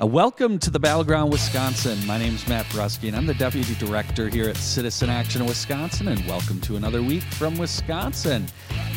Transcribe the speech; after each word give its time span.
Uh, 0.00 0.06
welcome 0.06 0.58
to 0.58 0.70
the 0.70 0.78
Battleground, 0.80 1.30
Wisconsin. 1.30 2.04
My 2.06 2.18
name 2.18 2.34
is 2.34 2.46
Matt 2.48 2.66
Brusky, 2.66 3.06
and 3.08 3.16
I'm 3.16 3.26
the 3.26 3.34
Deputy 3.34 3.74
Director 3.76 4.28
here 4.28 4.48
at 4.48 4.56
Citizen 4.56 5.08
Action 5.08 5.46
Wisconsin. 5.46 6.08
And 6.08 6.24
welcome 6.26 6.60
to 6.62 6.74
another 6.76 7.00
week 7.02 7.22
from 7.22 7.56
Wisconsin. 7.56 8.46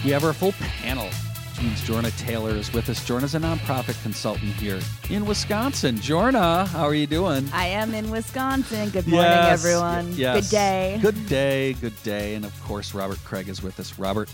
We 0.04 0.10
have 0.12 0.24
our 0.24 0.34
full 0.34 0.54
panel, 0.54 1.06
which 1.06 1.62
means 1.62 1.82
Jorna 1.84 2.18
Taylor 2.18 2.50
is 2.50 2.74
with 2.74 2.90
us. 2.90 3.00
Jorna's 3.08 3.36
a 3.36 3.40
nonprofit 3.40 4.02
consultant 4.02 4.54
here 4.54 4.80
in 5.12 5.28
Wisconsin. 5.28 5.98
Jorna, 5.98 6.66
how 6.68 6.86
are 6.86 6.96
you 6.96 7.06
doing? 7.06 7.48
I 7.54 7.68
am 7.68 7.94
in 7.94 8.10
Wisconsin. 8.10 8.90
Good 8.90 9.06
morning, 9.08 9.30
Yes, 9.32 9.64
everyone. 9.64 10.14
yes. 10.16 10.50
Good 10.50 10.56
day. 10.56 11.00
Good 11.00 11.30
day. 11.30 11.74
Good 11.74 12.04
day. 12.04 12.34
And 12.34 12.44
of 12.44 12.64
course, 12.64 12.96
Robert 12.96 13.20
Kraig 13.24 13.50
is 13.50 13.62
with 13.62 13.80
us. 13.80 14.00
Robert 14.00 14.30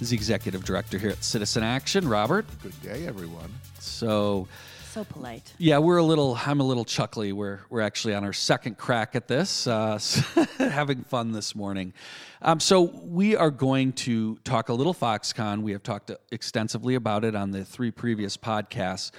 is 0.00 0.10
the 0.10 0.16
Executive 0.16 0.64
Director 0.64 0.98
here 0.98 1.10
at 1.10 1.22
Citizen 1.22 1.62
Action. 1.62 2.08
Robert, 2.08 2.44
Good 2.60 2.82
day, 2.82 3.06
everyone. 3.06 3.52
so. 3.78 4.48
So 4.88 5.04
polite. 5.04 5.52
Yeah, 5.58 5.78
we're 5.78 5.98
a 5.98 6.02
little. 6.02 6.38
I'm 6.46 6.60
a 6.60 6.64
little 6.64 6.86
chuckly. 6.86 7.34
We're 7.34 7.60
we're 7.68 7.82
actually 7.82 8.14
on 8.14 8.24
our 8.24 8.32
second 8.32 8.78
crack 8.78 9.14
at 9.14 9.28
this, 9.28 9.66
uh, 9.66 9.98
having 10.58 11.02
fun 11.02 11.32
this 11.32 11.54
morning. 11.54 11.92
Um, 12.40 12.58
so 12.58 12.80
we 12.80 13.36
are 13.36 13.50
going 13.50 13.92
to 13.92 14.36
talk 14.44 14.70
a 14.70 14.72
little 14.72 14.94
Foxconn. 14.94 15.60
We 15.60 15.72
have 15.72 15.82
talked 15.82 16.10
extensively 16.32 16.94
about 16.94 17.26
it 17.26 17.34
on 17.34 17.50
the 17.50 17.66
three 17.66 17.90
previous 17.90 18.38
podcasts, 18.38 19.10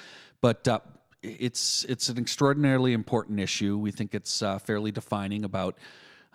but 0.42 0.68
uh, 0.68 0.80
it's 1.22 1.84
it's 1.84 2.10
an 2.10 2.18
extraordinarily 2.18 2.94
important 2.94 3.40
issue. 3.40 3.78
We 3.78 3.92
think 3.92 4.16
it's 4.16 4.42
uh, 4.42 4.58
fairly 4.58 4.92
defining 4.92 5.46
about. 5.46 5.78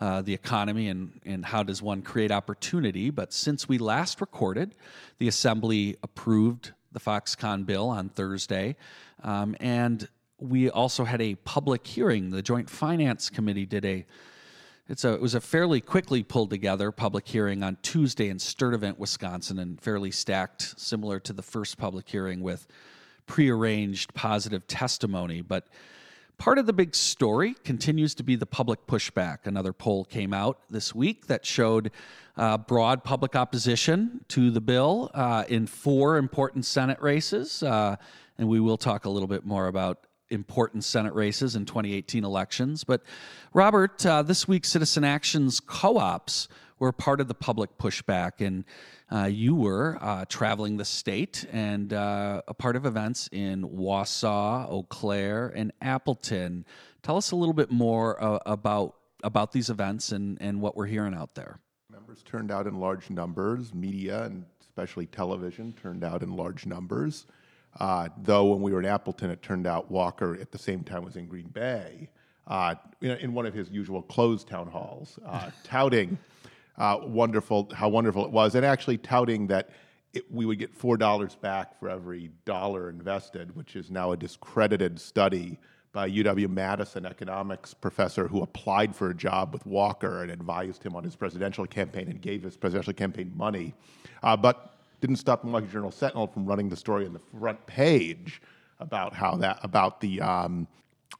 Uh, 0.00 0.20
the 0.20 0.34
economy 0.34 0.88
and, 0.88 1.20
and 1.24 1.44
how 1.44 1.62
does 1.62 1.80
one 1.80 2.02
create 2.02 2.32
opportunity. 2.32 3.10
But 3.10 3.32
since 3.32 3.68
we 3.68 3.78
last 3.78 4.20
recorded, 4.20 4.74
the 5.18 5.28
Assembly 5.28 5.96
approved 6.02 6.72
the 6.94 7.00
Foxconn 7.00 7.66
bill 7.66 7.90
on 7.90 8.08
Thursday. 8.08 8.76
Um, 9.22 9.54
and 9.60 10.08
we 10.38 10.70
also 10.70 11.04
had 11.04 11.20
a 11.20 11.34
public 11.34 11.86
hearing. 11.86 12.30
The 12.30 12.40
Joint 12.40 12.70
Finance 12.70 13.28
Committee 13.28 13.66
did 13.66 13.84
a 13.84 14.06
it's 14.86 15.04
a 15.04 15.14
it 15.14 15.20
was 15.20 15.34
a 15.34 15.40
fairly 15.40 15.80
quickly 15.80 16.22
pulled 16.22 16.50
together 16.50 16.92
public 16.92 17.26
hearing 17.26 17.62
on 17.62 17.78
Tuesday 17.82 18.28
in 18.28 18.38
Sturtevant, 18.38 18.98
Wisconsin, 18.98 19.58
and 19.58 19.80
fairly 19.80 20.10
stacked, 20.10 20.78
similar 20.78 21.18
to 21.20 21.32
the 21.32 21.42
first 21.42 21.78
public 21.78 22.08
hearing 22.08 22.42
with 22.42 22.66
prearranged 23.26 24.12
positive 24.14 24.66
testimony. 24.66 25.40
But 25.40 25.68
Part 26.38 26.58
of 26.58 26.66
the 26.66 26.72
big 26.72 26.94
story 26.94 27.54
continues 27.64 28.14
to 28.16 28.22
be 28.22 28.36
the 28.36 28.46
public 28.46 28.86
pushback. 28.86 29.46
Another 29.46 29.72
poll 29.72 30.04
came 30.04 30.34
out 30.34 30.58
this 30.68 30.94
week 30.94 31.28
that 31.28 31.46
showed 31.46 31.90
uh, 32.36 32.58
broad 32.58 33.04
public 33.04 33.36
opposition 33.36 34.24
to 34.28 34.50
the 34.50 34.60
bill 34.60 35.10
uh, 35.14 35.44
in 35.48 35.66
four 35.66 36.16
important 36.16 36.66
Senate 36.66 37.00
races. 37.00 37.62
Uh, 37.62 37.96
and 38.36 38.48
we 38.48 38.58
will 38.58 38.76
talk 38.76 39.04
a 39.04 39.10
little 39.10 39.28
bit 39.28 39.46
more 39.46 39.68
about 39.68 40.06
important 40.30 40.82
Senate 40.82 41.14
races 41.14 41.54
in 41.54 41.64
2018 41.64 42.24
elections. 42.24 42.82
But, 42.82 43.02
Robert, 43.52 44.04
uh, 44.04 44.22
this 44.22 44.48
week, 44.48 44.64
Citizen 44.64 45.04
Action's 45.04 45.60
co 45.60 45.98
ops 45.98 46.48
were 46.78 46.92
part 46.92 47.20
of 47.20 47.28
the 47.28 47.34
public 47.34 47.76
pushback. 47.78 48.44
And 48.44 48.64
uh, 49.10 49.26
you 49.26 49.54
were 49.54 49.98
uh, 50.00 50.24
traveling 50.28 50.76
the 50.76 50.84
state 50.84 51.46
and 51.52 51.92
uh, 51.92 52.42
a 52.48 52.54
part 52.54 52.76
of 52.76 52.86
events 52.86 53.28
in 53.32 53.62
Wausau, 53.62 54.70
Eau 54.70 54.82
Claire, 54.84 55.48
and 55.54 55.72
Appleton. 55.80 56.64
Tell 57.02 57.16
us 57.16 57.30
a 57.30 57.36
little 57.36 57.54
bit 57.54 57.70
more 57.70 58.22
uh, 58.22 58.38
about 58.46 58.96
about 59.22 59.52
these 59.52 59.70
events 59.70 60.12
and, 60.12 60.36
and 60.42 60.60
what 60.60 60.76
we're 60.76 60.84
hearing 60.84 61.14
out 61.14 61.34
there. 61.34 61.58
Members 61.90 62.22
turned 62.22 62.50
out 62.50 62.66
in 62.66 62.78
large 62.78 63.08
numbers. 63.08 63.72
Media 63.72 64.24
and 64.24 64.44
especially 64.60 65.06
television 65.06 65.72
turned 65.80 66.04
out 66.04 66.22
in 66.22 66.36
large 66.36 66.66
numbers. 66.66 67.26
Uh, 67.80 68.08
though 68.18 68.44
when 68.44 68.60
we 68.60 68.70
were 68.70 68.80
in 68.80 68.84
Appleton, 68.84 69.30
it 69.30 69.40
turned 69.40 69.66
out 69.66 69.90
Walker 69.90 70.36
at 70.38 70.52
the 70.52 70.58
same 70.58 70.84
time 70.84 71.04
was 71.04 71.16
in 71.16 71.26
Green 71.26 71.48
Bay 71.48 72.10
uh, 72.46 72.74
in, 73.00 73.12
in 73.12 73.34
one 73.34 73.46
of 73.46 73.54
his 73.54 73.70
usual 73.70 74.02
closed 74.02 74.48
town 74.48 74.66
halls, 74.66 75.18
uh, 75.26 75.50
touting 75.62 76.18
uh, 76.78 76.98
wonderful 77.02 77.70
how 77.74 77.88
wonderful 77.88 78.24
it 78.24 78.30
was, 78.30 78.54
and 78.54 78.64
actually 78.64 78.98
touting 78.98 79.46
that 79.48 79.70
it, 80.12 80.30
we 80.30 80.46
would 80.46 80.58
get 80.58 80.74
four 80.74 80.96
dollars 80.96 81.34
back 81.34 81.78
for 81.78 81.88
every 81.88 82.30
dollar 82.44 82.88
invested, 82.88 83.54
which 83.56 83.76
is 83.76 83.90
now 83.90 84.12
a 84.12 84.16
discredited 84.16 85.00
study 85.00 85.58
by 85.92 86.10
UW 86.10 86.50
Madison 86.50 87.06
economics 87.06 87.72
professor 87.72 88.26
who 88.26 88.42
applied 88.42 88.94
for 88.94 89.10
a 89.10 89.14
job 89.14 89.52
with 89.52 89.64
Walker 89.64 90.22
and 90.22 90.30
advised 90.30 90.82
him 90.82 90.96
on 90.96 91.04
his 91.04 91.14
presidential 91.14 91.66
campaign 91.66 92.08
and 92.08 92.20
gave 92.20 92.42
his 92.42 92.56
presidential 92.56 92.92
campaign 92.92 93.32
money, 93.36 93.72
uh, 94.24 94.36
but 94.36 94.74
didn't 95.00 95.16
stop 95.16 95.42
the 95.42 95.46
Milwaukee 95.46 95.70
Journal 95.70 95.92
Sentinel 95.92 96.26
from 96.26 96.46
running 96.46 96.68
the 96.68 96.76
story 96.76 97.06
on 97.06 97.12
the 97.12 97.20
front 97.38 97.64
page 97.66 98.42
about 98.80 99.14
how 99.14 99.36
that 99.36 99.60
about 99.62 100.00
the 100.00 100.20
um, 100.20 100.66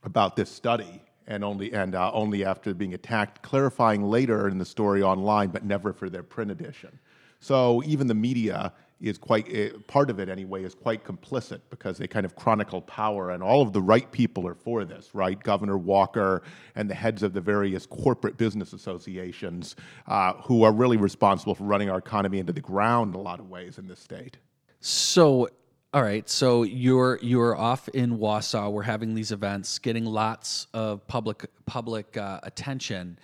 about 0.02 0.34
this 0.34 0.50
study 0.50 1.03
and 1.26 1.44
only 1.44 1.72
and 1.72 1.94
uh, 1.94 2.10
only 2.12 2.44
after 2.44 2.74
being 2.74 2.94
attacked, 2.94 3.42
clarifying 3.42 4.02
later 4.02 4.48
in 4.48 4.58
the 4.58 4.64
story 4.64 5.02
online, 5.02 5.50
but 5.50 5.64
never 5.64 5.92
for 5.92 6.10
their 6.10 6.22
print 6.22 6.50
edition. 6.50 6.98
So 7.40 7.82
even 7.84 8.06
the 8.06 8.14
media 8.14 8.72
is 9.00 9.18
quite 9.18 9.54
uh, 9.54 9.78
part 9.86 10.08
of 10.08 10.18
it 10.18 10.28
anyway 10.28 10.64
is 10.64 10.74
quite 10.74 11.04
complicit 11.04 11.60
because 11.68 11.98
they 11.98 12.06
kind 12.06 12.24
of 12.24 12.36
chronicle 12.36 12.80
power, 12.80 13.30
and 13.30 13.42
all 13.42 13.60
of 13.60 13.72
the 13.72 13.82
right 13.82 14.10
people 14.12 14.46
are 14.46 14.54
for 14.54 14.84
this, 14.84 15.10
right? 15.14 15.42
Governor 15.42 15.76
Walker 15.76 16.42
and 16.74 16.88
the 16.88 16.94
heads 16.94 17.22
of 17.22 17.32
the 17.32 17.40
various 17.40 17.86
corporate 17.86 18.36
business 18.36 18.72
associations 18.72 19.76
uh, 20.06 20.34
who 20.34 20.62
are 20.62 20.72
really 20.72 20.96
responsible 20.96 21.54
for 21.54 21.64
running 21.64 21.90
our 21.90 21.98
economy 21.98 22.38
into 22.38 22.52
the 22.52 22.60
ground 22.60 23.14
in 23.14 23.20
a 23.20 23.22
lot 23.22 23.40
of 23.40 23.50
ways 23.50 23.78
in 23.78 23.86
this 23.86 24.00
state. 24.00 24.38
So, 24.80 25.48
all 25.94 26.02
right, 26.02 26.28
so 26.28 26.64
you're 26.64 27.20
you're 27.22 27.56
off 27.56 27.88
in 27.90 28.18
Wausau. 28.18 28.72
We're 28.72 28.82
having 28.82 29.14
these 29.14 29.30
events, 29.30 29.78
getting 29.78 30.04
lots 30.04 30.66
of 30.74 31.06
public 31.06 31.48
public 31.66 32.16
uh, 32.16 32.40
attention. 32.42 33.16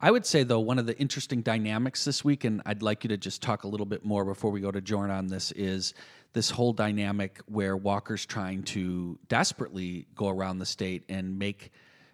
I 0.00 0.12
would 0.12 0.24
say 0.24 0.44
though 0.44 0.60
one 0.60 0.78
of 0.78 0.86
the 0.86 0.96
interesting 0.98 1.42
dynamics 1.42 2.04
this 2.04 2.24
week, 2.24 2.44
and 2.44 2.62
I'd 2.64 2.80
like 2.80 3.02
you 3.02 3.08
to 3.08 3.16
just 3.16 3.42
talk 3.42 3.64
a 3.64 3.66
little 3.66 3.86
bit 3.86 4.04
more 4.04 4.24
before 4.24 4.52
we 4.52 4.60
go 4.60 4.70
to 4.70 4.80
Jorn 4.80 5.10
on 5.10 5.26
this, 5.26 5.50
is 5.50 5.94
this 6.32 6.48
whole 6.48 6.72
dynamic 6.72 7.40
where 7.46 7.76
Walker's 7.76 8.24
trying 8.24 8.62
to 8.64 9.18
desperately 9.26 10.06
go 10.14 10.28
around 10.28 10.60
the 10.60 10.66
state 10.66 11.02
and 11.08 11.40
make 11.40 11.72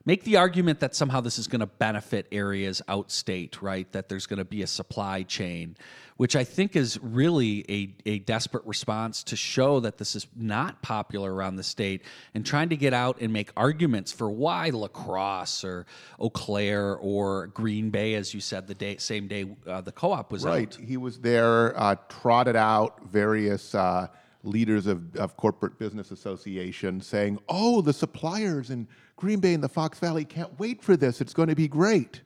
make 0.08 0.24
the 0.24 0.38
argument 0.38 0.80
that 0.80 0.94
somehow 0.94 1.20
this 1.20 1.38
is 1.38 1.46
going 1.46 1.60
to 1.60 1.66
benefit 1.66 2.26
areas 2.32 2.80
outstate, 2.88 3.60
right? 3.60 3.92
That 3.92 4.08
there's 4.08 4.24
going 4.24 4.38
to 4.38 4.44
be 4.46 4.62
a 4.62 4.66
supply 4.66 5.22
chain, 5.22 5.76
which 6.16 6.34
I 6.34 6.44
think 6.44 6.76
is 6.76 6.98
really 7.02 7.62
a, 7.68 7.94
a 8.08 8.18
desperate 8.20 8.64
response 8.64 9.22
to 9.24 9.36
show 9.36 9.80
that 9.80 9.98
this 9.98 10.16
is 10.16 10.26
not 10.34 10.80
popular 10.80 11.34
around 11.34 11.56
the 11.56 11.62
state 11.62 12.04
and 12.32 12.46
trying 12.46 12.70
to 12.70 12.76
get 12.76 12.94
out 12.94 13.20
and 13.20 13.34
make 13.34 13.50
arguments 13.54 14.10
for 14.10 14.30
why 14.30 14.70
La 14.70 14.88
Crosse 14.88 15.62
or 15.62 15.84
Eau 16.18 16.30
Claire 16.30 16.96
or 16.96 17.48
Green 17.48 17.90
Bay, 17.90 18.14
as 18.14 18.32
you 18.32 18.40
said, 18.40 18.66
the 18.66 18.74
day, 18.74 18.96
same 18.96 19.28
day 19.28 19.44
uh, 19.66 19.82
the 19.82 19.92
co 19.92 20.12
op 20.12 20.32
was 20.32 20.42
Right. 20.42 20.74
out. 20.74 20.82
He 20.82 20.96
was 20.96 21.18
there, 21.18 21.78
uh, 21.78 21.96
trotted 22.08 22.56
out 22.56 23.04
various 23.10 23.74
uh, 23.74 24.06
leaders 24.42 24.86
of, 24.86 25.14
of 25.16 25.36
corporate 25.36 25.78
business 25.78 26.12
associations 26.12 27.06
saying, 27.06 27.38
oh, 27.46 27.82
the 27.82 27.92
suppliers 27.92 28.70
in 28.70 28.88
Green 29.18 29.40
Bay 29.40 29.52
and 29.52 29.62
the 29.62 29.68
Fox 29.68 29.98
Valley 29.98 30.24
can't 30.24 30.58
wait 30.58 30.80
for 30.80 30.96
this. 30.96 31.20
It's 31.20 31.34
going 31.34 31.48
to 31.48 31.56
be 31.56 31.68
great. 31.68 32.22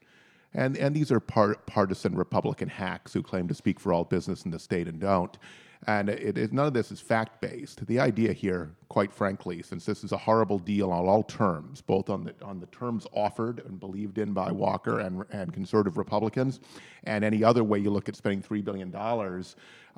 And, 0.55 0.77
and 0.77 0.95
these 0.95 1.11
are 1.11 1.21
part, 1.21 1.67
partisan 1.67 2.15
Republican 2.15 2.69
hacks 2.69 3.13
who 3.13 3.23
claim 3.23 3.49
to 3.49 3.55
speak 3.55 3.81
for 3.81 3.93
all 3.93 4.05
business 4.05 4.45
in 4.45 4.51
the 4.51 4.59
state 4.59 4.87
and 4.87 5.01
don't. 5.01 5.37
And 5.87 6.09
it, 6.09 6.39
it, 6.39 6.53
none 6.53 6.67
of 6.67 6.75
this 6.75 6.93
is 6.93 7.01
fact 7.01 7.41
based. 7.41 7.85
The 7.87 7.99
idea 7.99 8.33
here, 8.33 8.71
quite 8.89 9.13
frankly, 9.13 9.63
since 9.63 9.85
this 9.85 10.05
is 10.05 10.13
a 10.13 10.17
horrible 10.17 10.61
deal 10.61 10.93
on 10.93 11.09
all 11.09 11.25
terms, 11.25 11.81
both 11.81 12.09
on 12.09 12.25
the, 12.25 12.35
on 12.41 12.61
the 12.61 12.67
terms 12.67 13.05
offered 13.13 13.61
and 13.67 13.81
believed 13.81 14.19
in 14.19 14.33
by 14.33 14.53
Walker 14.53 15.01
and, 15.01 15.25
and 15.33 15.53
conservative 15.53 15.99
Republicans, 15.99 16.61
and 17.05 17.25
any 17.25 17.43
other 17.43 17.65
way 17.65 17.81
you 17.81 17.91
look 17.91 18.09
at 18.09 18.15
spending 18.15 18.41
$3 18.41 18.65
billion, 18.65 18.95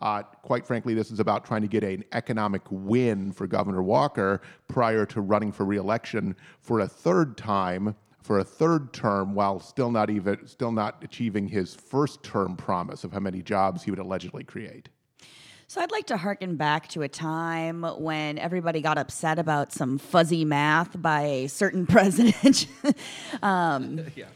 uh, 0.01 0.23
quite 0.23 0.67
frankly, 0.67 0.95
this 0.95 1.11
is 1.11 1.21
about 1.21 1.45
trying 1.45 1.63
to 1.63 1.69
get 1.69 1.85
an 1.85 2.03
economic 2.13 2.63
win 2.71 3.31
for 3.31 3.47
Governor 3.47 3.83
Walker 3.83 4.41
prior 4.69 5.05
to 5.07 5.21
running 5.21 5.53
for 5.53 5.67
reelection 5.67 6.35
for 6.61 6.81
a 6.81 6.89
third 6.89 7.37
time 7.37 7.95
for 8.23 8.39
a 8.39 8.45
third 8.45 8.91
term 8.95 9.35
while 9.35 9.61
still 9.61 9.91
not 9.91 10.09
even 10.09 10.47
still 10.47 10.73
not 10.73 10.97
achieving 11.05 11.47
his 11.47 11.75
first 11.75 12.23
term 12.23 12.57
promise 12.57 13.05
of 13.05 13.13
how 13.13 13.21
many 13.21 13.43
jobs 13.43 13.83
he 13.83 13.91
would 13.91 14.01
allegedly 14.01 14.43
create. 14.43 14.89
So 15.75 15.81
I'd 15.81 15.91
like 15.91 16.07
to 16.07 16.17
harken 16.17 16.55
back 16.55 16.87
to 16.91 17.03
a 17.03 17.09
time 17.09 17.83
when 17.83 18.39
everybody 18.39 18.81
got 18.81 18.97
upset 18.97 19.41
about 19.41 19.73
some 19.73 19.99
fuzzy 19.99 20.45
math 20.45 21.03
by 21.03 21.23
a 21.23 21.49
certain 21.49 21.85
president. 21.89 22.69
um, 23.43 23.99
Yeah. 24.15 24.27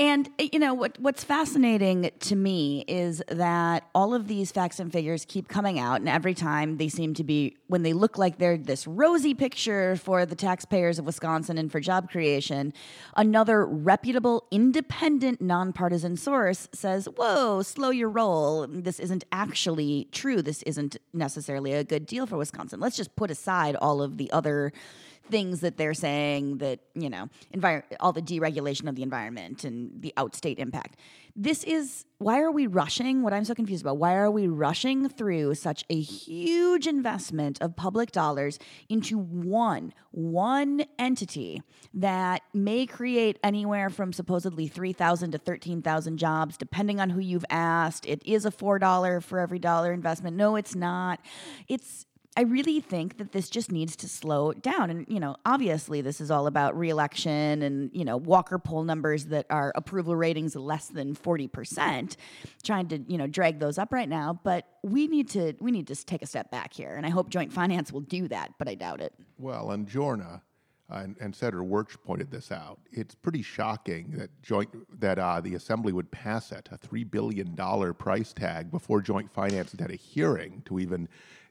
And 0.00 0.28
uh, 0.38 0.46
you 0.52 0.60
know 0.60 0.74
what? 0.74 0.96
What's 1.00 1.24
fascinating 1.24 2.10
to 2.20 2.36
me 2.36 2.84
is 2.86 3.20
that 3.28 3.88
all 3.96 4.14
of 4.14 4.28
these 4.28 4.52
facts 4.52 4.78
and 4.78 4.92
figures 4.92 5.24
keep 5.24 5.48
coming 5.48 5.80
out, 5.80 5.96
and 5.96 6.08
every 6.08 6.34
time 6.34 6.76
they 6.76 6.88
seem 6.88 7.14
to 7.14 7.24
be 7.24 7.56
when 7.66 7.82
they 7.82 7.92
look 7.92 8.16
like 8.16 8.38
they're 8.38 8.56
this 8.56 8.86
rosy 8.86 9.34
picture 9.34 9.96
for 9.96 10.24
the 10.24 10.36
taxpayers 10.36 11.00
of 11.00 11.04
Wisconsin 11.04 11.58
and 11.58 11.72
for 11.72 11.80
job 11.80 12.10
creation, 12.10 12.72
another 13.16 13.66
reputable, 13.66 14.44
independent, 14.52 15.40
nonpartisan 15.40 16.16
source 16.16 16.68
says, 16.72 17.08
"Whoa, 17.16 17.62
slow 17.62 17.90
your 17.90 18.08
roll. 18.08 18.68
This 18.68 19.00
isn't 19.00 19.24
actually 19.32 20.06
true. 20.12 20.42
This 20.42 20.62
isn't 20.62 20.96
necessarily 21.12 21.72
a 21.72 21.82
good 21.82 22.06
deal 22.06 22.24
for 22.24 22.36
Wisconsin. 22.36 22.78
Let's 22.78 22.96
just 22.96 23.16
put 23.16 23.32
aside 23.32 23.74
all 23.74 24.00
of 24.00 24.16
the 24.16 24.30
other." 24.30 24.72
Things 25.28 25.60
that 25.60 25.76
they're 25.76 25.94
saying 25.94 26.58
that 26.58 26.80
you 26.94 27.10
know 27.10 27.28
envir- 27.54 27.84
all 28.00 28.12
the 28.12 28.22
deregulation 28.22 28.88
of 28.88 28.94
the 28.94 29.02
environment 29.02 29.64
and 29.64 30.02
the 30.02 30.12
outstate 30.16 30.58
impact. 30.58 30.96
This 31.36 31.62
is 31.62 32.04
why 32.18 32.40
are 32.40 32.50
we 32.50 32.66
rushing? 32.66 33.22
What 33.22 33.32
i'm 33.32 33.44
so 33.44 33.54
confused 33.54 33.82
about 33.84 33.98
why 33.98 34.14
are 34.14 34.30
we 34.30 34.46
rushing 34.48 35.08
through 35.08 35.54
such 35.54 35.84
a 35.88 36.00
huge 36.00 36.86
investment 36.86 37.60
of 37.60 37.76
public 37.76 38.10
dollars 38.12 38.58
into 38.88 39.18
one 39.18 39.92
one 40.10 40.84
entity 40.98 41.62
that 41.94 42.42
may 42.52 42.86
create 42.86 43.38
anywhere 43.44 43.88
from 43.90 44.12
supposedly 44.12 44.66
3000 44.66 45.32
to 45.32 45.38
13000 45.38 46.18
jobs 46.18 46.56
depending 46.56 47.00
on 47.00 47.10
who 47.10 47.20
you've 47.20 47.44
asked. 47.50 48.06
It 48.06 48.22
is 48.24 48.44
a 48.44 48.50
$4 48.50 49.22
for 49.22 49.38
every 49.38 49.58
dollar 49.58 49.92
investment. 49.92 50.36
No 50.36 50.56
it's 50.56 50.74
not. 50.74 51.20
It's 51.68 52.06
I 52.38 52.42
really 52.42 52.78
think 52.78 53.18
that 53.18 53.32
this 53.32 53.50
just 53.50 53.72
needs 53.72 53.96
to 53.96 54.08
slow 54.08 54.52
down. 54.52 54.90
And, 54.90 55.04
you 55.08 55.18
know, 55.18 55.34
obviously 55.44 56.02
this 56.02 56.20
is 56.20 56.30
all 56.30 56.46
about 56.46 56.78
reelection 56.78 57.62
and, 57.62 57.90
you 57.92 58.04
know, 58.04 58.16
Walker 58.16 58.60
poll 58.60 58.84
numbers 58.84 59.24
that 59.26 59.46
are 59.50 59.72
approval 59.74 60.14
ratings 60.14 60.54
less 60.54 60.86
than 60.86 61.16
40%, 61.16 62.14
trying 62.62 62.86
to, 62.90 62.98
you 63.08 63.18
know, 63.18 63.26
drag 63.26 63.58
those 63.58 63.76
up 63.76 63.92
right 63.92 64.08
now. 64.08 64.38
But 64.44 64.68
we 64.84 65.08
need 65.08 65.28
to 65.30 65.54
we 65.58 65.72
need 65.72 65.88
to 65.88 66.06
take 66.06 66.22
a 66.22 66.26
step 66.26 66.48
back 66.52 66.72
here. 66.72 66.94
And 66.94 67.04
I 67.04 67.08
hope 67.08 67.28
joint 67.28 67.52
finance 67.52 67.92
will 67.92 68.02
do 68.02 68.28
that, 68.28 68.52
but 68.56 68.68
I 68.68 68.76
doubt 68.76 69.00
it. 69.00 69.12
Well, 69.36 69.72
and 69.72 69.88
Jorna 69.88 70.42
and, 70.90 71.16
and 71.20 71.34
Senator 71.34 71.64
Wirch 71.64 72.00
pointed 72.04 72.30
this 72.30 72.52
out. 72.52 72.78
It's 72.92 73.16
pretty 73.16 73.42
shocking 73.42 74.12
that 74.16 74.30
joint 74.42 74.70
that 75.00 75.18
uh, 75.18 75.40
the 75.40 75.56
Assembly 75.56 75.92
would 75.92 76.12
pass 76.12 76.52
it 76.52 76.68
a 76.70 76.78
three 76.78 77.02
billion 77.02 77.56
dollar 77.56 77.92
price 77.92 78.32
tag 78.32 78.70
before 78.70 79.00
Joint 79.00 79.28
Finance 79.28 79.74
had 79.76 79.90
a 79.90 79.96
hearing 79.96 80.62
to 80.66 80.78
even 80.78 81.08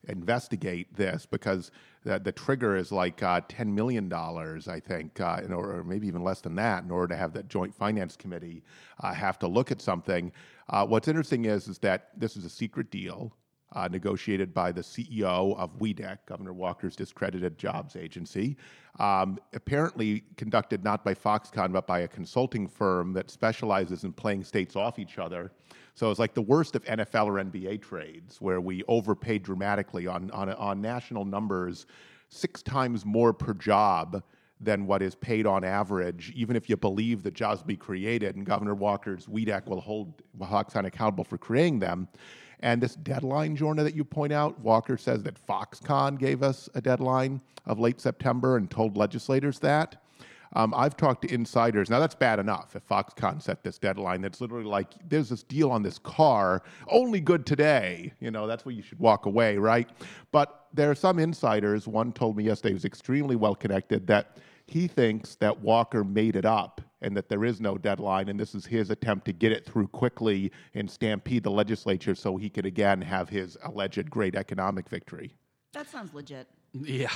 investigate 0.07 0.95
this 0.95 1.25
because 1.25 1.71
the, 2.03 2.19
the 2.19 2.31
trigger 2.31 2.75
is 2.75 2.91
like 2.91 3.21
uh, 3.21 3.41
$10 3.41 3.67
million, 3.67 4.11
I 4.13 4.79
think, 4.79 5.19
uh, 5.19 5.41
in 5.43 5.53
order, 5.53 5.79
or 5.79 5.83
maybe 5.83 6.07
even 6.07 6.23
less 6.23 6.41
than 6.41 6.55
that, 6.55 6.83
in 6.83 6.91
order 6.91 7.13
to 7.13 7.17
have 7.17 7.33
the 7.33 7.43
Joint 7.43 7.75
Finance 7.75 8.15
Committee 8.15 8.63
uh, 9.01 9.13
have 9.13 9.37
to 9.39 9.47
look 9.47 9.71
at 9.71 9.81
something. 9.81 10.31
Uh, 10.69 10.85
what's 10.85 11.07
interesting 11.07 11.45
is, 11.45 11.67
is 11.67 11.77
that 11.79 12.09
this 12.17 12.37
is 12.37 12.45
a 12.45 12.49
secret 12.49 12.91
deal. 12.91 13.33
Uh, 13.73 13.85
negotiated 13.91 14.53
by 14.53 14.71
the 14.71 14.79
CEO 14.79 15.53
of 15.57 15.77
WEDC, 15.77 16.19
Governor 16.25 16.53
Walker's 16.53 16.95
discredited 16.95 17.57
jobs 17.57 17.97
agency, 17.97 18.55
um, 18.97 19.37
apparently 19.53 20.23
conducted 20.37 20.85
not 20.85 21.03
by 21.03 21.13
Foxconn 21.13 21.73
but 21.73 21.85
by 21.85 21.99
a 21.99 22.07
consulting 22.07 22.65
firm 22.65 23.11
that 23.11 23.29
specializes 23.29 24.05
in 24.05 24.13
playing 24.13 24.45
states 24.45 24.77
off 24.77 24.99
each 24.99 25.19
other. 25.19 25.51
So 25.97 26.11
it's 26.11 26.19
like 26.19 26.35
the 26.35 26.43
worst 26.43 26.75
of 26.75 26.85
NFL 26.85 27.25
or 27.25 27.43
NBA 27.43 27.81
trades, 27.81 28.39
where 28.39 28.61
we 28.61 28.83
overpaid 28.87 29.41
dramatically 29.41 30.05
on 30.05 30.29
on, 30.29 30.47
on 30.51 30.79
national 30.79 31.25
numbers, 31.25 31.87
six 32.29 32.61
times 32.61 33.03
more 33.03 33.33
per 33.33 33.55
job 33.55 34.21
than 34.61 34.85
what 34.85 35.01
is 35.01 35.15
paid 35.15 35.47
on 35.47 35.63
average, 35.63 36.31
even 36.35 36.55
if 36.55 36.69
you 36.69 36.77
believe 36.77 37.23
that 37.23 37.33
jobs 37.33 37.63
be 37.63 37.75
created, 37.75 38.35
and 38.35 38.45
Governor 38.45 38.75
Walker's 38.75 39.25
WEDC 39.25 39.65
will 39.65 39.81
hold 39.81 40.21
Foxconn 40.39 40.85
accountable 40.85 41.23
for 41.23 41.39
creating 41.39 41.79
them. 41.79 42.07
And 42.59 42.79
this 42.79 42.93
deadline, 42.93 43.57
Jorna, 43.57 43.83
that 43.83 43.95
you 43.95 44.03
point 44.03 44.33
out, 44.33 44.59
Walker 44.59 44.97
says 44.97 45.23
that 45.23 45.43
Foxconn 45.47 46.19
gave 46.19 46.43
us 46.43 46.69
a 46.75 46.81
deadline 46.81 47.41
of 47.65 47.79
late 47.79 47.99
September 47.99 48.57
and 48.57 48.69
told 48.69 48.97
legislators 48.97 49.57
that. 49.59 50.03
Um, 50.53 50.73
I've 50.75 50.95
talked 50.97 51.23
to 51.23 51.33
insiders. 51.33 51.89
Now, 51.89 51.99
that's 51.99 52.15
bad 52.15 52.39
enough 52.39 52.75
if 52.75 52.87
Foxconn 52.87 53.41
set 53.41 53.63
this 53.63 53.77
deadline. 53.77 54.21
That's 54.21 54.41
literally 54.41 54.65
like 54.65 54.93
there's 55.07 55.29
this 55.29 55.43
deal 55.43 55.71
on 55.71 55.83
this 55.83 55.99
car, 55.99 56.63
only 56.89 57.19
good 57.19 57.45
today. 57.45 58.13
You 58.19 58.31
know, 58.31 58.47
that's 58.47 58.65
where 58.65 58.73
you 58.73 58.81
should 58.81 58.99
walk 58.99 59.25
away, 59.25 59.57
right? 59.57 59.89
But 60.31 60.67
there 60.73 60.89
are 60.89 60.95
some 60.95 61.19
insiders. 61.19 61.87
One 61.87 62.11
told 62.11 62.37
me 62.37 62.43
yesterday, 62.43 62.73
who's 62.73 62.85
extremely 62.85 63.35
well 63.35 63.55
connected, 63.55 64.07
that 64.07 64.37
he 64.65 64.87
thinks 64.87 65.35
that 65.35 65.59
Walker 65.61 66.03
made 66.03 66.35
it 66.35 66.45
up 66.45 66.81
and 67.01 67.15
that 67.15 67.29
there 67.29 67.45
is 67.45 67.61
no 67.61 67.77
deadline, 67.77 68.27
and 68.27 68.39
this 68.39 68.55
is 68.55 68.65
his 68.65 68.89
attempt 68.89 69.25
to 69.25 69.33
get 69.33 69.51
it 69.51 69.65
through 69.65 69.87
quickly 69.87 70.51
and 70.73 70.89
stampede 70.89 71.43
the 71.43 71.51
legislature 71.51 72.15
so 72.15 72.37
he 72.37 72.49
could 72.49 72.65
again 72.65 73.01
have 73.01 73.29
his 73.29 73.57
alleged 73.63 74.09
great 74.09 74.35
economic 74.35 74.89
victory. 74.89 75.31
That 75.73 75.87
sounds 75.89 76.13
legit. 76.13 76.47
Yeah. 76.83 77.11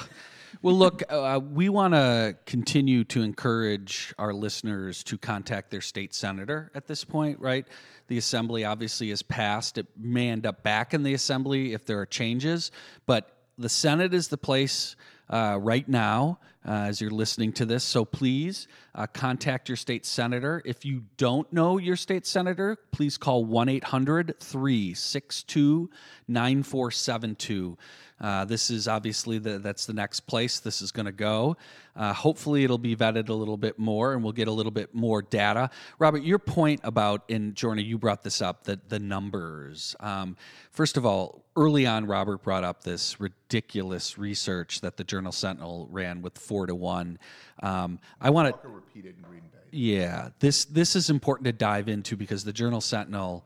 Well, 0.62 0.76
look, 0.76 1.02
uh, 1.10 1.40
we 1.42 1.70
want 1.70 1.94
to 1.94 2.36
continue 2.46 3.04
to 3.06 3.22
encourage 3.22 4.14
our 4.20 4.34
listeners 4.34 5.04
to 5.06 5.18
contact 5.18 5.72
their 5.72 5.82
state 5.82 6.14
senator 6.14 6.72
at 6.76 6.88
this 6.88 7.04
point, 7.04 7.40
right? 7.40 7.66
The 8.08 8.18
assembly 8.18 8.66
obviously 8.66 9.10
has 9.10 9.22
passed. 9.22 9.78
It 9.78 9.88
may 9.98 10.30
end 10.30 10.46
up 10.46 10.62
back 10.62 10.94
in 10.94 11.04
the 11.04 11.14
assembly 11.14 11.74
if 11.74 11.86
there 11.86 12.00
are 12.00 12.06
changes, 12.06 12.72
but 13.06 13.38
the 13.58 13.70
Senate 13.70 14.14
is 14.14 14.28
the 14.28 14.38
place 14.38 14.96
uh, 15.30 15.58
right 15.60 15.88
now 15.88 16.40
uh, 16.66 16.72
as 16.72 17.02
you're 17.02 17.12
listening 17.12 17.52
to 17.54 17.66
this. 17.66 17.84
So 17.84 18.06
please 18.06 18.68
uh, 18.94 19.08
contact 19.08 19.70
your 19.70 19.76
state 19.76 20.06
senator. 20.06 20.62
If 20.66 20.86
you 20.86 21.04
don't 21.18 21.52
know 21.52 21.78
your 21.78 21.96
state 21.96 22.26
senator, 22.26 22.78
please 22.92 23.18
call 23.18 23.46
1 23.46 23.70
800 23.70 24.40
362 24.40 25.90
9472. 26.28 27.78
Uh, 28.22 28.46
this 28.46 28.70
is 28.70 28.88
obviously 28.88 29.40
the, 29.40 29.58
that's 29.58 29.88
the 29.88 29.94
next 29.94 30.22
place 30.22 30.60
this 30.60 30.82
is 30.82 30.92
going 30.92 31.08
to 31.08 31.12
go. 31.12 31.58
Uh, 31.96 32.14
hopefully, 32.14 32.64
it'll 32.64 32.78
be 32.78 32.96
vetted 32.96 33.30
a 33.30 33.34
little 33.34 33.58
bit 33.58 33.80
more, 33.80 34.14
and 34.14 34.24
we'll 34.24 34.32
get 34.32 34.48
a 34.48 34.52
little 34.52 34.72
bit 34.72 34.94
more 34.94 35.22
data. 35.22 35.70
Robert, 35.98 36.24
your 36.24 36.40
point 36.40 36.80
about 36.84 37.24
in 37.28 37.54
Jorna, 37.54 37.84
you 37.84 37.98
brought 37.98 38.24
this 38.24 38.42
up 38.42 38.64
that 38.66 38.90
the 38.90 39.00
numbers. 39.00 39.96
Um, 40.00 40.38
first 40.70 40.98
of 40.98 41.06
all, 41.06 41.44
early 41.56 41.86
on, 41.86 42.06
Robert 42.06 42.44
brought 42.44 42.64
up 42.64 42.84
this 42.84 43.20
ridiculous 43.20 44.18
research 44.18 44.82
that 44.82 44.98
the 44.98 45.04
Journal 45.04 45.32
Sentinel 45.32 45.88
ran 45.92 46.22
with 46.22 46.38
four 46.52 46.68
to 46.68 46.76
one. 46.76 47.18
Um, 47.64 47.98
I 48.20 48.30
want 48.30 48.62
to 48.62 48.68
repeated 48.68 49.16
in 49.16 49.24
Green 49.24 49.42
Bay. 49.42 49.60
Yeah, 49.72 50.30
this 50.40 50.66
this 50.66 50.98
is 50.98 51.10
important 51.10 51.46
to 51.46 51.54
dive 51.54 51.88
into 51.88 52.18
because 52.18 52.44
the 52.44 52.52
Journal 52.52 52.82
Sentinel 52.82 53.46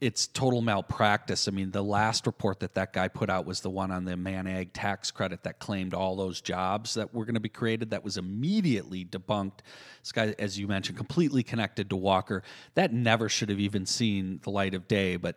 it's 0.00 0.26
total 0.26 0.60
malpractice. 0.60 1.48
I 1.48 1.50
mean, 1.50 1.70
the 1.70 1.82
last 1.82 2.26
report 2.26 2.60
that 2.60 2.74
that 2.74 2.92
guy 2.92 3.08
put 3.08 3.30
out 3.30 3.46
was 3.46 3.60
the 3.60 3.70
one 3.70 3.90
on 3.90 4.04
the 4.04 4.16
man 4.16 4.44
Manag 4.44 4.70
tax 4.72 5.10
credit 5.10 5.42
that 5.44 5.58
claimed 5.58 5.94
all 5.94 6.14
those 6.14 6.40
jobs 6.40 6.94
that 6.94 7.14
were 7.14 7.24
going 7.24 7.34
to 7.34 7.40
be 7.40 7.48
created. 7.48 7.90
That 7.90 8.04
was 8.04 8.18
immediately 8.18 9.04
debunked. 9.04 9.60
This 10.02 10.12
guy, 10.12 10.34
as 10.38 10.58
you 10.58 10.68
mentioned, 10.68 10.98
completely 10.98 11.42
connected 11.42 11.88
to 11.90 11.96
Walker. 11.96 12.42
That 12.74 12.92
never 12.92 13.28
should 13.28 13.48
have 13.48 13.60
even 13.60 13.86
seen 13.86 14.40
the 14.42 14.50
light 14.50 14.74
of 14.74 14.86
day. 14.86 15.16
But 15.16 15.36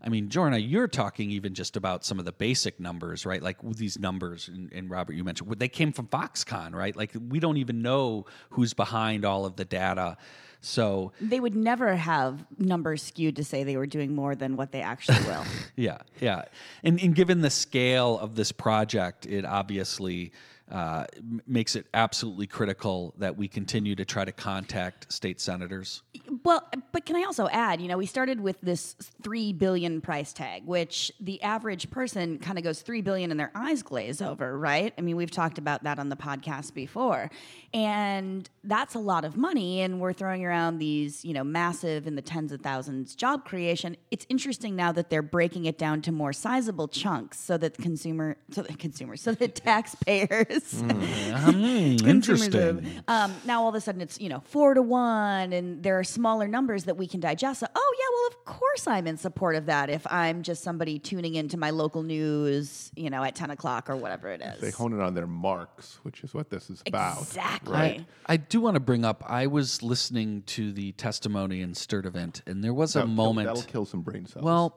I 0.00 0.08
mean, 0.08 0.28
Jorna, 0.28 0.64
you're 0.64 0.86
talking 0.86 1.30
even 1.32 1.54
just 1.54 1.76
about 1.76 2.04
some 2.04 2.18
of 2.20 2.24
the 2.24 2.32
basic 2.32 2.78
numbers, 2.78 3.26
right? 3.26 3.42
Like 3.42 3.56
these 3.62 3.98
numbers, 3.98 4.48
and, 4.48 4.72
and, 4.72 4.88
Robert, 4.88 5.14
you 5.14 5.24
mentioned 5.24 5.50
they 5.58 5.68
came 5.68 5.92
from 5.92 6.06
Foxconn, 6.06 6.72
right? 6.72 6.94
Like 6.94 7.12
we 7.28 7.40
don't 7.40 7.56
even 7.56 7.82
know 7.82 8.26
who's 8.50 8.74
behind 8.74 9.24
all 9.24 9.44
of 9.44 9.56
the 9.56 9.64
data. 9.64 10.16
So 10.60 11.12
they 11.20 11.40
would 11.40 11.56
never 11.56 11.96
have 11.96 12.44
numbers 12.58 13.02
skewed 13.02 13.36
to 13.36 13.44
say 13.44 13.64
they 13.64 13.76
were 13.76 13.86
doing 13.86 14.14
more 14.14 14.34
than 14.34 14.56
what 14.56 14.72
they 14.72 14.82
actually 14.82 15.22
will. 15.24 15.44
yeah, 15.76 15.98
yeah, 16.20 16.44
and, 16.82 17.00
and 17.00 17.14
given 17.14 17.40
the 17.40 17.50
scale 17.50 18.18
of 18.18 18.34
this 18.34 18.52
project, 18.52 19.26
it 19.26 19.44
obviously 19.44 20.32
uh, 20.70 21.04
makes 21.46 21.76
it 21.76 21.86
absolutely 21.94 22.46
critical 22.46 23.14
that 23.18 23.36
we 23.36 23.48
continue 23.48 23.94
to 23.94 24.04
try 24.04 24.24
to 24.24 24.32
contact 24.32 25.10
state 25.12 25.40
senators. 25.40 26.02
Well, 26.48 26.66
but 26.92 27.04
can 27.04 27.14
I 27.14 27.24
also 27.24 27.46
add, 27.48 27.78
you 27.78 27.88
know, 27.88 27.98
we 27.98 28.06
started 28.06 28.40
with 28.40 28.58
this 28.62 28.94
3 29.22 29.52
billion 29.52 30.00
price 30.00 30.32
tag, 30.32 30.64
which 30.64 31.12
the 31.20 31.42
average 31.42 31.90
person 31.90 32.38
kind 32.38 32.56
of 32.56 32.64
goes 32.64 32.80
3 32.80 33.02
billion 33.02 33.30
and 33.30 33.38
their 33.38 33.50
eyes 33.54 33.82
glaze 33.82 34.22
over, 34.22 34.58
right? 34.58 34.94
I 34.96 35.02
mean, 35.02 35.16
we've 35.16 35.30
talked 35.30 35.58
about 35.58 35.84
that 35.84 35.98
on 35.98 36.08
the 36.08 36.16
podcast 36.16 36.72
before. 36.72 37.30
And 37.74 38.48
that's 38.64 38.94
a 38.94 38.98
lot 38.98 39.26
of 39.26 39.36
money 39.36 39.82
and 39.82 40.00
we're 40.00 40.14
throwing 40.14 40.42
around 40.42 40.78
these, 40.78 41.22
you 41.22 41.34
know, 41.34 41.44
massive 41.44 42.06
in 42.06 42.14
the 42.14 42.22
tens 42.22 42.50
of 42.50 42.62
thousands 42.62 43.14
job 43.14 43.44
creation. 43.44 43.98
It's 44.10 44.24
interesting 44.30 44.74
now 44.74 44.90
that 44.92 45.10
they're 45.10 45.20
breaking 45.20 45.66
it 45.66 45.76
down 45.76 46.00
to 46.00 46.12
more 46.12 46.32
sizable 46.32 46.88
chunks 46.88 47.38
so 47.38 47.58
that 47.58 47.76
consumer 47.76 48.38
so 48.50 48.62
that 48.62 48.78
consumers 48.78 49.20
so 49.20 49.32
that 49.32 49.54
taxpayers 49.66 50.82
Mm, 50.82 52.06
interesting. 52.06 53.02
Um, 53.06 53.34
now 53.44 53.62
all 53.62 53.68
of 53.68 53.74
a 53.74 53.80
sudden 53.80 54.00
it's 54.00 54.20
you 54.20 54.28
know 54.28 54.40
four 54.46 54.74
to 54.74 54.82
one, 54.82 55.52
and 55.52 55.82
there 55.82 55.98
are 55.98 56.04
smaller 56.38 56.48
numbers 56.48 56.84
that 56.84 56.96
we 56.96 57.06
can 57.06 57.20
digest. 57.20 57.60
So, 57.60 57.66
oh 57.74 57.94
yeah, 57.98 58.04
well 58.14 58.26
of 58.28 58.58
course 58.58 58.86
I'm 58.86 59.06
in 59.06 59.16
support 59.16 59.56
of 59.56 59.66
that. 59.66 59.90
If 59.90 60.06
I'm 60.06 60.42
just 60.42 60.62
somebody 60.62 60.98
tuning 60.98 61.34
into 61.34 61.56
my 61.56 61.70
local 61.70 62.02
news, 62.02 62.92
you 62.94 63.10
know, 63.10 63.24
at 63.24 63.34
ten 63.34 63.50
o'clock 63.50 63.90
or 63.90 63.96
whatever 63.96 64.28
it 64.30 64.40
is. 64.40 64.60
They 64.60 64.70
hone 64.70 64.92
it 64.92 65.02
on 65.02 65.14
their 65.14 65.26
marks, 65.26 65.98
which 66.02 66.22
is 66.22 66.34
what 66.34 66.48
this 66.50 66.70
is 66.70 66.82
about. 66.86 67.18
Exactly. 67.22 67.72
Right. 67.72 68.06
I 68.26 68.36
do 68.36 68.60
want 68.60 68.74
to 68.74 68.80
bring 68.80 69.04
up. 69.04 69.24
I 69.26 69.46
was 69.48 69.82
listening 69.82 70.42
to 70.46 70.72
the 70.72 70.92
testimony 70.92 71.60
in 71.60 71.74
Sturtevant, 71.74 72.42
and 72.46 72.62
there 72.62 72.74
was 72.74 72.94
a 72.94 73.00
That- 73.00 73.06
moment. 73.06 73.48
That'll 73.48 73.62
kill 73.62 73.84
some 73.84 74.02
brain 74.02 74.26
cells. 74.26 74.44
Well, 74.44 74.76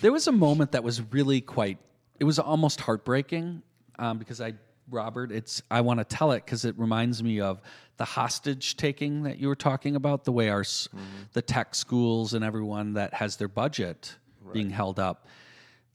there 0.00 0.12
was 0.12 0.26
a 0.26 0.32
moment 0.32 0.72
that 0.72 0.84
was 0.84 1.00
really 1.12 1.40
quite. 1.40 1.78
It 2.20 2.24
was 2.24 2.38
almost 2.38 2.80
heartbreaking 2.80 3.62
um, 3.98 4.18
because 4.18 4.40
I, 4.40 4.54
Robert, 4.90 5.32
it's. 5.32 5.62
I 5.70 5.80
want 5.80 5.98
to 6.00 6.04
tell 6.04 6.32
it 6.32 6.44
because 6.44 6.64
it 6.64 6.78
reminds 6.78 7.22
me 7.22 7.40
of 7.40 7.60
the 7.96 8.04
hostage 8.04 8.76
taking 8.76 9.24
that 9.24 9.38
you 9.38 9.48
were 9.48 9.56
talking 9.56 9.96
about. 9.96 10.24
The 10.24 10.32
way 10.32 10.48
our, 10.48 10.60
s 10.60 10.88
mm-hmm. 10.88 11.04
the 11.32 11.42
tech 11.42 11.74
schools 11.74 12.34
and 12.34 12.44
everyone 12.44 12.94
that 12.94 13.14
has 13.14 13.36
their 13.36 13.48
budget 13.48 14.16
being 14.52 14.70
held 14.70 14.98
up. 14.98 15.26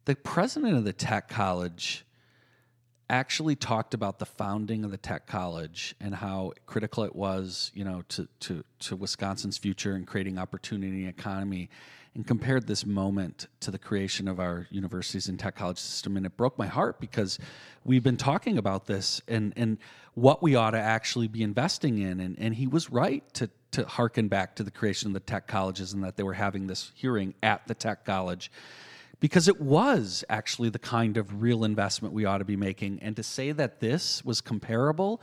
The 0.05 0.15
president 0.15 0.77
of 0.77 0.83
the 0.83 0.93
tech 0.93 1.29
college 1.29 2.05
actually 3.09 3.55
talked 3.55 3.93
about 3.93 4.19
the 4.19 4.25
founding 4.25 4.83
of 4.83 4.91
the 4.91 4.97
tech 4.97 5.27
college 5.27 5.95
and 5.99 6.15
how 6.15 6.53
critical 6.65 7.03
it 7.03 7.15
was, 7.15 7.71
you 7.73 7.83
know, 7.83 8.03
to 8.09 8.27
to 8.41 8.63
to 8.79 8.95
Wisconsin's 8.95 9.57
future 9.57 9.93
and 9.93 10.07
creating 10.07 10.37
opportunity 10.37 11.05
and 11.05 11.09
economy, 11.09 11.69
and 12.15 12.27
compared 12.27 12.67
this 12.67 12.85
moment 12.85 13.47
to 13.59 13.71
the 13.71 13.79
creation 13.79 14.27
of 14.27 14.39
our 14.39 14.67
universities 14.69 15.27
and 15.27 15.39
tech 15.39 15.55
college 15.55 15.79
system, 15.79 16.15
and 16.15 16.25
it 16.25 16.37
broke 16.37 16.57
my 16.57 16.67
heart 16.67 16.99
because 16.99 17.39
we've 17.83 18.03
been 18.03 18.17
talking 18.17 18.57
about 18.57 18.85
this 18.85 19.21
and 19.27 19.53
and 19.55 19.77
what 20.13 20.43
we 20.43 20.55
ought 20.55 20.71
to 20.71 20.79
actually 20.79 21.27
be 21.27 21.41
investing 21.41 21.97
in, 21.97 22.19
and 22.19 22.37
and 22.37 22.55
he 22.55 22.67
was 22.67 22.89
right 22.89 23.23
to 23.33 23.49
to 23.71 23.85
harken 23.85 24.27
back 24.27 24.55
to 24.55 24.63
the 24.63 24.71
creation 24.71 25.07
of 25.07 25.13
the 25.13 25.19
tech 25.19 25.47
colleges 25.47 25.93
and 25.93 26.03
that 26.03 26.15
they 26.15 26.23
were 26.23 26.33
having 26.33 26.67
this 26.67 26.91
hearing 26.93 27.33
at 27.41 27.67
the 27.67 27.73
tech 27.73 28.05
college 28.05 28.51
because 29.23 29.47
it 29.47 29.61
was 29.61 30.25
actually 30.27 30.67
the 30.67 30.77
kind 30.77 31.15
of 31.15 31.41
real 31.41 31.63
investment 31.63 32.13
we 32.13 32.25
ought 32.25 32.39
to 32.39 32.43
be 32.43 32.57
making. 32.57 32.99
And 33.01 33.15
to 33.15 33.23
say 33.23 33.53
that 33.53 33.79
this 33.79 34.21
was 34.25 34.41
comparable, 34.41 35.21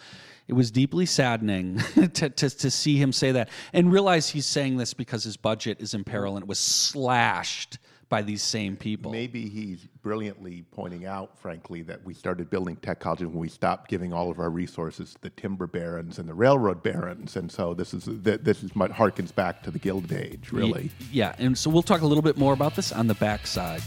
it 0.49 0.55
was 0.55 0.71
deeply 0.71 1.05
saddening 1.05 1.77
to, 2.15 2.31
to, 2.31 2.49
to, 2.49 2.71
see 2.71 2.97
him 2.97 3.13
say 3.13 3.33
that 3.33 3.51
and 3.75 3.93
realize 3.93 4.31
he's 4.31 4.47
saying 4.47 4.79
this 4.79 4.95
because 4.95 5.23
his 5.23 5.37
budget 5.37 5.83
is 5.83 5.93
in 5.93 6.05
peril 6.05 6.37
and 6.37 6.45
it 6.45 6.49
was 6.49 6.59
slashed 6.59 7.77
by 8.11 8.21
these 8.23 8.43
same 8.43 8.77
people. 8.77 9.13
Maybe 9.13 9.49
he's 9.49 9.87
brilliantly 10.03 10.65
pointing 10.73 11.07
out, 11.07 11.39
frankly, 11.39 11.83
that 11.83 12.05
we 12.05 12.13
started 12.13 12.51
building 12.51 12.75
tech 12.77 12.99
colleges 12.99 13.29
when 13.29 13.39
we 13.39 13.49
stopped 13.49 13.89
giving 13.89 14.13
all 14.13 14.31
of 14.33 14.41
our 14.41 14.51
resources 14.51 15.15
to 15.15 15.21
the 15.23 15.31
timber 15.31 15.69
barons 15.69 16.19
and 16.19 16.29
the 16.29 16.35
railroad 16.35 16.83
barons, 16.83 17.37
and 17.37 17.51
so 17.51 17.73
this 17.73 17.95
is 17.95 18.05
this 18.07 18.63
is 18.65 18.75
what 18.75 18.91
harkens 18.91 19.33
back 19.33 19.63
to 19.63 19.71
the 19.71 19.79
Gilded 19.79 20.13
Age, 20.13 20.51
really. 20.51 20.91
Yeah, 21.13 21.37
and 21.39 21.57
so 21.57 21.71
we'll 21.71 21.85
talk 21.85 22.03
a 22.03 22.07
little 22.07 22.23
bit 22.23 22.37
more 22.37 22.53
about 22.53 22.75
this 22.75 22.91
on 22.93 23.07
the 23.07 23.15
backside. 23.15 23.83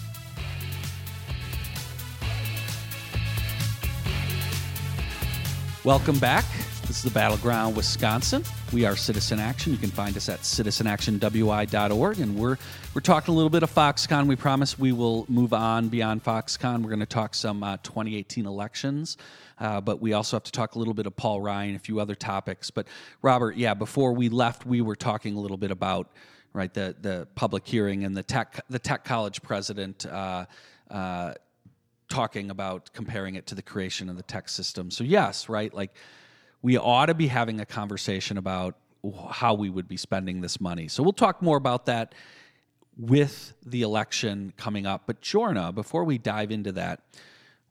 Welcome 5.83 6.17
back. 6.17 6.45
This 6.87 6.97
is 6.97 7.03
the 7.03 7.11
Battleground, 7.11 7.77
Wisconsin. 7.77 8.43
We 8.73 8.85
are 8.85 8.97
Citizen 8.97 9.39
Action. 9.39 9.71
You 9.71 9.77
can 9.77 9.89
find 9.89 10.17
us 10.17 10.27
at 10.27 10.41
citizenactionwi.org, 10.41 12.19
and 12.19 12.35
we're 12.35 12.57
we're 12.93 13.01
talking 13.01 13.33
a 13.33 13.35
little 13.35 13.49
bit 13.49 13.63
of 13.63 13.73
Foxconn. 13.73 14.27
We 14.27 14.35
promise 14.35 14.77
we 14.77 14.91
will 14.91 15.25
move 15.29 15.53
on 15.53 15.87
beyond 15.87 16.25
Foxconn. 16.25 16.83
We're 16.83 16.89
going 16.89 16.99
to 16.99 17.05
talk 17.05 17.35
some 17.35 17.63
uh, 17.63 17.77
2018 17.83 18.45
elections, 18.45 19.15
uh, 19.59 19.79
but 19.79 20.01
we 20.01 20.11
also 20.11 20.35
have 20.35 20.43
to 20.43 20.51
talk 20.51 20.75
a 20.75 20.79
little 20.79 20.93
bit 20.93 21.07
of 21.07 21.15
Paul 21.15 21.39
Ryan, 21.39 21.75
a 21.75 21.79
few 21.79 22.01
other 22.01 22.15
topics. 22.15 22.69
But 22.69 22.87
Robert, 23.21 23.55
yeah, 23.55 23.73
before 23.73 24.11
we 24.11 24.27
left, 24.27 24.65
we 24.65 24.81
were 24.81 24.97
talking 24.97 25.35
a 25.35 25.39
little 25.39 25.57
bit 25.57 25.71
about 25.71 26.11
right 26.51 26.73
the 26.73 26.95
the 26.99 27.27
public 27.33 27.65
hearing 27.65 28.03
and 28.03 28.15
the 28.15 28.23
tech 28.23 28.59
the 28.69 28.79
tech 28.79 29.05
college 29.05 29.41
president. 29.41 30.05
Uh, 30.05 30.45
uh 30.91 31.33
talking 32.09 32.51
about 32.51 32.93
comparing 32.93 33.35
it 33.35 33.47
to 33.47 33.55
the 33.55 33.61
creation 33.61 34.07
of 34.07 34.17
the 34.17 34.23
tech 34.23 34.47
system. 34.47 34.91
So 34.91 35.03
yes, 35.03 35.49
right, 35.49 35.73
like 35.73 35.95
we 36.63 36.77
ought 36.77 37.07
to 37.07 37.13
be 37.13 37.27
having 37.27 37.59
a 37.59 37.65
conversation 37.65 38.37
about 38.37 38.75
how 39.29 39.53
we 39.53 39.69
would 39.69 39.87
be 39.87 39.97
spending 39.97 40.41
this 40.41 40.59
money. 40.59 40.87
So 40.87 41.03
we'll 41.03 41.11
talk 41.11 41.41
more 41.41 41.57
about 41.57 41.85
that 41.85 42.15
with 42.97 43.53
the 43.65 43.81
election 43.81 44.53
coming 44.57 44.87
up. 44.87 45.03
But 45.05 45.21
Jorna, 45.21 45.75
before 45.75 46.05
we 46.05 46.17
dive 46.17 46.51
into 46.51 46.71
that, 46.71 47.01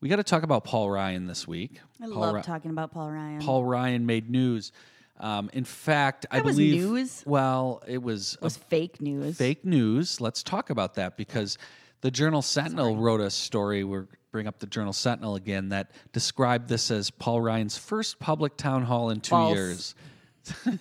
we 0.00 0.08
got 0.08 0.16
to 0.16 0.24
talk 0.24 0.42
about 0.42 0.64
Paul 0.64 0.90
Ryan 0.90 1.26
this 1.26 1.48
week. 1.48 1.80
I 2.00 2.06
Paul 2.06 2.18
love 2.18 2.44
talking 2.44 2.70
about 2.70 2.92
Paul 2.92 3.10
Ryan. 3.10 3.40
Paul 3.40 3.64
Ryan 3.64 4.04
made 4.04 4.28
news. 4.28 4.72
Um, 5.18 5.48
in 5.52 5.64
fact, 5.64 6.26
that 6.30 6.38
I 6.38 6.40
believe 6.40 6.84
news. 6.84 7.22
Well, 7.24 7.82
it 7.86 8.02
was 8.02 8.34
it 8.34 8.42
was 8.42 8.56
fake 8.56 9.00
news. 9.00 9.36
Fake 9.36 9.64
news. 9.64 10.20
Let's 10.20 10.42
talk 10.42 10.70
about 10.70 10.94
that 10.94 11.16
because 11.16 11.56
the 12.00 12.10
Journal 12.10 12.42
Sentinel 12.42 12.92
Sorry. 12.92 12.96
wrote 12.96 13.20
a 13.20 13.30
story. 13.30 13.84
We're 13.84 14.06
bring 14.32 14.46
up 14.46 14.58
the 14.58 14.66
Journal 14.66 14.94
Sentinel 14.94 15.36
again 15.36 15.68
that 15.68 15.90
described 16.12 16.68
this 16.68 16.90
as 16.90 17.10
Paul 17.10 17.40
Ryan's 17.42 17.76
first 17.76 18.18
public 18.18 18.56
town 18.56 18.82
hall 18.82 19.10
in 19.10 19.20
two 19.20 19.30
False. 19.30 19.54
years. 19.54 19.94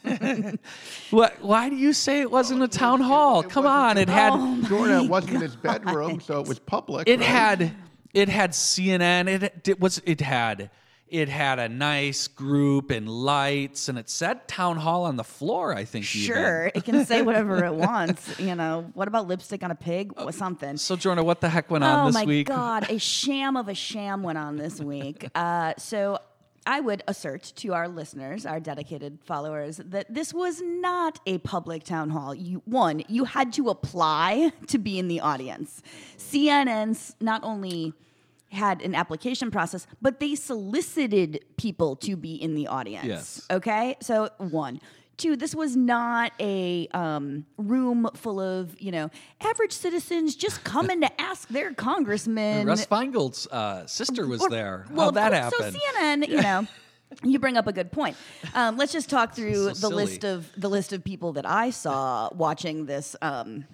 what, 1.12 1.40
why 1.44 1.70
do 1.70 1.76
you 1.76 1.94
say 1.94 2.22
it 2.22 2.32
wasn't 2.32 2.64
a 2.64 2.68
town 2.68 3.02
hall? 3.02 3.42
It 3.42 3.50
Come 3.50 3.68
on, 3.68 3.98
it 3.98 4.10
had 4.10 4.34
oh 4.34 4.58
Jorna. 4.64 5.04
It 5.04 5.10
wasn't 5.10 5.44
his 5.44 5.56
bedroom, 5.56 6.20
so 6.20 6.40
it 6.40 6.48
was 6.48 6.58
public. 6.58 7.08
It 7.08 7.20
right? 7.20 7.28
had 7.28 7.72
it 8.14 8.28
had 8.28 8.52
CNN. 8.52 9.28
It, 9.28 9.68
it 9.68 9.80
was 9.80 10.02
it 10.04 10.22
had 10.22 10.72
it 11.12 11.28
had 11.28 11.60
a 11.60 11.68
nice 11.68 12.30
group 12.30 12.90
and 12.90 13.08
lights, 13.08 13.90
and 13.90 14.00
it 14.00 14.10
said 14.10 14.48
town 14.48 14.78
hall 14.78 15.04
on 15.04 15.18
the 15.18 15.26
floor. 15.26 15.76
I 15.76 15.84
think. 15.84 16.06
Sure, 16.06 16.68
even. 16.68 16.72
it 16.74 16.86
can 16.86 17.06
say 17.06 17.22
whatever 17.22 17.64
it 17.66 17.74
wants. 17.76 18.40
You 18.40 18.56
know, 18.56 18.90
what 18.94 19.10
about 19.10 19.28
lipstick 19.28 19.62
on 19.62 19.72
a 19.72 19.76
pig 19.76 20.14
or 20.18 20.32
something? 20.32 20.78
So, 20.78 20.96
Jorna, 20.96 21.24
what 21.24 21.42
the 21.42 21.50
heck 21.50 21.70
went 21.70 21.84
on 21.84 22.12
this 22.12 22.26
week 22.26 22.50
oh 22.50 22.54
my? 22.56 22.80
God, 22.80 22.90
a 22.90 22.98
sham 22.98 23.58
of 23.58 23.68
a 23.68 23.76
sham 23.76 24.24
went 24.24 24.38
on 24.38 24.58
this 24.58 24.80
week. 24.80 25.28
Uh, 25.42 25.74
so. 25.78 26.20
I 26.64 26.80
would 26.80 27.02
assert 27.08 27.54
to 27.56 27.74
our 27.74 27.88
listeners, 27.88 28.46
our 28.46 28.60
dedicated 28.60 29.18
followers, 29.24 29.78
that 29.78 30.14
this 30.14 30.32
was 30.32 30.62
not 30.62 31.20
a 31.26 31.40
public 31.40 31.84
town 31.84 32.12
hall. 32.12 32.36
You, 32.36 32.62
one, 32.66 33.02
you 33.08 33.26
had 33.26 33.52
to 33.54 33.70
apply 33.70 34.52
to 34.68 34.78
be 34.78 35.00
in 35.00 35.08
the 35.08 35.22
audience. 35.22 35.82
CNN's 36.20 37.16
not 37.20 37.44
only 37.44 37.96
had 38.52 38.82
an 38.82 38.94
application 38.96 39.50
process, 39.52 39.88
but 40.02 40.20
they 40.20 40.36
solicited 40.36 41.44
people 41.58 41.96
to 41.98 42.16
be 42.16 42.36
in 42.36 42.54
the 42.56 42.68
audience. 42.68 43.06
Yes. 43.06 43.48
Okay. 43.50 43.96
So 44.02 44.30
one. 44.38 44.80
Two, 45.18 45.36
this 45.36 45.54
was 45.54 45.76
not 45.76 46.32
a 46.40 46.88
um, 46.96 47.46
room 47.58 48.10
full 48.16 48.40
of, 48.40 48.76
you 48.82 48.92
know, 48.92 49.12
average 49.40 49.72
citizens 49.72 50.36
just 50.36 50.64
coming 50.64 51.02
to 51.02 51.22
ask 51.22 51.48
their 51.50 51.74
congressman. 51.76 52.66
Russ 52.66 52.86
Feingold's 52.86 53.46
uh, 53.48 53.86
sister 53.86 54.26
was 54.26 54.42
or, 54.42 54.50
there. 54.50 54.88
Well, 54.90 55.08
How'd 55.08 55.16
that 55.16 55.34
happen? 55.34 55.74
So 55.74 55.80
CNN, 55.80 56.28
you 56.28 56.42
know. 56.42 56.68
You 57.24 57.40
bring 57.40 57.58
up 57.58 57.68
a 57.68 57.74
good 57.74 57.92
point. 57.92 58.16
Um, 58.56 58.78
let's 58.78 58.94
just 58.94 59.10
talk 59.10 59.36
through 59.36 59.54
So 59.54 59.70
the 59.70 59.76
silly. 59.76 59.96
list 60.06 60.24
of 60.24 60.50
the 60.56 60.70
list 60.70 60.94
of 60.94 61.04
people 61.04 61.34
that 61.34 61.46
I 61.46 61.70
saw 61.70 62.30
watching 62.34 62.86
this 62.86 63.18
um, 63.22 63.66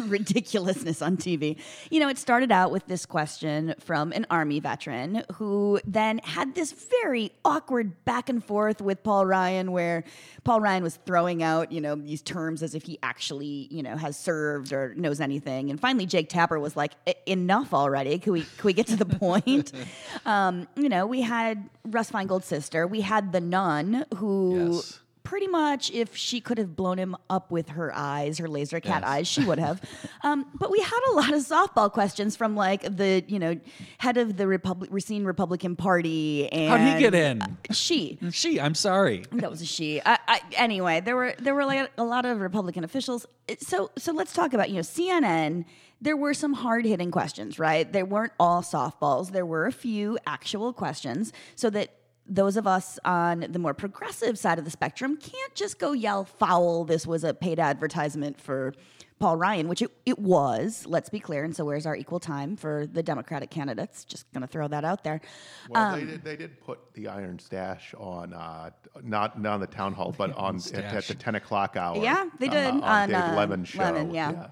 ridiculousness 0.08 1.02
on 1.02 1.16
TV. 1.16 1.56
You 1.90 2.00
know, 2.00 2.08
it 2.08 2.18
started 2.18 2.52
out 2.52 2.70
with 2.70 2.86
this 2.86 3.06
question 3.06 3.74
from 3.78 4.12
an 4.12 4.26
army 4.30 4.60
veteran 4.60 5.24
who 5.34 5.80
then 5.84 6.18
had 6.18 6.54
this 6.54 6.72
very 6.72 7.32
awkward 7.44 8.04
back 8.04 8.28
and 8.28 8.44
forth 8.44 8.80
with 8.80 9.02
Paul 9.02 9.26
Ryan, 9.26 9.72
where 9.72 10.04
Paul 10.44 10.60
Ryan 10.60 10.82
was 10.82 10.96
throwing 11.06 11.42
out, 11.42 11.72
you 11.72 11.80
know, 11.80 11.94
these 11.94 12.22
terms 12.22 12.62
as 12.62 12.74
if 12.74 12.84
he 12.84 12.98
actually, 13.02 13.68
you 13.70 13.82
know, 13.82 13.96
has 13.96 14.18
served 14.18 14.72
or 14.72 14.94
knows 14.94 15.20
anything. 15.20 15.70
And 15.70 15.80
finally, 15.80 16.06
Jake 16.06 16.28
Tapper 16.28 16.58
was 16.58 16.76
like, 16.76 16.92
"Enough 17.26 17.74
already. 17.74 18.18
Can 18.18 18.32
we 18.32 18.42
can 18.42 18.64
we 18.64 18.72
get 18.72 18.86
to 18.88 18.96
the 18.96 19.06
point?" 19.06 19.72
um, 20.26 20.68
you 20.76 20.88
know, 20.88 21.06
we 21.06 21.20
had 21.20 21.68
Russ 21.84 22.10
Feingold's 22.10 22.46
sister. 22.46 22.86
We 22.86 23.00
had 23.00 23.32
the 23.32 23.40
nun 23.40 24.04
who. 24.16 24.74
Yes 24.74 24.99
pretty 25.22 25.46
much 25.46 25.90
if 25.90 26.16
she 26.16 26.40
could 26.40 26.58
have 26.58 26.74
blown 26.74 26.98
him 26.98 27.14
up 27.28 27.50
with 27.50 27.70
her 27.70 27.92
eyes, 27.94 28.38
her 28.38 28.48
laser 28.48 28.80
cat 28.80 29.02
Yes. 29.02 29.10
eyes, 29.10 29.28
she 29.28 29.44
would 29.44 29.58
have. 29.58 29.80
um, 30.22 30.46
but 30.54 30.70
we 30.70 30.80
had 30.80 31.00
a 31.10 31.12
lot 31.12 31.32
of 31.32 31.40
softball 31.42 31.90
questions 31.92 32.36
from 32.36 32.56
like 32.56 32.82
the 32.96 33.24
you 33.28 33.38
know 33.38 33.58
head 33.98 34.16
of 34.16 34.36
the 34.36 34.46
Republic 34.46 34.90
Racine 34.92 35.24
Republican 35.24 35.76
Party 35.76 36.50
and 36.52 36.68
How'd 36.82 36.94
he 36.94 37.00
get 37.00 37.14
in? 37.14 37.42
She. 37.70 38.18
She, 38.30 38.60
I'm 38.60 38.74
sorry. 38.74 39.24
That 39.32 39.50
was 39.50 39.60
a 39.60 39.66
she. 39.66 40.00
I, 40.04 40.18
I, 40.26 40.40
anyway, 40.56 41.00
there 41.00 41.16
were 41.16 41.34
there 41.38 41.54
were 41.54 41.64
like 41.64 41.90
a 41.98 42.04
lot 42.04 42.24
of 42.24 42.40
Republican 42.40 42.84
officials. 42.84 43.26
So 43.58 43.90
so 43.98 44.12
let's 44.12 44.32
talk 44.32 44.54
about 44.54 44.70
you 44.70 44.76
know 44.76 44.80
CNN. 44.82 45.64
There 46.00 46.16
were 46.16 46.32
some 46.32 46.54
hard 46.54 46.86
hitting 46.86 47.10
questions, 47.10 47.58
right? 47.58 47.90
They 47.92 48.02
weren't 48.02 48.32
all 48.40 48.62
softballs. 48.62 49.32
There 49.32 49.44
were 49.44 49.66
a 49.66 49.72
few 49.72 50.18
actual 50.26 50.72
questions, 50.72 51.32
so 51.56 51.68
that 51.70 51.90
those 52.26 52.56
of 52.56 52.66
us 52.66 52.98
on 53.04 53.46
the 53.48 53.58
more 53.58 53.74
progressive 53.74 54.38
side 54.38 54.58
of 54.58 54.64
the 54.64 54.70
spectrum 54.70 55.16
can't 55.16 55.54
just 55.54 55.78
go 55.78 55.92
yell 55.92 56.24
foul. 56.24 56.84
This 56.84 57.06
was 57.06 57.24
a 57.24 57.34
paid 57.34 57.58
advertisement 57.58 58.40
for 58.40 58.72
Paul 59.20 59.36
Ryan, 59.36 59.68
which 59.68 59.82
it, 59.82 59.90
it 60.06 60.18
was. 60.18 60.86
Let's 60.86 61.10
be 61.10 61.20
clear. 61.20 61.44
And 61.44 61.54
so, 61.54 61.66
where's 61.66 61.84
our 61.84 61.94
equal 61.94 62.20
time 62.20 62.56
for 62.56 62.86
the 62.86 63.02
Democratic 63.02 63.50
candidates? 63.50 64.04
Just 64.04 64.32
going 64.32 64.40
to 64.40 64.46
throw 64.46 64.66
that 64.68 64.82
out 64.82 65.04
there. 65.04 65.20
Well, 65.68 65.92
Um, 65.92 66.00
they, 66.00 66.06
did, 66.06 66.24
they 66.24 66.36
did 66.36 66.60
put 66.60 66.78
the 66.94 67.04
IronStache 67.04 68.00
on, 68.00 68.32
uh, 68.32 68.70
not, 69.02 69.38
not 69.38 69.54
on 69.54 69.60
the 69.60 69.66
town 69.66 69.92
hall, 69.92 70.14
but 70.16 70.34
on 70.36 70.56
at, 70.72 70.74
at 70.74 71.04
the 71.04 71.14
10 71.14 71.34
o'clock 71.34 71.76
hour. 71.76 72.02
Yeah, 72.02 72.30
they 72.38 72.48
uh, 72.48 72.50
did 72.50 72.66
on, 72.66 72.82
on, 72.82 73.08
Dave 73.10 73.18
uh, 73.18 73.34
Lemon's 73.36 73.68
show. 73.68 73.80
Lemon, 73.80 74.14
yeah. 74.14 74.48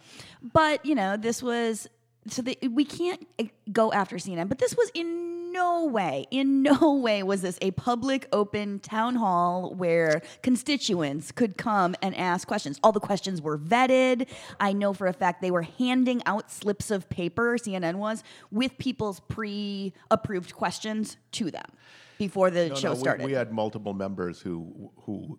But 0.52 0.84
you 0.84 0.94
know, 0.94 1.16
this 1.16 1.42
was 1.42 1.88
so 2.26 2.42
they, 2.42 2.56
we 2.68 2.84
can't 2.84 3.26
uh, 3.38 3.44
go 3.72 3.90
after 3.92 4.16
CNN. 4.16 4.48
But 4.48 4.58
this 4.58 4.76
was 4.76 4.90
in 4.92 5.37
no 5.58 5.86
way, 5.86 6.26
in 6.30 6.62
no 6.62 6.94
way 7.06 7.22
was 7.22 7.42
this 7.42 7.58
a 7.62 7.70
public, 7.72 8.28
open 8.32 8.78
town 8.80 9.16
hall 9.16 9.74
where 9.74 10.22
constituents 10.42 11.32
could 11.32 11.56
come 11.56 11.94
and 12.02 12.14
ask 12.16 12.46
questions. 12.46 12.78
All 12.82 12.92
the 12.92 13.00
questions 13.00 13.42
were 13.42 13.58
vetted. 13.58 14.28
I 14.60 14.72
know 14.72 14.92
for 14.92 15.06
a 15.06 15.12
fact 15.12 15.42
they 15.42 15.50
were 15.50 15.62
handing 15.62 16.22
out 16.26 16.50
slips 16.50 16.90
of 16.90 17.08
paper. 17.08 17.56
CNN 17.58 17.96
was 17.96 18.22
with 18.50 18.78
people's 18.78 19.20
pre-approved 19.20 20.54
questions 20.54 21.16
to 21.32 21.50
them 21.50 21.66
before 22.18 22.50
the 22.50 22.68
No, 22.68 22.74
show 22.74 22.88
no, 22.88 22.94
we- 22.94 23.00
started. 23.00 23.26
We, 23.26 23.32
had 23.32 23.52
multiple 23.52 23.94
members 23.94 24.40
who 24.40 24.90
who 25.04 25.38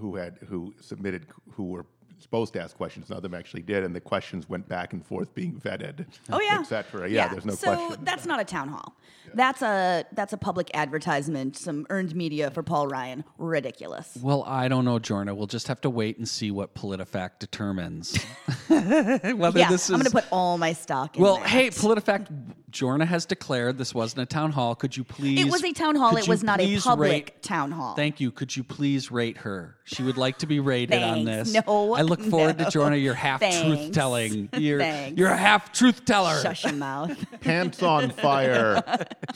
who 0.00 0.16
had 0.16 0.38
who 0.48 0.74
submitted 0.80 1.26
who 1.52 1.64
were 1.64 1.86
supposed 2.18 2.52
to 2.54 2.60
ask 2.62 2.76
questions. 2.76 3.08
None 3.10 3.18
of 3.18 3.22
them 3.22 3.34
actually 3.34 3.62
did, 3.62 3.84
and 3.84 3.94
the 3.94 4.00
questions 4.00 4.48
went 4.48 4.68
back 4.68 4.92
and 4.92 5.04
forth 5.04 5.34
being 5.34 5.54
vetted. 5.60 6.06
Oh 6.30 6.40
yeah, 6.40 6.60
etc. 6.60 7.08
Yeah, 7.08 7.28
there's 7.28 7.44
no 7.44 7.54
so 7.54 7.74
question. 7.74 8.04
that's 8.04 8.26
not 8.26 8.40
a 8.40 8.44
town 8.44 8.68
hall. 8.68 8.96
That's 9.34 9.60
a 9.62 10.04
that's 10.12 10.32
a 10.32 10.38
public 10.38 10.70
advertisement, 10.74 11.56
some 11.56 11.86
earned 11.90 12.14
media 12.16 12.50
for 12.50 12.62
Paul 12.62 12.88
Ryan. 12.88 13.24
Ridiculous. 13.36 14.16
Well, 14.22 14.42
I 14.46 14.68
don't 14.68 14.84
know, 14.84 14.98
Jorna. 14.98 15.36
We'll 15.36 15.46
just 15.46 15.68
have 15.68 15.80
to 15.82 15.90
wait 15.90 16.16
and 16.18 16.26
see 16.28 16.50
what 16.50 16.74
PolitiFact 16.74 17.38
determines. 17.38 18.16
Whether 18.68 19.58
Yeah, 19.58 19.68
this 19.70 19.84
is 19.84 19.90
I'm 19.90 19.96
going 20.00 20.04
to 20.04 20.10
put 20.10 20.24
all 20.30 20.58
my 20.58 20.72
stock 20.72 21.16
in 21.16 21.22
Well, 21.22 21.36
that. 21.36 21.46
hey, 21.48 21.68
PolitiFact, 21.68 22.28
Jorna 22.70 23.06
has 23.06 23.26
declared 23.26 23.78
this 23.78 23.94
wasn't 23.94 24.22
a 24.22 24.26
town 24.26 24.52
hall. 24.52 24.74
Could 24.74 24.96
you 24.96 25.04
please? 25.04 25.40
It 25.40 25.50
was 25.50 25.62
a 25.64 25.72
town 25.72 25.96
hall. 25.96 26.16
It 26.16 26.28
was 26.28 26.42
not 26.42 26.60
a 26.60 26.78
public 26.80 27.10
rate- 27.10 27.42
town 27.42 27.70
hall. 27.72 27.94
Thank 27.94 28.20
you. 28.20 28.30
Could 28.30 28.56
you 28.56 28.64
please 28.64 29.10
rate 29.10 29.38
her? 29.38 29.76
She 29.84 30.02
would 30.02 30.16
like 30.18 30.38
to 30.38 30.46
be 30.46 30.60
rated 30.60 31.02
on 31.02 31.24
this. 31.24 31.52
No, 31.52 31.94
I 31.94 32.02
look 32.08 32.20
forward 32.30 32.58
no. 32.58 32.68
to 32.68 32.78
Jorna. 32.78 33.02
Your 33.02 33.14
half 33.14 33.40
truth 33.40 33.92
telling. 33.92 34.48
You're 34.54 34.80
Thanks. 34.80 35.18
you're 35.18 35.30
a 35.30 35.36
half 35.36 35.72
truth 35.72 36.04
teller. 36.04 36.40
Shush 36.40 36.64
your 36.64 36.72
mouth. 36.74 37.16
Pants 37.40 37.82
on 37.82 38.10
fire. 38.10 38.82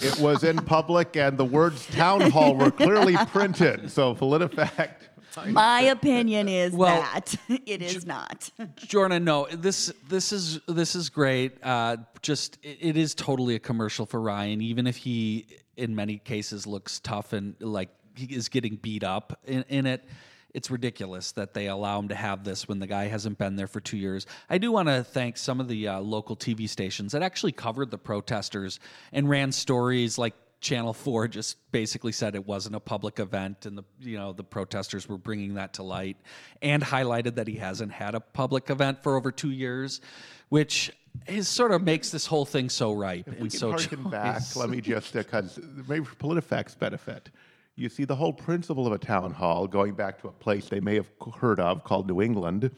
it 0.01 0.19
was 0.19 0.45
in 0.45 0.57
public, 0.57 1.17
and 1.17 1.39
the 1.39 1.45
words 1.45 1.87
"town 1.87 2.31
hall" 2.31 2.55
were 2.57 2.71
clearly 2.71 3.17
printed. 3.27 3.91
So 3.91 4.15
PolitiFact. 4.15 5.09
My 5.47 5.81
opinion 5.83 6.47
is 6.49 6.73
Well, 6.75 7.01
that 7.01 7.35
it 7.49 7.81
is 7.81 8.05
not. 8.05 8.51
Jorna, 8.81 9.23
no, 9.23 9.47
this 9.51 9.93
this 10.09 10.33
is 10.33 10.61
this 10.69 10.95
is 10.95 11.09
great. 11.09 11.57
Uh, 11.63 11.97
just 12.21 12.59
it, 12.63 12.79
it 12.81 12.97
is 12.97 13.15
totally 13.15 13.55
a 13.55 13.59
commercial 13.59 14.05
for 14.05 14.21
Ryan, 14.21 14.61
even 14.61 14.87
if 14.87 14.97
he 14.97 15.47
in 15.77 15.95
many 15.95 16.19
cases 16.19 16.67
looks 16.67 17.01
tough 17.01 17.33
and 17.33 17.55
like 17.61 17.89
he 18.15 18.27
is 18.27 18.49
getting 18.51 18.77
beat 18.77 19.05
up 19.05 19.39
in, 19.47 19.65
in 19.69 19.87
it. 19.87 20.05
It's 20.55 20.71
ridiculous 20.71 21.33
that 21.33 21.55
they 21.55 21.69
allow 21.69 21.99
him 21.99 22.09
to 22.09 22.15
have 22.15 22.45
this 22.45 22.69
when 22.69 22.79
the 22.79 22.87
guy 22.87 23.07
hasn't 23.07 23.39
been 23.39 23.57
there 23.57 23.67
for 23.67 23.81
two 23.81 23.97
years. 23.97 24.27
I 24.51 24.59
do 24.59 24.71
want 24.71 24.89
to 24.89 25.03
thank 25.03 25.39
some 25.39 25.61
of 25.61 25.69
the 25.69 25.89
uh, 25.89 26.01
local 26.01 26.37
TV 26.37 26.69
stations 26.69 27.13
that 27.13 27.23
actually 27.23 27.53
covered 27.53 27.91
the 27.91 27.99
protesters 27.99 28.79
and 29.13 29.29
ran 29.29 29.53
stories 29.53 30.19
like 30.19 30.35
Channel 30.63 30.93
Four 30.93 31.27
just 31.27 31.59
basically 31.73 32.13
said 32.13 32.35
it 32.35 32.47
wasn't 32.47 32.77
a 32.77 32.81
public 32.81 33.19
event, 33.19 33.67
and 33.67 33.77
the 33.77 33.83
you 34.01 34.17
know 34.17 34.33
the 34.33 34.45
protesters 34.45 35.09
were 35.09 35.19
bringing 35.19 35.55
that 35.55 35.75
to 35.75 35.83
light, 35.83 36.17
and 36.63 36.83
highlighted 36.83 37.35
that 37.35 37.49
he 37.49 37.57
hasn't 37.57 37.91
had 37.91 38.15
a 38.15 38.21
public 38.21 38.71
event 38.71 39.03
for 39.03 39.17
over 39.17 39.33
two 39.33 39.51
years, 39.51 40.01
which 40.51 40.93
is 41.27 41.49
sort 41.49 41.73
of 41.73 41.83
makes 41.83 42.11
this 42.11 42.27
whole 42.27 42.45
thing 42.45 42.71
so 42.71 42.93
ripe 42.93 43.27
we 43.27 43.33
and 43.33 43.51
can 43.51 43.59
so 43.59 43.71
harken 43.71 44.09
back. 44.09 44.41
Let 44.55 44.71
me 44.71 44.81
just 44.81 45.13
because 45.13 45.59
maybe 45.89 46.05
for 46.05 46.15
PolitiFact's 46.15 46.77
benefit, 46.77 47.31
you 47.77 47.89
see 47.89 48.05
the 48.05 48.17
whole 48.17 48.33
principle 48.33 48.87
of 48.87 48.93
a 48.93 48.99
town 48.99 49.33
hall, 49.33 49.67
going 49.67 49.95
back 49.95 50.21
to 50.21 50.29
a 50.29 50.33
place 50.33 50.69
they 50.69 50.81
may 50.81 50.95
have 50.95 51.11
heard 51.39 51.59
of 51.61 51.85
called 51.85 52.07
New 52.07 52.21
England, 52.21 52.71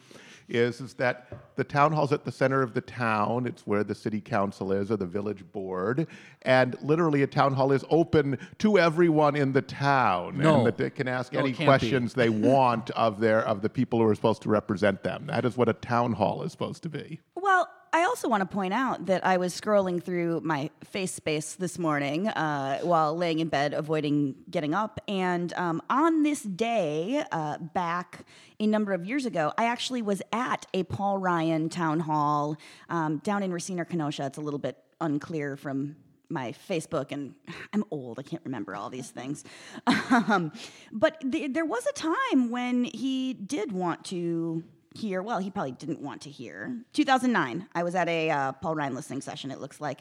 is 0.46 0.80
is 0.82 0.92
that 0.94 1.28
the 1.56 1.64
town 1.64 1.90
hall's 1.92 2.12
at 2.12 2.24
the 2.24 2.30
center 2.30 2.60
of 2.60 2.74
the 2.74 2.80
town. 2.82 3.46
It's 3.46 3.66
where 3.66 3.82
the 3.82 3.94
city 3.94 4.20
council 4.20 4.72
is 4.72 4.90
or 4.90 4.96
the 4.98 5.06
village 5.06 5.42
board, 5.52 6.06
and 6.42 6.76
literally 6.82 7.22
a 7.22 7.26
town 7.26 7.54
hall 7.54 7.72
is 7.72 7.82
open 7.88 8.38
to 8.58 8.78
everyone 8.78 9.36
in 9.36 9.52
the 9.52 9.62
town, 9.62 10.38
No. 10.38 10.58
and 10.58 10.66
that 10.66 10.76
they 10.76 10.90
can 10.90 11.08
ask 11.08 11.32
No, 11.32 11.38
any 11.40 11.48
can't 11.52 11.60
be. 11.60 11.64
questions 11.64 12.12
they 12.12 12.28
want 12.28 12.90
of 12.90 13.20
their 13.20 13.40
of 13.40 13.62
the 13.62 13.70
people 13.70 13.98
who 14.00 14.06
are 14.06 14.14
supposed 14.14 14.42
to 14.42 14.50
represent 14.50 15.02
them. 15.02 15.26
That 15.26 15.44
is 15.46 15.56
what 15.56 15.68
a 15.70 15.72
town 15.72 16.12
hall 16.12 16.42
is 16.42 16.52
supposed 16.52 16.82
to 16.82 16.88
be. 16.90 17.20
Well, 17.34 17.66
I 17.94 18.02
also 18.06 18.28
want 18.28 18.40
to 18.40 18.46
point 18.52 18.74
out 18.74 19.06
that 19.06 19.24
I 19.24 19.36
was 19.36 19.58
scrolling 19.58 20.02
through 20.02 20.40
my 20.40 20.68
face 20.82 21.12
space 21.12 21.54
this 21.54 21.78
morning 21.78 22.26
uh, 22.26 22.80
while 22.80 23.16
laying 23.16 23.38
in 23.38 23.46
bed, 23.46 23.72
avoiding 23.72 24.34
getting 24.50 24.74
up. 24.74 25.00
And 25.06 25.52
um, 25.52 25.80
on 25.88 26.24
this 26.24 26.42
day, 26.42 27.22
uh, 27.30 27.58
back 27.58 28.26
a 28.58 28.66
number 28.66 28.94
of 28.94 29.04
years 29.06 29.26
ago, 29.26 29.52
I 29.56 29.66
actually 29.66 30.02
was 30.02 30.22
at 30.32 30.66
a 30.74 30.82
Paul 30.82 31.18
Ryan 31.18 31.68
town 31.68 32.00
hall 32.00 32.56
um, 32.88 33.18
down 33.18 33.44
in 33.44 33.52
Racine 33.52 33.78
or 33.78 33.84
Kenosha. 33.84 34.26
It's 34.26 34.38
a 34.38 34.40
little 34.40 34.58
bit 34.58 34.76
unclear 35.00 35.56
from 35.56 35.94
my 36.28 36.52
Facebook, 36.68 37.12
and 37.12 37.36
I'm 37.72 37.84
old. 37.92 38.18
I 38.18 38.22
can't 38.22 38.42
remember 38.44 38.74
all 38.74 38.90
these 38.90 39.10
things. 39.10 39.44
Um, 40.10 40.52
but 40.92 41.20
th- 41.20 41.52
there 41.52 41.64
was 41.64 41.86
a 41.86 41.92
time 41.92 42.50
when 42.50 42.84
he 42.84 43.34
did 43.34 43.72
want 43.72 44.04
to 44.06 44.64
hear. 44.94 45.22
Well, 45.22 45.38
he 45.38 45.50
probably 45.50 45.72
didn't 45.72 46.00
want 46.00 46.22
to 46.22 46.30
hear. 46.30 46.76
2009, 46.92 47.68
I 47.74 47.82
was 47.82 47.94
at 47.94 48.08
a 48.08 48.30
uh, 48.30 48.52
Paul 48.52 48.76
Ryan 48.76 48.94
listening 48.94 49.20
session. 49.20 49.50
It 49.50 49.60
looks 49.60 49.80
like, 49.80 50.00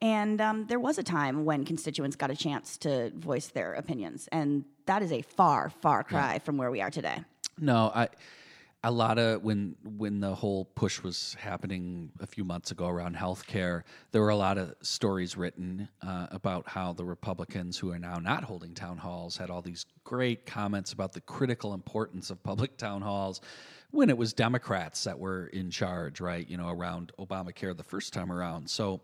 and 0.00 0.40
um, 0.40 0.66
there 0.66 0.80
was 0.80 0.98
a 0.98 1.02
time 1.02 1.44
when 1.44 1.64
constituents 1.64 2.16
got 2.16 2.30
a 2.30 2.36
chance 2.36 2.76
to 2.78 3.10
voice 3.10 3.48
their 3.48 3.74
opinions, 3.74 4.28
and 4.32 4.64
that 4.86 5.02
is 5.02 5.12
a 5.12 5.22
far, 5.22 5.70
far 5.70 6.02
cry 6.02 6.38
from 6.38 6.56
where 6.56 6.70
we 6.70 6.80
are 6.80 6.90
today. 6.90 7.22
No, 7.58 7.92
I 7.94 8.08
a 8.82 8.90
lot 8.90 9.18
of 9.18 9.42
when 9.42 9.76
when 9.84 10.20
the 10.20 10.34
whole 10.34 10.64
push 10.64 11.02
was 11.02 11.36
happening 11.38 12.10
a 12.20 12.26
few 12.26 12.44
months 12.44 12.70
ago 12.70 12.88
around 12.88 13.14
healthcare, 13.14 13.82
there 14.12 14.22
were 14.22 14.30
a 14.30 14.36
lot 14.36 14.56
of 14.56 14.74
stories 14.80 15.36
written 15.36 15.88
uh, 16.02 16.28
about 16.30 16.66
how 16.66 16.92
the 16.94 17.04
Republicans 17.04 17.76
who 17.76 17.90
are 17.92 17.98
now 17.98 18.16
not 18.16 18.42
holding 18.42 18.72
town 18.72 18.96
halls 18.96 19.36
had 19.36 19.50
all 19.50 19.60
these 19.60 19.84
great 20.04 20.46
comments 20.46 20.92
about 20.92 21.12
the 21.12 21.20
critical 21.20 21.74
importance 21.74 22.30
of 22.30 22.42
public 22.42 22.78
town 22.78 23.02
halls 23.02 23.42
when 23.90 24.10
it 24.10 24.16
was 24.16 24.32
Democrats 24.32 25.04
that 25.04 25.18
were 25.18 25.46
in 25.46 25.70
charge, 25.70 26.20
right? 26.20 26.48
You 26.48 26.56
know, 26.56 26.68
around 26.68 27.12
Obamacare 27.18 27.76
the 27.76 27.82
first 27.82 28.12
time 28.12 28.30
around. 28.30 28.68
So 28.70 29.00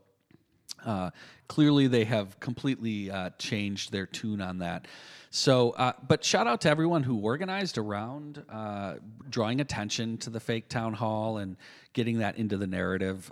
uh, 0.85 1.11
clearly, 1.49 1.87
they 1.87 2.05
have 2.05 2.38
completely 2.40 3.11
uh, 3.11 3.31
changed 3.38 3.92
their 3.92 4.07
tune 4.07 4.40
on 4.40 4.59
that. 4.59 4.87
So, 5.31 5.70
uh, 5.70 5.92
but 6.07 6.25
shout 6.25 6.46
out 6.46 6.61
to 6.62 6.70
everyone 6.70 7.03
who 7.03 7.18
organized 7.18 7.79
around 7.79 8.44
uh, 8.49 8.94
drawing 9.29 9.61
attention 9.61 10.18
to 10.18 10.31
the 10.31 10.40
fake 10.40 10.68
town 10.68 10.92
hall 10.94 11.38
and 11.38 11.57
getting 11.92 12.18
that 12.18 12.37
into 12.37 12.57
the 12.57 12.66
narrative. 12.66 13.31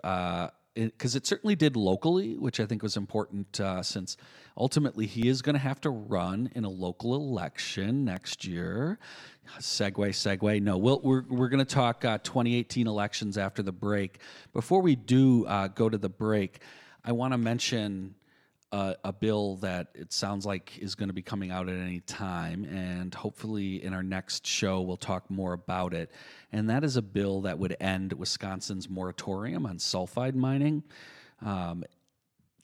Because 0.74 1.14
it, 1.14 1.26
certainly 1.26 1.54
did 1.54 1.76
locally, 1.76 2.37
which 2.37 2.58
I 2.58 2.66
think 2.66 2.82
was 2.82 2.96
important 2.96 3.60
uh, 3.60 3.82
since 3.82 4.16
ultimately 4.56 5.06
he 5.06 5.28
is 5.28 5.40
going 5.40 5.54
to 5.54 5.60
have 5.60 5.80
to 5.82 5.90
run 5.90 6.50
in 6.54 6.64
a 6.64 6.68
local 6.68 7.14
election 7.14 8.04
next 8.04 8.44
year. 8.44 8.98
Segue, 9.60 10.08
segue. 10.08 10.60
No, 10.62 10.76
we'll, 10.76 11.00
we're, 11.00 11.22
we're 11.28 11.48
going 11.48 11.64
to 11.64 11.74
talk 11.74 12.04
uh, 12.04 12.18
2018 12.18 12.88
elections 12.88 13.38
after 13.38 13.62
the 13.62 13.72
break. 13.72 14.18
Before 14.52 14.80
we 14.80 14.96
do 14.96 15.46
uh, 15.46 15.68
go 15.68 15.88
to 15.88 15.98
the 15.98 16.08
break, 16.08 16.60
I 17.04 17.12
want 17.12 17.34
to 17.34 17.38
mention 17.38 18.16
uh, 18.74 18.94
a 19.04 19.12
bill 19.12 19.54
that 19.58 19.87
it 19.94 20.12
sounds 20.12 20.44
like 20.44 20.76
is 20.80 20.96
going 20.96 21.08
to 21.08 21.14
be 21.14 21.22
coming 21.22 21.52
out 21.52 21.68
at 21.68 21.76
any 21.76 22.00
time, 22.00 22.64
and 22.64 23.14
hopefully 23.14 23.84
in 23.84 23.94
our 23.94 24.02
next 24.02 24.44
show 24.44 24.80
we'll 24.80 24.96
talk 24.96 25.30
more 25.30 25.52
about 25.52 25.94
it. 25.94 26.10
And 26.50 26.68
that 26.70 26.82
is 26.82 26.96
a 26.96 27.02
bill 27.02 27.42
that 27.42 27.56
would 27.56 27.76
end 27.78 28.12
Wisconsin's 28.14 28.90
moratorium 28.90 29.64
on 29.64 29.78
sulfide 29.78 30.34
mining. 30.34 30.82
Um, 31.40 31.84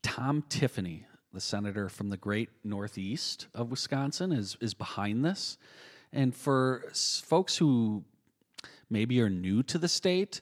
Tom 0.03 0.43
Tiffany, 0.49 1.07
the 1.33 1.41
senator 1.41 1.89
from 1.89 2.11
the 2.11 2.17
great 2.17 2.49
Northeast 2.65 3.47
of 3.55 3.71
Wisconsin, 3.71 4.33
is 4.33 4.57
is 4.61 4.75
behind 4.75 5.25
this. 5.25 5.59
And 6.13 6.35
for 6.35 6.91
folks 7.23 7.57
who 7.57 8.03
maybe 8.91 9.21
are 9.21 9.31
new 9.31 9.63
to 9.63 9.79
the 9.79 9.89
state, 9.89 10.41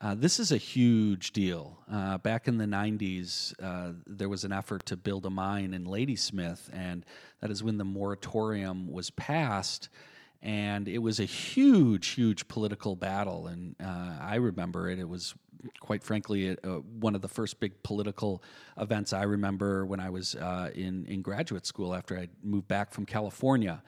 uh, 0.00 0.14
this 0.14 0.38
is 0.38 0.52
a 0.52 0.56
huge 0.56 1.32
deal. 1.32 1.78
Uh, 1.90 2.18
back 2.18 2.46
in 2.46 2.56
the 2.56 2.64
90s, 2.64 3.52
uh, 3.60 3.92
there 4.06 4.28
was 4.28 4.44
an 4.44 4.52
effort 4.52 4.86
to 4.86 4.96
build 4.96 5.26
a 5.26 5.30
mine 5.30 5.74
in 5.74 5.84
Ladysmith, 5.84 6.70
and 6.72 7.04
that 7.40 7.50
is 7.50 7.64
when 7.64 7.78
the 7.78 7.84
moratorium 7.84 8.92
was 8.92 9.10
passed. 9.10 9.88
And 10.40 10.86
it 10.86 10.98
was 10.98 11.18
a 11.18 11.24
huge, 11.24 12.08
huge 12.08 12.46
political 12.46 12.94
battle. 12.94 13.48
And 13.48 13.74
uh, 13.82 14.18
I 14.20 14.36
remember 14.36 14.88
it. 14.88 15.00
It 15.00 15.08
was, 15.08 15.34
quite 15.80 16.04
frankly, 16.04 16.56
one 17.00 17.16
of 17.16 17.22
the 17.22 17.28
first 17.28 17.58
big 17.58 17.82
political 17.82 18.40
events 18.78 19.12
I 19.12 19.24
remember 19.24 19.84
when 19.84 19.98
I 19.98 20.10
was 20.10 20.36
uh, 20.36 20.70
in, 20.76 21.06
in 21.06 21.22
graduate 21.22 21.66
school 21.66 21.92
after 21.92 22.16
I 22.16 22.28
moved 22.44 22.68
back 22.68 22.92
from 22.92 23.04
California. 23.04 23.82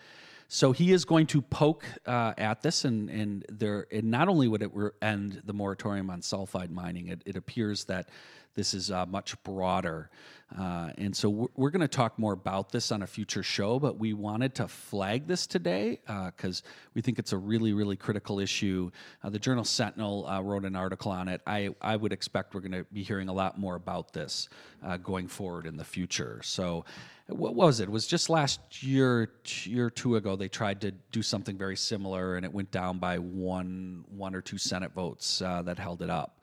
So 0.52 0.72
he 0.72 0.90
is 0.90 1.04
going 1.04 1.28
to 1.28 1.42
poke 1.42 1.84
uh, 2.06 2.34
at 2.36 2.60
this, 2.60 2.84
and 2.84 3.08
and 3.08 3.46
there, 3.48 3.86
and 3.92 4.10
not 4.10 4.26
only 4.28 4.48
would 4.48 4.62
it 4.62 4.72
end 5.00 5.42
the 5.44 5.52
moratorium 5.52 6.10
on 6.10 6.22
sulfide 6.22 6.70
mining, 6.70 7.06
it, 7.06 7.22
it 7.24 7.36
appears 7.36 7.84
that 7.84 8.08
this 8.54 8.74
is 8.74 8.90
uh, 8.90 9.06
much 9.06 9.40
broader, 9.42 10.10
uh, 10.58 10.90
and 10.98 11.14
so 11.16 11.30
we're, 11.30 11.46
we're 11.54 11.70
going 11.70 11.80
to 11.80 11.88
talk 11.88 12.18
more 12.18 12.32
about 12.32 12.72
this 12.72 12.90
on 12.90 13.02
a 13.02 13.06
future 13.06 13.42
show. 13.42 13.78
But 13.78 13.98
we 13.98 14.12
wanted 14.12 14.54
to 14.56 14.68
flag 14.68 15.26
this 15.26 15.46
today 15.46 16.00
because 16.26 16.62
we 16.94 17.02
think 17.02 17.18
it's 17.18 17.32
a 17.32 17.38
really, 17.38 17.72
really 17.72 17.96
critical 17.96 18.40
issue. 18.40 18.90
Uh, 19.22 19.30
the 19.30 19.38
Journal 19.38 19.64
Sentinel 19.64 20.26
uh, 20.26 20.40
wrote 20.40 20.64
an 20.64 20.74
article 20.76 21.12
on 21.12 21.28
it. 21.28 21.40
I 21.46 21.70
I 21.80 21.96
would 21.96 22.12
expect 22.12 22.54
we're 22.54 22.60
going 22.60 22.72
to 22.72 22.84
be 22.92 23.02
hearing 23.02 23.28
a 23.28 23.32
lot 23.32 23.58
more 23.58 23.76
about 23.76 24.12
this 24.12 24.48
uh, 24.84 24.96
going 24.96 25.28
forward 25.28 25.66
in 25.66 25.76
the 25.76 25.84
future. 25.84 26.40
So 26.42 26.84
what 27.30 27.54
was 27.54 27.80
it? 27.80 27.84
It 27.84 27.90
was 27.90 28.06
just 28.06 28.28
last 28.28 28.82
year, 28.82 29.30
year 29.64 29.86
or 29.86 29.90
two 29.90 30.16
ago. 30.16 30.36
They 30.36 30.48
tried 30.48 30.80
to 30.82 30.90
do 31.12 31.22
something 31.22 31.56
very 31.56 31.76
similar, 31.76 32.36
and 32.36 32.44
it 32.44 32.52
went 32.52 32.70
down 32.70 32.98
by 32.98 33.18
one, 33.18 34.04
one 34.08 34.34
or 34.34 34.40
two 34.40 34.58
Senate 34.58 34.92
votes 34.92 35.40
uh, 35.40 35.62
that 35.62 35.78
held 35.78 36.02
it 36.02 36.10
up. 36.10 36.40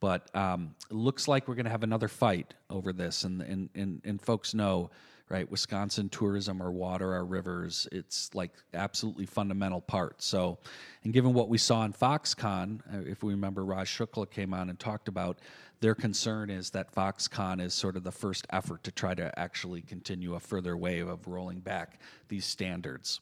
But 0.00 0.34
um, 0.34 0.74
looks 0.90 1.28
like 1.28 1.46
we're 1.46 1.54
going 1.54 1.66
to 1.66 1.70
have 1.70 1.82
another 1.82 2.08
fight 2.08 2.54
over 2.70 2.92
this, 2.92 3.24
and, 3.24 3.42
and 3.42 3.68
and 3.74 4.00
and 4.04 4.20
folks 4.20 4.54
know, 4.54 4.90
right? 5.28 5.48
Wisconsin 5.50 6.08
tourism, 6.08 6.60
our 6.60 6.72
water, 6.72 7.12
our 7.14 7.24
rivers, 7.24 7.86
it's 7.92 8.34
like 8.34 8.50
absolutely 8.74 9.26
fundamental 9.26 9.80
part. 9.80 10.22
So, 10.22 10.58
and 11.04 11.12
given 11.12 11.34
what 11.34 11.48
we 11.48 11.58
saw 11.58 11.84
in 11.84 11.92
Foxconn, 11.92 12.80
uh, 12.92 13.08
if 13.08 13.22
we 13.22 13.32
remember, 13.32 13.64
Raj 13.64 13.88
Shukla 13.88 14.30
came 14.30 14.54
on 14.54 14.70
and 14.70 14.78
talked 14.78 15.08
about 15.08 15.38
their 15.80 15.94
concern 15.94 16.50
is 16.50 16.70
that 16.70 16.94
Foxconn 16.94 17.60
is 17.60 17.72
sort 17.72 17.96
of 17.96 18.04
the 18.04 18.12
first 18.12 18.46
effort 18.50 18.82
to 18.84 18.92
try 18.92 19.14
to 19.14 19.38
actually 19.38 19.82
continue 19.82 20.34
a 20.34 20.40
further 20.40 20.76
wave 20.76 21.08
of 21.08 21.26
rolling 21.26 21.60
back 21.60 22.00
these 22.28 22.44
standards. 22.44 23.20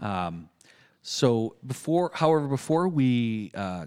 Um, 0.00 0.48
so 1.02 1.56
before, 1.66 2.10
however, 2.14 2.48
before 2.48 2.88
we 2.88 3.52
uh, 3.54 3.86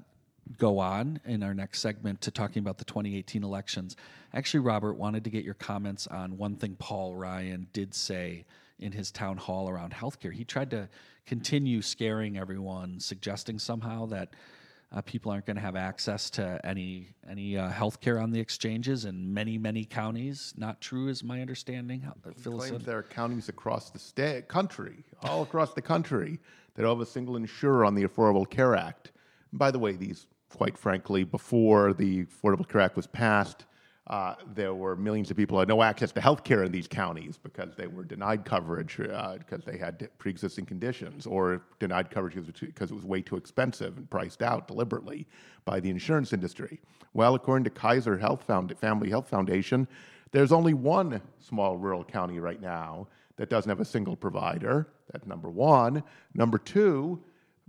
go 0.57 0.79
on 0.79 1.19
in 1.25 1.43
our 1.43 1.53
next 1.53 1.79
segment 1.79 2.21
to 2.21 2.31
talking 2.31 2.59
about 2.61 2.77
the 2.77 2.85
2018 2.85 3.43
elections, 3.43 3.95
actually, 4.33 4.61
Robert 4.61 4.93
wanted 4.93 5.23
to 5.23 5.29
get 5.29 5.43
your 5.43 5.53
comments 5.55 6.07
on 6.07 6.37
one 6.37 6.55
thing 6.55 6.75
Paul 6.79 7.15
Ryan 7.15 7.67
did 7.73 7.93
say 7.93 8.45
in 8.79 8.91
his 8.91 9.11
town 9.11 9.37
hall 9.37 9.69
around 9.69 9.93
healthcare. 9.93 10.33
He 10.33 10.43
tried 10.43 10.71
to 10.71 10.89
continue 11.25 11.81
scaring 11.81 12.37
everyone, 12.37 12.99
suggesting 12.99 13.59
somehow 13.59 14.07
that 14.07 14.33
uh, 14.93 15.01
people 15.01 15.31
aren't 15.31 15.45
going 15.45 15.55
to 15.55 15.61
have 15.61 15.75
access 15.75 16.29
to 16.29 16.59
any 16.65 17.07
any 17.29 17.57
uh, 17.57 17.69
health 17.69 18.01
care 18.01 18.19
on 18.19 18.31
the 18.31 18.39
exchanges 18.39 19.05
in 19.05 19.33
many 19.33 19.57
many 19.57 19.85
counties. 19.85 20.53
Not 20.57 20.81
true, 20.81 21.07
is 21.07 21.23
my 21.23 21.39
understanding. 21.39 22.01
How- 22.01 22.15
claims 22.57 22.85
there 22.85 22.97
are 22.97 23.03
counties 23.03 23.47
across 23.47 23.89
the 23.89 23.99
state, 23.99 24.47
country, 24.49 25.03
all 25.23 25.43
across 25.43 25.73
the 25.73 25.81
country, 25.81 26.39
that 26.75 26.85
have 26.85 26.99
a 26.99 27.05
single 27.05 27.35
insurer 27.35 27.85
on 27.85 27.95
the 27.95 28.03
Affordable 28.03 28.49
Care 28.49 28.75
Act. 28.75 29.11
And 29.51 29.59
by 29.59 29.71
the 29.71 29.79
way, 29.79 29.93
these, 29.93 30.27
quite 30.55 30.77
frankly, 30.77 31.23
before 31.23 31.93
the 31.93 32.25
Affordable 32.25 32.67
Care 32.67 32.81
Act 32.81 32.95
was 32.95 33.07
passed, 33.07 33.65
uh, 34.07 34.35
there 34.53 34.73
were 34.73 34.95
millions 34.95 35.31
of 35.31 35.37
people 35.37 35.55
who 35.55 35.59
had 35.59 35.69
no 35.69 35.81
access 35.81 36.11
to 36.11 36.19
health 36.19 36.43
care 36.43 36.63
in 36.63 36.71
these 36.71 36.87
counties 36.87 37.37
because 37.37 37.75
they 37.75 37.87
were 37.87 38.03
denied 38.03 38.43
coverage 38.43 38.99
uh, 38.99 39.37
because 39.37 39.63
they 39.63 39.77
had 39.77 40.09
pre-existing 40.17 40.65
conditions 40.65 41.25
or 41.25 41.61
denied 41.79 42.09
coverage 42.09 42.33
because 42.35 42.49
it 42.49 42.61
was 42.61 42.69
because 42.69 42.91
it 42.91 42.95
was 42.95 43.05
way 43.05 43.21
too 43.21 43.37
expensive 43.37 43.97
and 43.97 44.09
priced 44.09 44.41
out 44.41 44.67
deliberately 44.67 45.27
by 45.65 45.79
the 45.79 45.89
insurance 45.89 46.33
industry. 46.33 46.81
Well, 47.13 47.35
according 47.35 47.63
to 47.65 47.69
Kaiser 47.69 48.17
Health 48.17 48.43
Found- 48.43 48.77
Family 48.79 49.09
Health 49.09 49.29
Foundation, 49.29 49.87
there's 50.31 50.51
only 50.51 50.73
one 50.73 51.21
small 51.39 51.77
rural 51.77 52.03
county 52.03 52.39
right 52.39 52.61
now 52.61 53.07
that 53.37 53.49
doesn't 53.49 53.69
have 53.69 53.79
a 53.79 53.85
single 53.85 54.15
provider. 54.15 54.87
That's 55.11 55.25
number 55.25 55.49
one. 55.49 56.03
Number 56.33 56.57
two, 56.57 57.21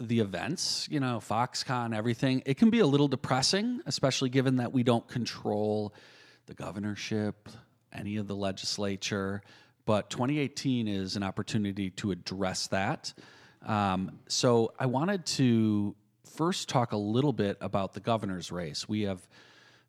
the 0.00 0.18
events, 0.18 0.88
you 0.90 0.98
know, 0.98 1.22
Foxconn, 1.24 1.94
everything, 1.94 2.42
it 2.44 2.56
can 2.56 2.70
be 2.70 2.80
a 2.80 2.86
little 2.86 3.06
depressing, 3.06 3.80
especially 3.86 4.28
given 4.28 4.56
that 4.56 4.72
we 4.72 4.82
don't 4.82 5.06
control 5.06 5.94
the 6.46 6.54
governorship, 6.54 7.48
any 7.92 8.16
of 8.16 8.26
the 8.26 8.34
legislature. 8.34 9.40
But 9.86 10.10
2018 10.10 10.88
is 10.88 11.14
an 11.14 11.22
opportunity 11.22 11.90
to 11.90 12.10
address 12.10 12.66
that. 12.68 13.14
Um, 13.64 14.18
so 14.26 14.72
I 14.80 14.86
wanted 14.86 15.24
to 15.26 15.94
first 16.34 16.68
talk 16.68 16.92
a 16.92 16.96
little 16.96 17.32
bit 17.32 17.56
about 17.60 17.94
the 17.94 18.00
governor's 18.00 18.50
race. 18.50 18.88
We 18.88 19.02
have 19.02 19.20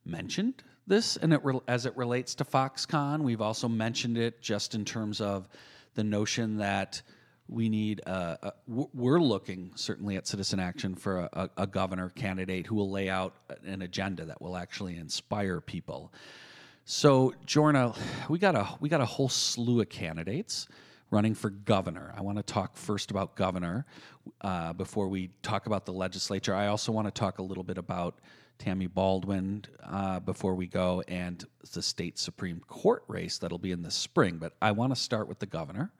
mentioned 0.05 0.63
this 0.87 1.17
and 1.17 1.33
it 1.33 1.43
re- 1.43 1.59
as 1.67 1.85
it 1.85 1.95
relates 1.95 2.35
to 2.35 2.45
Foxconn. 2.45 3.21
We've 3.21 3.41
also 3.41 3.67
mentioned 3.67 4.17
it 4.17 4.41
just 4.41 4.75
in 4.75 4.85
terms 4.85 5.21
of 5.21 5.47
the 5.95 6.03
notion 6.03 6.57
that 6.57 7.01
we 7.47 7.69
need 7.69 7.99
a, 8.05 8.37
a 8.41 8.53
w- 8.67 8.89
we're 8.93 9.19
looking 9.19 9.71
certainly 9.75 10.15
at 10.15 10.25
citizen 10.27 10.59
action 10.59 10.95
for 10.95 11.29
a, 11.33 11.49
a 11.57 11.67
governor 11.67 12.09
candidate 12.09 12.65
who 12.65 12.75
will 12.75 12.89
lay 12.89 13.09
out 13.09 13.35
an 13.65 13.81
agenda 13.81 14.25
that 14.25 14.41
will 14.41 14.55
actually 14.55 14.97
inspire 14.97 15.59
people. 15.61 16.13
So, 16.85 17.33
Jorna, 17.45 17.97
we 18.29 18.39
got 18.39 18.55
a 18.55 18.67
we 18.79 18.89
got 18.89 19.01
a 19.01 19.05
whole 19.05 19.29
slew 19.29 19.81
of 19.81 19.89
candidates 19.89 20.67
running 21.11 21.35
for 21.35 21.49
governor. 21.49 22.13
I 22.17 22.21
want 22.21 22.37
to 22.37 22.43
talk 22.43 22.75
first 22.75 23.11
about 23.11 23.35
governor 23.35 23.85
uh, 24.39 24.73
before 24.73 25.09
we 25.09 25.29
talk 25.43 25.67
about 25.67 25.85
the 25.85 25.93
legislature. 25.93 26.55
I 26.55 26.67
also 26.67 26.91
want 26.91 27.07
to 27.07 27.11
talk 27.11 27.37
a 27.39 27.43
little 27.43 27.63
bit 27.63 27.77
about 27.77 28.19
Tammy 28.57 28.87
Baldwin 28.87 29.65
uh, 29.83 30.19
before 30.21 30.55
we 30.55 30.67
go 30.67 31.03
and 31.07 31.45
the 31.73 31.81
state 31.81 32.17
supreme 32.17 32.61
court 32.67 33.03
race 33.07 33.37
that'll 33.37 33.57
be 33.57 33.71
in 33.71 33.83
the 33.83 33.91
spring. 33.91 34.37
But 34.37 34.53
I 34.61 34.71
want 34.71 34.95
to 34.95 34.99
start 34.99 35.27
with 35.27 35.39
the 35.39 35.45
governor. 35.45 35.91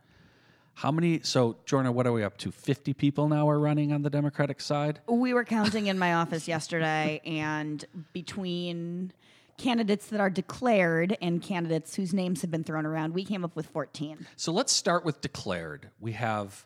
How 0.76 0.91
many? 0.91 1.19
So, 1.24 1.58
Jorna, 1.65 1.93
what 1.93 2.08
are 2.08 2.13
we 2.13 2.24
up 2.24 2.38
to? 2.38 2.52
Fifty 2.52 2.93
people 2.93 3.28
now 3.28 3.50
are 3.50 3.60
running 3.60 3.91
on 3.91 4.04
the 4.04 4.10
Democratic 4.10 4.62
side. 4.62 5.02
We 5.06 5.34
were 5.34 5.43
counting 5.43 5.88
in 5.88 6.00
my 6.00 6.13
office 6.13 6.47
yesterday, 6.47 7.19
and 7.26 7.84
between 8.13 9.12
candidates 9.58 10.08
that 10.08 10.20
are 10.20 10.30
declared 10.30 11.18
and 11.22 11.42
candidates 11.42 11.96
whose 11.96 12.14
names 12.14 12.42
have 12.42 12.52
been 12.52 12.64
thrown 12.64 12.86
around, 12.86 13.14
we 13.14 13.26
came 13.26 13.44
up 13.44 13.56
with 13.56 13.68
14. 13.68 14.28
So 14.36 14.52
let's 14.52 14.74
start 14.74 15.06
with 15.06 15.22
declared. 15.22 15.90
We 16.00 16.14
have 16.14 16.66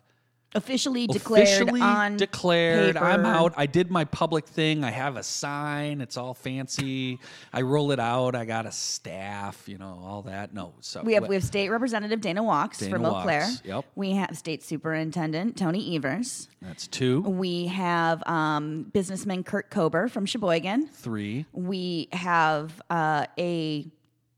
Officially 0.56 1.06
declared 1.06 1.44
officially 1.46 1.80
on 1.80 2.16
declared. 2.16 2.96
I'm 2.96 3.24
out. 3.26 3.52
I 3.56 3.66
did 3.66 3.90
my 3.90 4.04
public 4.04 4.46
thing. 4.46 4.84
I 4.84 4.90
have 4.90 5.16
a 5.16 5.22
sign. 5.22 6.00
It's 6.00 6.16
all 6.16 6.34
fancy. 6.34 7.18
I 7.52 7.62
roll 7.62 7.92
it 7.92 8.00
out. 8.00 8.34
I 8.34 8.44
got 8.44 8.66
a 8.66 8.72
staff. 8.72 9.68
You 9.68 9.78
know 9.78 10.00
all 10.04 10.22
that. 10.22 10.54
No, 10.54 10.74
so 10.80 11.02
We 11.02 11.12
have 11.14 11.28
we 11.28 11.34
have 11.34 11.44
State 11.44 11.68
Representative 11.68 12.20
Dana 12.20 12.42
Wachs 12.42 12.78
Dana 12.78 12.90
from 12.90 13.04
Eau 13.04 13.22
Claire. 13.22 13.48
Yep. 13.64 13.84
We 13.94 14.12
have 14.12 14.36
State 14.36 14.62
Superintendent 14.64 15.56
Tony 15.56 15.94
Evers. 15.96 16.48
that's 16.62 16.86
two, 16.88 17.20
We 17.20 17.66
have 17.66 18.22
um, 18.26 18.84
businessman 18.92 19.44
Kurt 19.44 19.70
Kober 19.70 20.08
from 20.08 20.26
Sheboygan. 20.26 20.88
three. 20.88 21.44
We 21.52 22.08
have 22.12 22.80
uh, 22.90 23.26
a 23.38 23.86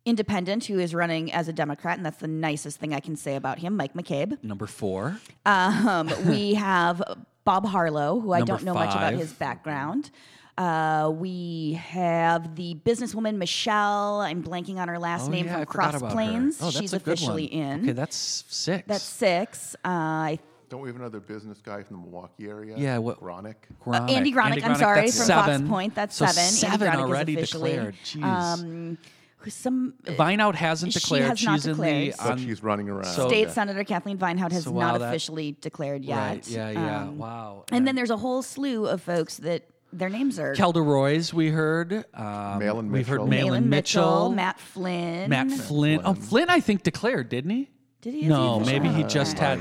independent 0.08 0.64
who 0.64 0.78
is 0.78 0.94
running 0.94 1.32
as 1.32 1.48
a 1.48 1.52
Democrat, 1.52 1.96
and 1.98 2.06
that's 2.06 2.18
the 2.18 2.28
nicest 2.28 2.78
thing 2.80 2.94
I 2.94 3.00
can 3.00 3.14
say 3.16 3.36
about 3.36 3.58
him, 3.58 3.76
Mike 3.76 3.94
McCabe. 3.94 4.42
Number 4.42 4.66
four. 4.66 5.18
Um, 5.46 6.10
we 6.26 6.54
have 6.68 7.02
Bob 7.44 7.66
Harlow, 7.66 8.20
who 8.20 8.32
I 8.32 8.38
Number 8.38 8.52
don't 8.54 8.64
know 8.64 8.74
much 8.74 8.94
about 8.94 9.12
his 9.12 9.32
background. 9.32 10.10
Uh, 10.56 11.08
we 11.14 11.74
have 11.74 12.56
the 12.56 12.74
businesswoman 12.84 13.36
Michelle. 13.36 14.20
I'm 14.22 14.42
blanking 14.42 14.78
on 14.78 14.88
her 14.88 14.98
last 14.98 15.28
Oh, 15.28 15.30
name 15.30 15.46
yeah, 15.46 15.52
from 15.52 15.60
I 15.62 15.64
forgot 15.66 15.72
Cross 15.92 15.94
about 15.98 16.08
her. 16.08 16.14
Plains. 16.14 16.58
Oh, 16.60 16.64
that's 16.64 16.78
She's 16.78 16.92
a 16.94 16.98
good 16.98 17.12
officially 17.12 17.48
one. 17.52 17.62
in. 17.62 17.82
Okay, 17.82 17.92
that's 17.92 18.16
six. 18.48 18.82
That's 18.88 19.04
six. 19.04 19.76
Uh, 19.84 19.88
I 19.88 20.38
Don't 20.68 20.80
we 20.80 20.88
have 20.88 20.96
another 20.96 21.20
business 21.20 21.60
guy 21.62 21.84
from 21.84 21.98
the 21.98 22.02
Milwaukee 22.02 22.48
area? 22.48 22.74
Yeah, 22.76 22.98
what- 22.98 23.20
Gronik. 23.20 23.54
Gronik. 23.86 24.10
Andy 24.10 24.32
Gronik, 24.32 24.64
I'm 24.64 24.74
sorry, 24.74 25.02
that's 25.02 25.16
from 25.18 25.26
seven. 25.26 25.60
Fox 25.60 25.70
Point. 25.70 25.94
That's 25.94 26.16
So 26.16 26.26
seven. 26.26 26.42
Andy 26.42 26.56
Seven 26.56 26.88
Gronik 26.88 26.94
is 26.94 27.00
already 27.10 27.34
officially, 27.36 27.70
declared. 27.70 27.94
Jeez. 28.04 28.22
Um, 28.24 28.98
who's 28.98 29.08
some 29.48 29.94
Vinehout 30.05 30.55
hasn't 30.55 30.92
declared 30.92 31.22
she 31.22 31.24
declared. 31.24 31.38
has 31.38 31.44
not 31.44 31.55
She's 31.57 31.66
in 31.66 31.77
the 31.77 31.83
declared. 31.85 32.14
But 32.18 32.31
on, 32.33 32.38
she's 32.38 32.62
running 32.62 32.88
around. 32.88 33.05
So- 33.07 33.29
State 33.29 33.44
Okay. 33.46 33.53
Senator 33.53 33.85
Kathleen 33.85 34.18
Vinehout 34.18 34.53
has 34.53 34.64
So, 34.64 34.72
wow, 34.72 34.92
not 34.92 34.98
that- 35.01 35.09
officially 35.11 35.57
declared 35.61 36.05
yet. 36.05 36.16
right. 36.16 36.48
Yeah, 36.48 36.70
yeah. 36.70 37.03
Um, 37.03 37.18
wow. 37.18 37.64
And 37.72 37.87
then 37.87 37.94
there's 37.94 38.11
a 38.11 38.16
whole 38.16 38.42
slew 38.42 38.87
of 38.87 39.01
folks 39.03 39.37
that 39.38 39.64
their 39.92 40.11
names 40.11 40.38
are 40.38 40.55
Kelda 40.55 40.83
Roys, 40.83 41.33
we 41.33 41.48
heard. 41.48 41.92
Um, 42.12 42.61
Mahlon 42.61 42.90
We've 42.90 43.09
heard 43.09 43.27
Mitchell. 43.27 43.48
Mahlon 43.48 43.61
Mahlon 43.62 43.64
Mitchell, 43.64 44.03
Mitchell. 44.29 44.31
Matt 44.33 44.61
Flynn. 44.61 45.31
Matt 45.31 45.51
Flynn. 45.51 46.01
Oh, 46.05 46.12
Flynn, 46.14 46.51
I 46.51 46.61
think 46.61 46.83
declared, 46.83 47.29
didn't 47.31 47.51
he? 47.53 47.70
Did 48.03 48.12
he? 48.12 48.18
Is 48.20 48.24
he 48.24 48.29
No, 48.29 48.61
maybe 48.61 48.88
he 48.88 49.03
Uh, 49.05 49.09
just 49.09 49.37
okay. 49.37 49.46
had. 49.46 49.61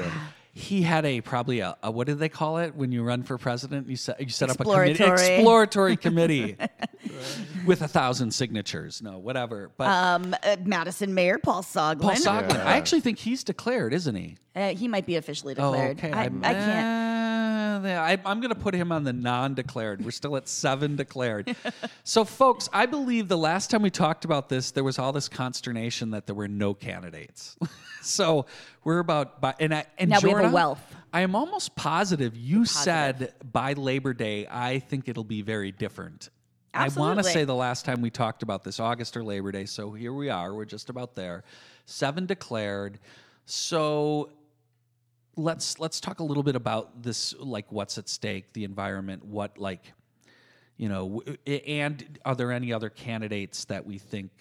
He 0.58 0.82
had 0.82 1.06
a 1.06 1.22
probably 1.22 1.60
a, 1.60 1.78
a 1.84 1.91
what 1.91 2.08
do 2.08 2.15
they 2.15 2.30
call 2.30 2.58
it 2.58 2.76
when 2.76 2.91
you 2.91 3.04
run 3.04 3.22
for 3.22 3.38
president? 3.38 3.88
You 3.88 3.96
set 3.96 4.20
you 4.20 4.30
set 4.30 4.50
up 4.50 4.60
a 4.60 4.63
committee, 4.63 4.89
Exploratory. 4.91 5.28
exploratory 5.36 5.98
committee 5.98 6.58
with 7.67 7.84
a 7.84 7.88
thousand 7.88 8.32
signatures. 8.32 9.02
No, 9.04 9.20
whatever. 9.20 9.70
But 9.78 9.88
Um, 9.89 10.36
uh, 10.43 10.56
Madison 10.65 11.13
Mayor 11.13 11.38
Paul 11.38 11.62
Soglin. 11.62 12.02
Paul 12.02 12.12
Soglin, 12.15 12.54
Yeah. 12.56 12.67
I 12.67 12.78
actually 12.78 13.02
think 13.02 13.20
he's 13.20 13.43
declared, 13.43 13.93
isn't 13.93 14.15
he? 14.15 14.38
Uh, 14.56 14.70
he 14.70 14.88
might 14.88 15.06
be 15.06 15.15
officially 15.15 15.54
declared. 15.54 15.91
Oh, 15.91 15.93
declared. 15.93 16.13
okay. 16.13 16.20
I, 16.20 16.24
I'm- 16.24 16.41
I 16.43 16.54
can't. 16.54 17.07
I, 17.88 18.17
I'm 18.26 18.39
going 18.39 18.54
to 18.54 18.60
put 18.60 18.73
him 18.73 18.91
on 18.91 19.04
the 19.04 19.13
non-declared. 19.13 20.04
We're 20.04 20.12
still 20.12 20.36
at 20.38 20.47
seven 20.47 20.95
declared. 20.95 21.56
so, 22.04 22.23
folks, 22.23 22.69
I 22.73 22.86
believe 22.86 23.28
the 23.28 23.38
last 23.38 23.69
time 23.69 23.82
we 23.82 23.89
talked 23.89 24.26
about 24.26 24.50
this, 24.50 24.71
there 24.71 24.84
was 24.84 25.00
all 25.00 25.12
this 25.12 25.30
consternation 25.30 26.12
that 26.12 26.26
there 26.26 26.36
were 26.36 26.47
no 26.47 26.73
candidates. 26.73 27.58
so 28.02 28.45
we're 28.84 29.00
about 29.00 29.41
by 29.41 29.56
and 29.60 29.73
I, 29.73 29.86
and 29.97 30.10
Now 30.10 30.19
we 30.21 30.30
have 30.32 30.45
a 30.45 30.50
wealth. 30.50 30.95
I 31.13 31.21
am 31.21 31.36
almost 31.36 31.76
positive 31.76 32.36
you 32.36 32.65
said 32.65 33.34
by 33.52 33.73
Labor 33.73 34.13
Day. 34.13 34.47
I 34.50 34.80
think 34.80 35.08
it'll 35.08 35.23
be 35.23 35.41
very 35.41 35.71
different. 35.71 36.30
Absolutely. 36.73 37.02
I 37.02 37.15
want 37.15 37.26
to 37.26 37.32
say 37.32 37.43
the 37.43 37.56
last 37.56 37.86
time 37.86 38.02
we 38.02 38.10
talked 38.10 38.43
about 38.43 38.63
this, 38.63 38.80
August 38.80 39.17
or 39.17 39.23
Labor 39.23 39.52
Day. 39.52 39.65
So 39.65 39.91
here 39.91 40.13
we 40.13 40.30
are. 40.30 40.54
We're 40.54 40.65
just 40.65 40.89
about 40.89 41.15
there. 41.15 41.43
Seven 41.86 42.26
declared. 42.26 43.00
So 43.45 44.30
let's 45.38 45.80
let's 45.80 46.00
talk 46.00 46.19
a 46.19 46.23
little 46.23 46.43
bit 46.43 46.56
about 46.56 47.04
this 47.04 47.34
like 47.39 47.71
what's 47.71 47.97
at 47.97 48.10
stake 48.10 48.52
the 48.54 48.63
environment 48.63 49.23
what 49.23 49.58
like 49.58 49.93
you 50.78 50.89
know 50.89 51.21
and 51.45 52.19
are 52.26 52.36
there 52.36 52.52
any 52.52 52.73
other 52.73 52.89
candidates 52.89 53.65
that 53.65 53.86
we 53.86 53.97
think 53.97 54.32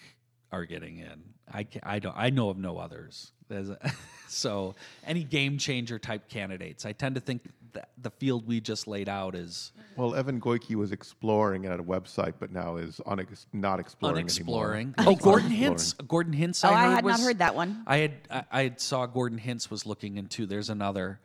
are 0.51 0.65
getting 0.65 0.97
in? 0.99 1.23
I 1.51 1.67
i 1.83 1.99
don't 1.99 2.15
i 2.17 2.29
know 2.29 2.49
of 2.49 2.57
no 2.57 2.77
others. 2.77 3.31
A- 3.49 3.77
so 4.27 4.75
any 5.05 5.23
game 5.23 5.57
changer 5.57 5.99
type 5.99 6.27
candidates. 6.27 6.85
I 6.85 6.91
tend 6.91 7.15
to 7.15 7.21
think 7.21 7.43
that 7.73 7.89
the 8.01 8.09
field 8.11 8.47
we 8.47 8.59
just 8.61 8.87
laid 8.87 9.09
out 9.09 9.35
is 9.35 9.71
Well, 9.95 10.15
Evan 10.15 10.39
Goyke 10.39 10.75
was 10.75 10.91
exploring 10.91 11.65
it 11.65 11.71
at 11.71 11.79
a 11.79 11.83
website, 11.83 12.33
but 12.39 12.51
now 12.51 12.77
is 12.77 13.01
unex- 13.05 13.45
not 13.53 13.79
exploring 13.79 14.17
unexploring 14.17 14.93
anymore. 14.97 15.13
oh 15.13 15.15
gordon 15.23 15.51
Unexploring. 15.51 15.75
hintz 15.77 16.07
gordon 16.07 16.33
hintz 16.33 16.65
Oh, 16.65 16.69
i, 16.69 16.71
I 16.73 16.85
heard 16.87 16.95
had 16.95 17.05
not 17.05 17.19
heard 17.19 17.39
that 17.39 17.55
one. 17.55 17.83
I 17.87 17.97
had 17.97 18.11
I, 18.29 18.43
I 18.51 18.63
had 18.63 18.79
saw 18.81 19.05
Gordon 19.05 19.39
Hintz 19.39 19.69
was 19.69 19.85
looking 19.85 20.17
into. 20.17 20.45
There's 20.45 20.69
another. 20.69 21.19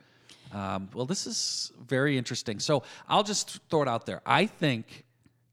Um, 0.53 0.91
well, 0.93 1.07
this 1.07 1.27
is 1.27 1.73
very 1.87 2.19
interesting. 2.19 2.59
So 2.61 2.83
I'll 3.09 3.23
just 3.23 3.59
throw 3.71 3.83
it 3.83 3.89
out 3.89 4.05
there. 4.05 4.21
I 4.27 4.45
think 4.47 5.05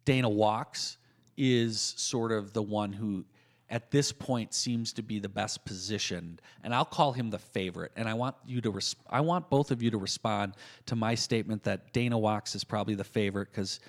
Dana 0.05 0.29
Wachs 0.29 0.97
is 1.37 1.79
sort 1.95 2.33
of 2.33 2.51
the 2.51 2.61
one 2.61 2.91
who, 2.91 3.23
at 3.69 3.91
this 3.91 4.11
point, 4.11 4.53
seems 4.53 4.93
to 4.93 5.03
be 5.03 5.19
the 5.19 5.29
best 5.29 5.63
positioned, 5.65 6.41
and 6.63 6.73
I'll 6.73 6.85
call 6.85 7.11
him 7.11 7.29
the 7.29 7.37
favorite. 7.37 7.91
And 7.95 8.09
I 8.09 8.13
want 8.13 8.35
you 8.45 8.61
to, 8.61 8.79
I 9.09 9.21
want 9.21 9.49
both 9.49 9.71
of 9.71 9.83
you 9.83 9.91
to 9.91 9.97
respond 9.97 10.55
to 10.87 10.95
my 10.95 11.15
statement 11.15 11.63
that 11.63 11.93
Dana 11.93 12.17
Wachs 12.17 12.55
is 12.55 12.63
probably 12.63 12.95
the 12.95 13.03
favorite 13.03 13.49
because 13.51 13.79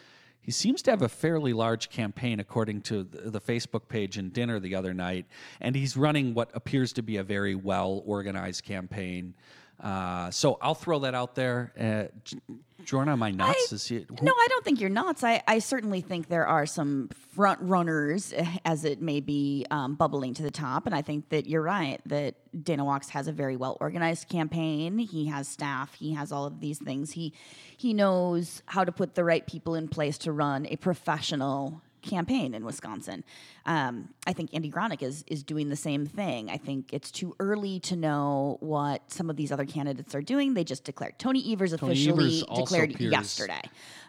he 0.42 0.50
seems 0.50 0.82
to 0.82 0.90
have 0.90 1.02
a 1.02 1.08
fairly 1.08 1.52
large 1.52 1.90
campaign, 1.90 2.40
according 2.40 2.82
to 2.82 3.04
the, 3.04 3.30
the 3.30 3.40
Facebook 3.40 3.88
page 3.88 4.18
in 4.18 4.30
dinner 4.30 4.58
the 4.58 4.74
other 4.74 4.94
night, 4.94 5.26
and 5.60 5.76
he's 5.76 5.96
running 5.96 6.34
what 6.34 6.50
appears 6.54 6.92
to 6.94 7.02
be 7.02 7.18
a 7.18 7.22
very 7.22 7.54
well 7.54 8.02
organized 8.06 8.64
campaign. 8.64 9.34
Uh, 9.82 10.30
so 10.30 10.58
I'll 10.60 10.74
throw 10.74 11.00
that 11.00 11.14
out 11.14 11.34
there. 11.34 11.72
Uh, 11.78 12.52
Jorna, 12.84 13.12
am 13.12 13.22
I 13.22 13.30
nuts? 13.30 13.72
I- 13.72 13.74
Is 13.74 13.86
he, 13.86 14.06
No, 14.22 14.32
I 14.32 14.46
don't 14.48 14.64
think 14.64 14.80
you're 14.80 14.90
nuts. 14.90 15.22
I, 15.22 15.42
I 15.46 15.58
certainly 15.58 16.00
think 16.00 16.28
there 16.28 16.46
are 16.46 16.66
some 16.66 17.08
front 17.34 17.60
runners, 17.62 18.32
eh, 18.34 18.56
as 18.64 18.84
it 18.84 19.00
may 19.00 19.20
be 19.20 19.66
um, 19.70 19.94
bubbling 19.94 20.34
to 20.34 20.42
the 20.42 20.50
top. 20.50 20.86
And 20.86 20.94
I 20.94 21.02
think 21.02 21.28
that 21.28 21.46
you're 21.46 21.62
right 21.62 22.00
that 22.06 22.34
Dana 22.64 22.84
Wachs 22.84 23.10
has 23.10 23.28
a 23.28 23.32
very 23.32 23.56
well 23.56 23.76
organized 23.80 24.28
campaign. 24.28 24.98
He 24.98 25.26
has 25.26 25.46
staff. 25.46 25.94
He 25.94 26.12
has 26.14 26.32
all 26.32 26.46
of 26.46 26.60
these 26.60 26.78
things. 26.78 27.12
He 27.12 27.32
he 27.76 27.94
knows 27.94 28.62
how 28.66 28.84
to 28.84 28.92
put 28.92 29.14
the 29.14 29.24
right 29.24 29.46
people 29.46 29.74
in 29.74 29.88
place 29.88 30.18
to 30.18 30.32
run 30.32 30.66
a 30.66 30.76
professional 30.76 31.82
campaign 32.02 32.54
in 32.54 32.64
Wisconsin. 32.64 33.24
Um, 33.66 34.10
I 34.26 34.32
think 34.32 34.50
Andy 34.54 34.70
Gronik 34.70 35.02
is 35.02 35.24
is 35.26 35.42
doing 35.42 35.68
the 35.68 35.76
same 35.76 36.06
thing. 36.06 36.50
I 36.50 36.56
think 36.56 36.92
it's 36.92 37.10
too 37.10 37.34
early 37.40 37.80
to 37.80 37.96
know 37.96 38.56
what 38.60 39.10
some 39.10 39.30
of 39.30 39.36
these 39.36 39.52
other 39.52 39.66
candidates 39.66 40.14
are 40.14 40.22
doing. 40.22 40.54
They 40.54 40.64
just 40.64 40.84
declared 40.84 41.18
Tony 41.18 41.52
Evers 41.52 41.74
Tony 41.76 41.92
officially 41.92 42.42
Evers 42.42 42.58
declared 42.58 42.94
appears- 42.94 43.12
yesterday. 43.12 43.62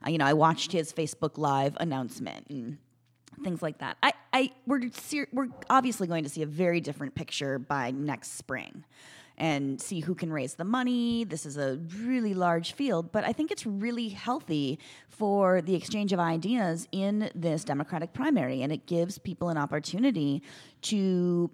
Uh, 0.06 0.10
you 0.10 0.17
know, 0.17 0.25
I 0.25 0.34
watched 0.34 0.71
his 0.71 0.91
Facebook 0.93 1.38
Live 1.38 1.75
announcement 1.80 2.47
and 2.49 2.77
things 3.43 3.62
like 3.62 3.80
that. 3.80 3.97
I, 4.04 4.13
I 4.34 4.51
we're 4.65 4.89
ser- 4.91 5.27
we're 5.32 5.47
obviously 5.69 6.08
going 6.08 6.23
to 6.23 6.30
see 6.30 6.41
a 6.41 6.47
very 6.47 6.82
different 6.82 7.15
picture 7.15 7.60
by 7.60 7.91
next 7.91 8.38
spring. 8.38 8.84
And 9.37 9.81
see 9.81 10.01
who 10.01 10.13
can 10.13 10.31
raise 10.31 10.53
the 10.55 10.63
money. 10.63 11.23
This 11.23 11.45
is 11.45 11.57
a 11.57 11.79
really 12.03 12.33
large 12.33 12.73
field, 12.73 13.11
but 13.11 13.23
I 13.23 13.33
think 13.33 13.49
it's 13.49 13.65
really 13.65 14.09
healthy 14.09 14.77
for 15.09 15.61
the 15.61 15.73
exchange 15.73 16.13
of 16.13 16.19
ideas 16.19 16.87
in 16.91 17.31
this 17.33 17.63
Democratic 17.63 18.13
primary. 18.13 18.61
And 18.61 18.71
it 18.71 18.85
gives 18.85 19.17
people 19.17 19.49
an 19.49 19.57
opportunity 19.57 20.43
to 20.83 21.49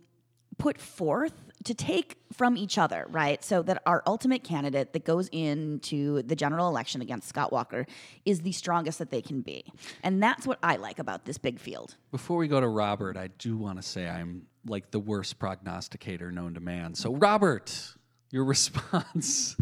put 0.58 0.80
forth 0.80 1.34
to 1.64 1.74
take 1.74 2.18
from 2.34 2.56
each 2.56 2.78
other, 2.78 3.06
right? 3.10 3.44
So 3.44 3.62
that 3.64 3.82
our 3.86 4.04
ultimate 4.06 4.44
candidate 4.44 4.94
that 4.94 5.06
goes 5.06 5.28
into 5.32 6.22
the 6.24 6.36
general 6.36 6.68
election 6.68 7.02
against 7.02 7.28
Scott 7.28 7.52
Walker 7.52 7.86
is 8.26 8.42
the 8.42 8.52
strongest 8.52 9.00
that 9.00 9.10
they 9.10 9.22
can 9.22 9.42
be. 9.42 9.66
And 10.04 10.22
that's 10.22 10.46
what 10.48 10.60
I 10.64 10.76
like 10.78 11.00
about 11.00 11.26
this 11.26 11.38
big 11.38 11.60
field. 11.60 11.96
Before 12.12 12.38
we 12.38 12.48
go 12.48 12.62
to 12.62 12.68
Robert, 12.68 13.18
I 13.18 13.28
do 13.40 13.58
want 13.58 13.82
to 13.82 13.84
say 13.84 14.08
I'm 14.08 14.44
like 14.66 14.92
the 14.92 15.00
worst 15.00 15.40
prognosticator 15.40 16.32
known 16.32 16.54
to 16.54 16.60
man. 16.60 16.94
So, 16.96 17.14
Robert, 17.16 17.96
your 18.30 18.44
response. 18.46 19.56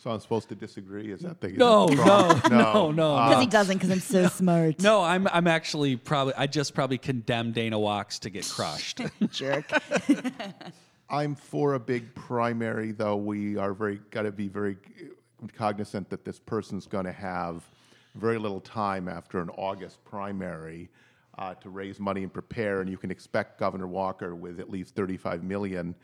So 0.00 0.10
I'm 0.10 0.20
supposed 0.20 0.48
to 0.48 0.54
disagree? 0.54 1.12
Is 1.12 1.20
that 1.20 1.42
the 1.42 1.48
No, 1.48 1.86
is 1.88 1.98
no, 1.98 2.40
no, 2.48 2.90
no, 2.90 3.14
Because 3.28 3.40
he 3.42 3.46
doesn't, 3.46 3.76
because 3.76 3.90
I'm 3.90 4.00
so 4.00 4.28
smart. 4.28 4.80
no, 4.80 5.02
I'm 5.02 5.28
I'm 5.28 5.46
actually 5.46 5.96
probably 5.96 6.32
I 6.38 6.46
just 6.46 6.74
probably 6.74 6.96
condemned 6.96 7.52
Dana 7.52 7.78
Wachs 7.78 8.18
to 8.20 8.30
get 8.30 8.48
crushed. 8.48 9.02
Jerk. 9.30 9.70
I'm 11.10 11.34
for 11.34 11.74
a 11.74 11.78
big 11.78 12.14
primary, 12.14 12.92
though 12.92 13.16
we 13.16 13.58
are 13.58 13.74
very 13.74 14.00
got 14.10 14.22
to 14.22 14.32
be 14.32 14.48
very 14.48 14.78
cognizant 15.54 16.08
that 16.08 16.24
this 16.24 16.38
person's 16.38 16.86
going 16.86 17.04
to 17.04 17.12
have 17.12 17.62
very 18.14 18.38
little 18.38 18.60
time 18.60 19.06
after 19.06 19.38
an 19.40 19.50
August 19.50 20.02
primary 20.04 20.88
uh, 21.36 21.52
to 21.56 21.68
raise 21.68 22.00
money 22.00 22.22
and 22.22 22.32
prepare, 22.32 22.80
and 22.80 22.88
you 22.88 22.96
can 22.96 23.10
expect 23.10 23.58
Governor 23.60 23.86
Walker 23.86 24.34
with 24.34 24.60
at 24.60 24.70
least 24.70 24.94
35 24.94 25.44
million 25.44 25.94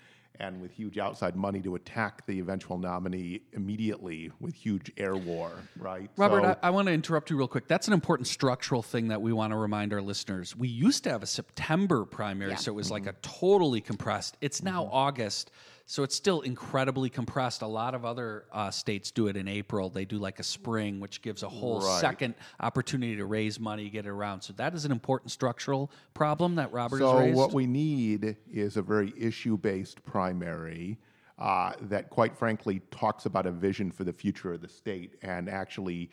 and 0.41 0.61
with 0.61 0.71
huge 0.73 0.99
outside 0.99 1.37
money 1.37 1.61
to 1.63 1.75
attack 1.75 2.27
the 2.27 2.39
eventual 2.39 2.79
nominee 2.79 3.43
immediately 3.53 4.31
with 4.41 4.55
huge 4.55 4.93
air 4.97 5.17
war, 5.17 5.53
right? 5.79 6.11
Robert, 6.17 6.43
So- 6.43 6.59
I, 6.63 6.69
I 6.69 6.71
want 6.71 6.87
to 6.89 6.93
interrupt 6.93 7.31
you 7.31 7.37
real 7.37 7.49
quick. 7.49 7.69
That's 7.69 7.87
an 7.87 7.95
important 7.95 8.27
structural 8.27 8.83
thing 8.83 9.09
that 9.09 9.23
we 9.23 9.33
want 9.33 9.53
to 9.53 9.57
remind 9.57 9.93
our 9.93 10.03
listeners. 10.03 10.57
We 10.57 10.69
used 10.69 11.05
to 11.05 11.11
have 11.11 11.23
a 11.23 11.27
September 11.27 12.05
primary, 12.05 12.53
Yeah. 12.53 12.57
so 12.57 12.73
it 12.73 12.75
was 12.75 12.91
like 12.91 13.05
mm-hmm. 13.05 13.11
a 13.11 13.41
totally 13.41 13.81
compressed. 13.81 14.37
It's 14.41 14.63
now 14.63 14.85
mm-hmm. 14.85 14.95
August, 14.95 15.51
so 15.89 16.03
it's 16.03 16.17
still 16.17 16.41
incredibly 16.41 17.09
compressed. 17.09 17.63
A 17.63 17.67
lot 17.67 17.95
of 17.95 18.05
other 18.05 18.47
uh, 18.53 18.71
states 18.73 19.13
do 19.13 19.29
it 19.29 19.37
in 19.37 19.47
April. 19.47 19.89
They 19.89 20.05
do 20.05 20.19
like 20.19 20.41
a 20.41 20.43
spring, 20.43 20.99
which 20.99 21.23
gives 21.23 21.45
a 21.45 21.49
whole 21.49 21.81
Right. 21.81 22.01
second 22.01 22.35
opportunity 22.59 23.15
to 23.17 23.25
raise 23.25 23.61
money, 23.61 23.89
get 23.89 24.05
it 24.05 24.09
around. 24.09 24.41
So 24.43 24.53
that 24.55 24.75
is 24.75 24.85
an 24.85 24.91
important 24.91 25.31
structural 25.31 25.93
problem 26.13 26.57
that 26.57 26.73
Robert 26.73 26.99
So 26.99 27.07
has 27.17 27.19
raised. 27.27 27.37
what 27.37 27.53
we 27.55 27.67
need 27.67 28.37
is 28.53 28.77
a 28.77 28.83
very 28.83 29.13
issue-based 29.17 30.03
primary 30.05 30.99
uh, 31.39 31.75
that, 31.83 32.11
quite 32.11 32.37
frankly, 32.37 32.81
talks 32.91 33.27
about 33.27 33.47
a 33.47 33.53
vision 33.53 33.93
for 33.93 34.03
the 34.03 34.13
future 34.13 34.53
of 34.55 34.61
the 34.63 34.69
state 34.69 35.15
and 35.23 35.49
actually 35.49 36.11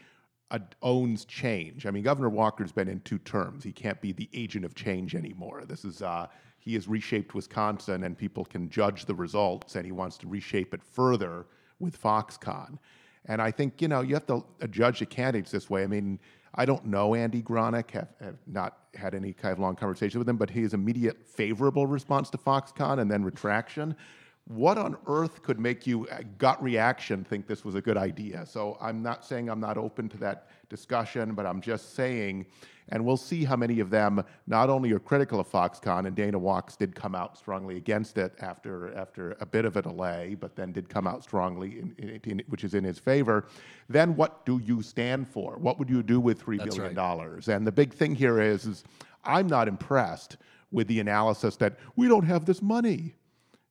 uh, 0.52 0.60
owns 0.84 1.26
change. 1.26 1.88
I 1.88 1.92
mean, 1.92 2.04
Governor 2.04 2.30
Walker's 2.30 2.72
been 2.72 2.90
in 2.90 3.00
two 3.00 3.18
terms. 3.20 3.64
He 3.64 3.72
can't 3.72 4.00
be 4.02 4.12
the 4.12 4.30
agent 4.34 4.66
of 4.66 4.76
change 4.76 5.16
anymore. 5.16 5.64
This 5.66 5.84
is 5.84 6.04
uh, 6.04 6.28
he 6.64 6.74
has 6.76 6.88
reshaped 6.88 7.36
Wisconsin, 7.36 8.06
and 8.06 8.18
people 8.18 8.46
can 8.46 8.70
judge 8.70 9.06
the 9.06 9.14
results, 9.14 9.76
and 9.76 9.86
he 9.86 9.92
wants 9.92 10.18
to 10.20 10.28
reshape 10.28 10.74
it 10.74 10.82
further 10.82 11.46
with 11.80 12.02
Foxconn. 12.02 12.78
And 13.26 13.42
I 13.42 13.52
think 13.52 13.82
you 13.82 13.90
know 13.90 14.02
you 14.02 14.14
have 14.14 14.26
to 14.28 14.46
judge 14.70 15.00
the 15.00 15.06
candidates 15.06 15.52
this 15.52 15.70
way. 15.70 15.84
I 15.84 15.88
mean, 15.88 16.20
I 16.56 16.66
don't 16.66 16.86
know 16.86 17.16
Andy 17.16 17.42
Gronik, 17.42 17.92
have, 17.92 18.08
have 18.22 18.38
not 18.48 18.78
had 18.94 19.14
any 19.14 19.34
kind 19.34 19.52
of 19.52 19.60
long 19.60 19.76
conversation 19.76 20.20
with 20.20 20.30
him, 20.30 20.38
but 20.38 20.50
his 20.50 20.74
immediate 20.74 21.28
favorable 21.28 21.86
response 21.86 22.30
to 22.30 22.38
Foxconn 22.38 23.00
and 23.00 23.12
then 23.12 23.24
retraction 23.24 23.96
what 24.46 24.78
on 24.78 24.98
earth 25.08 25.42
could 25.42 25.60
make 25.60 25.88
you 25.88 26.06
uh, 26.08 26.20
gut 26.38 26.62
reaction 26.62 27.24
think 27.24 27.48
this 27.48 27.64
was 27.64 27.76
a 27.76 27.82
good 27.82 27.98
idea? 27.98 28.46
So 28.46 28.78
I'm 28.82 29.02
not 29.02 29.24
saying 29.24 29.50
I'm 29.50 29.62
not 29.62 29.78
open 29.78 30.10
to 30.10 30.18
that 30.18 30.48
discussion, 30.70 31.34
but 31.34 31.46
I'm 31.46 31.62
just 31.62 31.96
saying, 31.96 32.46
and 32.90 33.06
we'll 33.06 33.16
see 33.16 33.46
how 33.46 33.56
many 33.56 33.80
of 33.80 33.90
them 33.90 34.22
not 34.46 34.70
only 34.70 34.92
are 34.92 35.00
critical 35.00 35.40
of 35.40 35.50
Foxconn, 35.50 36.08
and 36.08 36.16
Dana 36.16 36.38
Wachs 36.38 36.78
did 36.78 36.94
come 36.94 37.16
out 37.16 37.38
strongly 37.38 37.78
against 37.78 38.18
it 38.18 38.34
after 38.42 38.94
after 38.96 39.38
a 39.40 39.46
bit 39.46 39.64
of 39.64 39.78
a 39.78 39.82
delay, 39.82 40.36
but 40.38 40.58
then 40.58 40.74
did 40.74 40.90
come 40.90 41.08
out 41.08 41.24
strongly, 41.24 41.80
in, 41.80 41.96
in, 41.98 42.20
in, 42.26 42.44
which 42.50 42.66
is 42.66 42.74
in 42.74 42.84
his 42.84 43.00
favor. 43.00 43.48
Then 43.88 44.14
what 44.18 44.46
do 44.46 44.60
you 44.60 44.82
stand 44.82 45.26
for? 45.26 45.58
What 45.58 45.80
would 45.80 45.90
you 45.90 46.04
do 46.04 46.20
with 46.20 46.42
three 46.42 46.58
That's 46.58 46.76
billion 46.76 46.88
right. 46.88 46.96
dollars? 46.96 47.48
And 47.48 47.66
the 47.66 47.72
big 47.72 47.94
thing 47.94 48.14
here 48.14 48.42
is, 48.42 48.66
is 48.66 48.84
I'm 49.24 49.48
not 49.48 49.70
impressed 49.70 50.36
with 50.74 50.88
the 50.88 51.00
analysis 51.00 51.56
that 51.58 51.78
we 51.96 52.10
don't 52.10 52.26
have 52.26 52.44
this 52.44 52.62
money. 52.62 53.16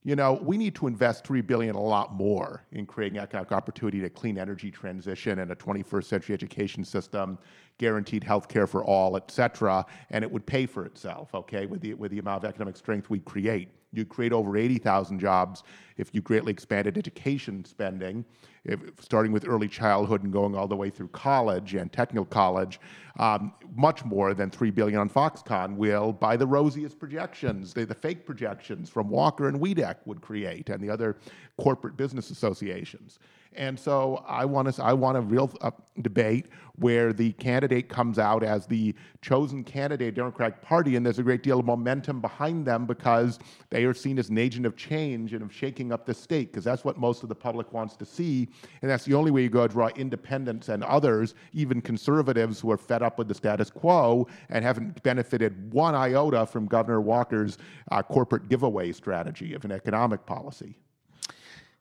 You 0.05 0.17
know, 0.17 0.33
we 0.43 0.59
need 0.59 0.75
to 0.77 0.89
invest 0.89 1.25
three 1.25 1.43
billion 1.43 1.77
a 1.77 1.81
lot 1.81 2.13
more 2.13 2.65
in 2.73 2.87
creating 2.87 3.21
economic 3.21 3.53
opportunity 3.53 4.01
to 4.01 4.11
clean 4.11 4.37
energy 4.37 4.69
transition 4.69 5.39
and 5.39 5.53
a 5.53 5.55
21st 5.55 6.05
century 6.05 6.35
education 6.35 6.85
system, 6.85 7.39
guaranteed 7.79 8.25
health 8.25 8.49
care 8.49 8.67
for 8.67 8.85
all, 8.85 9.17
et 9.17 9.31
cetera, 9.31 9.87
and 10.11 10.25
it 10.25 10.31
would 10.31 10.45
pay 10.45 10.67
for 10.67 10.85
itself, 10.85 11.33
okay, 11.35 11.67
with 11.67 11.81
the, 11.81 11.95
with 11.95 12.11
the 12.11 12.19
amount 12.19 12.43
of 12.43 12.51
economic 12.51 12.77
strength 12.77 13.11
we 13.11 13.21
create. 13.21 13.69
You'd 13.93 14.09
create 14.09 14.33
over 14.33 14.57
80,000 14.57 15.19
jobs 15.19 15.63
if 15.97 16.15
you 16.15 16.23
greatly 16.23 16.53
expanded 16.53 16.97
education 16.97 17.65
spending, 17.65 18.25
if, 18.65 18.81
starting 19.01 19.33
with 19.33 19.47
early 19.47 19.69
childhood 19.69 20.23
and 20.23 20.33
going 20.33 20.55
all 20.55 20.67
the 20.67 20.77
way 20.77 20.89
through 20.89 21.09
college 21.09 21.75
and 21.75 21.93
technical 21.93 22.25
college, 22.25 22.81
um, 23.19 23.53
much 23.75 24.05
more 24.05 24.35
than 24.35 24.51
three 24.51 24.71
billion 24.71 24.99
on 24.99 25.11
Foxconn 25.11 25.77
will, 25.77 26.13
by 26.13 26.37
the 26.37 26.47
rosiest 26.47 26.99
projections, 26.99 27.75
the, 27.75 27.85
the 27.85 27.95
fake 27.95 28.25
projections 28.25 28.89
from 28.89 29.09
Walker 29.09 29.49
and 29.49 29.61
WEDC 29.61 29.97
would 30.07 30.23
create, 30.23 30.71
and 30.71 30.83
the 30.83 30.91
other 30.91 31.17
corporate 31.59 31.97
business 31.97 32.31
associations. 32.31 33.19
And 33.57 33.79
so 33.79 34.25
I 34.27 34.45
want 34.45 34.75
to 34.75 34.83
I 34.83 34.93
want 34.93 35.17
a 35.17 35.21
real 35.21 35.53
uh, 35.61 35.71
debate 36.01 36.47
where 36.77 37.13
the 37.13 37.33
candidate 37.33 37.89
comes 37.89 38.19
out 38.19 38.43
as 38.43 38.67
the 38.67 38.95
chosen 39.21 39.63
candidate, 39.63 40.15
Democratic 40.15 40.61
Party, 40.63 40.97
and 40.97 41.05
there's 41.05 41.19
a 41.19 41.23
great 41.23 41.43
deal 41.43 41.61
of 41.61 41.67
momentum 41.67 42.21
behind 42.21 42.67
them 42.67 42.87
because 42.87 43.39
they 43.71 43.85
are 43.85 43.95
seen 43.95 44.19
as 44.19 44.31
an 44.31 44.39
agent 44.39 44.65
of 44.65 44.75
change 44.77 45.33
and 45.35 45.43
of 45.43 45.53
shaking 45.53 45.93
up 45.93 46.07
the 46.07 46.15
state, 46.15 46.51
because 46.51 46.65
that's 46.65 46.85
what 46.85 46.97
most 46.97 47.23
of 47.23 47.29
the 47.29 47.35
public 47.35 47.73
wants 47.73 47.95
to 47.97 48.05
see, 48.05 48.49
and 48.81 48.91
that's 48.91 49.05
the 49.05 49.15
only 49.15 49.31
way 49.31 49.43
you 49.43 49.51
go 49.51 49.67
to 49.67 49.73
draw 49.73 49.89
independents 49.97 50.71
and 50.71 50.83
others, 50.85 51.35
even 51.53 51.81
conservatives 51.81 52.59
who 52.59 52.71
are 52.71 52.79
fed 52.79 53.03
up 53.03 53.19
with 53.19 53.29
the 53.29 53.35
status 53.35 53.71
quo 53.71 54.27
and 54.49 54.65
haven't 54.65 55.03
benefited 55.03 55.73
one 55.73 55.95
iota 55.95 56.47
from 56.47 56.67
Governor 56.67 57.01
Walker's 57.01 57.59
uh, 57.91 58.03
corporate 58.03 58.49
giveaway 58.49 58.93
strategy 58.93 59.55
of 59.55 59.65
an 59.65 59.73
economic 59.73 60.25
policy. 60.27 60.75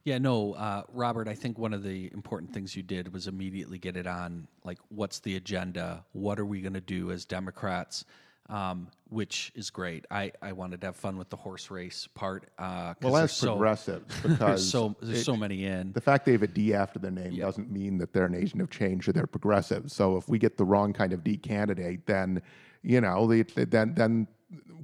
Yeah, 0.03 0.17
no, 0.17 0.53
uh, 0.53 0.83
Robert, 0.91 1.27
I 1.27 1.35
think 1.35 1.59
one 1.59 1.73
of 1.73 1.83
the 1.83 2.09
important 2.11 2.53
things 2.53 2.75
you 2.75 2.81
did 2.83 3.13
was 3.13 3.27
immediately 3.27 3.77
get 3.77 3.95
it 3.97 4.07
on 4.07 4.47
like, 4.63 4.79
what's 4.89 5.19
the 5.19 5.35
agenda? 5.35 6.03
What 6.13 6.39
are 6.39 6.45
we 6.45 6.61
going 6.61 6.73
to 6.73 6.81
do 6.81 7.11
as 7.11 7.25
Democrats? 7.25 8.05
Um, 8.49 8.87
which 9.09 9.51
is 9.55 9.69
great. 9.69 10.05
I, 10.11 10.31
I 10.41 10.51
wanted 10.51 10.81
to 10.81 10.87
have 10.87 10.97
fun 10.97 11.17
with 11.17 11.29
the 11.29 11.37
horse 11.37 11.71
race 11.71 12.07
part. 12.15 12.49
Uh, 12.59 12.95
Well, 13.01 13.13
that's 13.13 13.31
so, 13.33 13.51
progressive 13.53 14.03
There's 14.23 14.33
because 14.37 14.69
so 14.69 14.95
there's 15.01 15.19
it- 15.19 15.23
so 15.23 15.37
many 15.37 15.65
in. 15.65 15.93
The 15.93 16.01
fact 16.01 16.25
they 16.25 16.33
have 16.33 16.41
a 16.43 16.47
D 16.47 16.73
after 16.73 16.99
their 16.99 17.11
name 17.11 17.37
doesn't 17.37 17.71
mean 17.71 17.97
that 17.99 18.11
they're 18.11 18.25
an 18.25 18.35
agent 18.35 18.61
of 18.61 18.69
change 18.69 19.07
or 19.07 19.13
they're 19.13 19.27
progressive. 19.27 19.89
So 19.89 20.17
if 20.17 20.27
we 20.27 20.37
get 20.37 20.57
the 20.57 20.65
wrong 20.65 20.91
kind 20.91 21.13
of 21.13 21.23
D 21.23 21.37
candidate, 21.37 22.05
then 22.07 22.41
you 22.83 22.99
know, 22.99 23.25
the, 23.27 23.43
then 23.65 23.93
then 23.93 24.27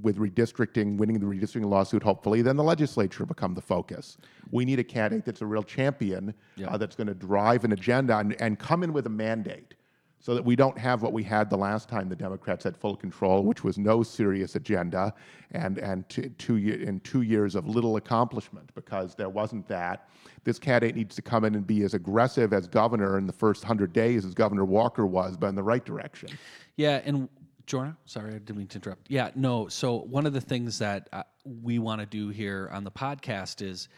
with 0.02 0.18
redistricting, 0.18 0.98
winning 0.98 1.20
the 1.20 1.26
redistricting 1.26 1.66
lawsuit, 1.66 2.04
hopefully, 2.04 2.42
then 2.42 2.56
the 2.56 2.64
legislature 2.64 3.26
become 3.26 3.54
the 3.54 3.62
focus. 3.62 4.18
We 4.52 4.64
need 4.66 4.80
a 4.80 4.84
candidate 4.84 5.26
that's 5.26 5.42
a 5.42 5.46
real 5.46 5.64
champion 5.64 6.34
Yeah. 6.56 6.68
uh, 6.70 6.78
that's 6.78 6.96
going 6.96 7.08
to 7.08 7.14
drive 7.14 7.64
an 7.66 7.72
agenda 7.74 8.18
and, 8.18 8.40
and 8.42 8.58
come 8.60 8.84
in 8.84 8.94
with 8.94 9.06
a 9.08 9.10
mandate. 9.10 9.74
So 10.20 10.34
that 10.34 10.44
we 10.44 10.56
don't 10.56 10.78
have 10.80 11.04
what 11.04 11.14
we 11.14 11.24
had 11.24 11.48
the 11.50 11.58
last 11.58 11.88
time 11.88 12.10
the 12.10 12.16
Democrats 12.16 12.64
had 12.64 12.76
full 12.76 12.96
control, 12.98 13.44
which 13.44 13.64
was 13.64 13.78
no 13.78 14.02
serious 14.02 14.56
agenda, 14.56 15.14
and 15.52 15.78
and 15.78 16.10
two, 16.10 16.30
two 16.40 16.58
year, 16.58 16.82
in 16.82 17.00
two 17.02 17.22
years 17.22 17.54
of 17.54 17.68
little 17.68 17.98
accomplishment 17.98 18.72
because 18.74 19.14
there 19.14 19.30
wasn't 19.30 19.68
that. 19.68 20.10
This 20.44 20.58
candidate 20.58 20.96
needs 20.96 21.16
to 21.18 21.22
come 21.22 21.46
in 21.46 21.54
and 21.54 21.66
be 21.68 21.84
as 21.84 21.94
aggressive 21.94 22.52
as 22.52 22.68
governor 22.68 23.20
in 23.20 23.28
the 23.28 23.32
first 23.32 23.64
hundred 23.64 23.94
days 23.94 24.26
as 24.26 24.34
Governor 24.34 24.66
Walker 24.66 25.06
was, 25.06 25.38
but 25.38 25.48
in 25.48 25.56
the 25.56 25.64
right 25.64 25.86
direction. 25.86 26.30
Yeah, 26.78 27.00
and 27.06 27.30
Jorna, 27.68 27.98
sorry, 28.06 28.30
I 28.30 28.38
didn't 28.40 28.58
mean 28.58 28.68
to 28.68 28.78
interrupt. 28.78 29.12
Yeah, 29.12 29.30
no. 29.36 29.68
So 29.68 30.00
one 30.00 30.26
of 30.26 30.34
the 30.34 30.42
things 30.42 30.80
that 30.80 31.10
uh, 31.12 31.24
we 31.44 31.80
want 31.80 32.00
to 32.00 32.08
do 32.08 32.30
here 32.30 32.70
on 32.72 32.86
the 32.86 32.92
podcast 32.92 33.62
is 33.62 33.90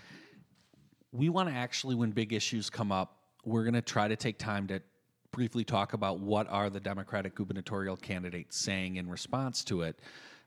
we 1.11 1.29
want 1.29 1.49
to 1.49 1.55
actually, 1.55 1.95
when 1.95 2.09
big 2.09 2.33
issues 2.33 2.69
come 2.69 2.91
up, 2.91 3.17
we're 3.45 3.63
going 3.63 3.75
to 3.75 3.81
try 3.81 4.07
to 4.07 4.15
take 4.15 4.39
time 4.39 4.67
to 4.67 4.81
briefly 5.31 5.63
talk 5.63 5.93
about 5.93 6.19
what 6.19 6.49
are 6.49 6.69
the 6.71 6.79
Democratic 6.79 7.35
gubernatorial 7.35 7.95
candidates 7.95 8.57
saying 8.57 8.95
in 8.95 9.07
response 9.07 9.63
to 9.65 9.83
it, 9.83 9.99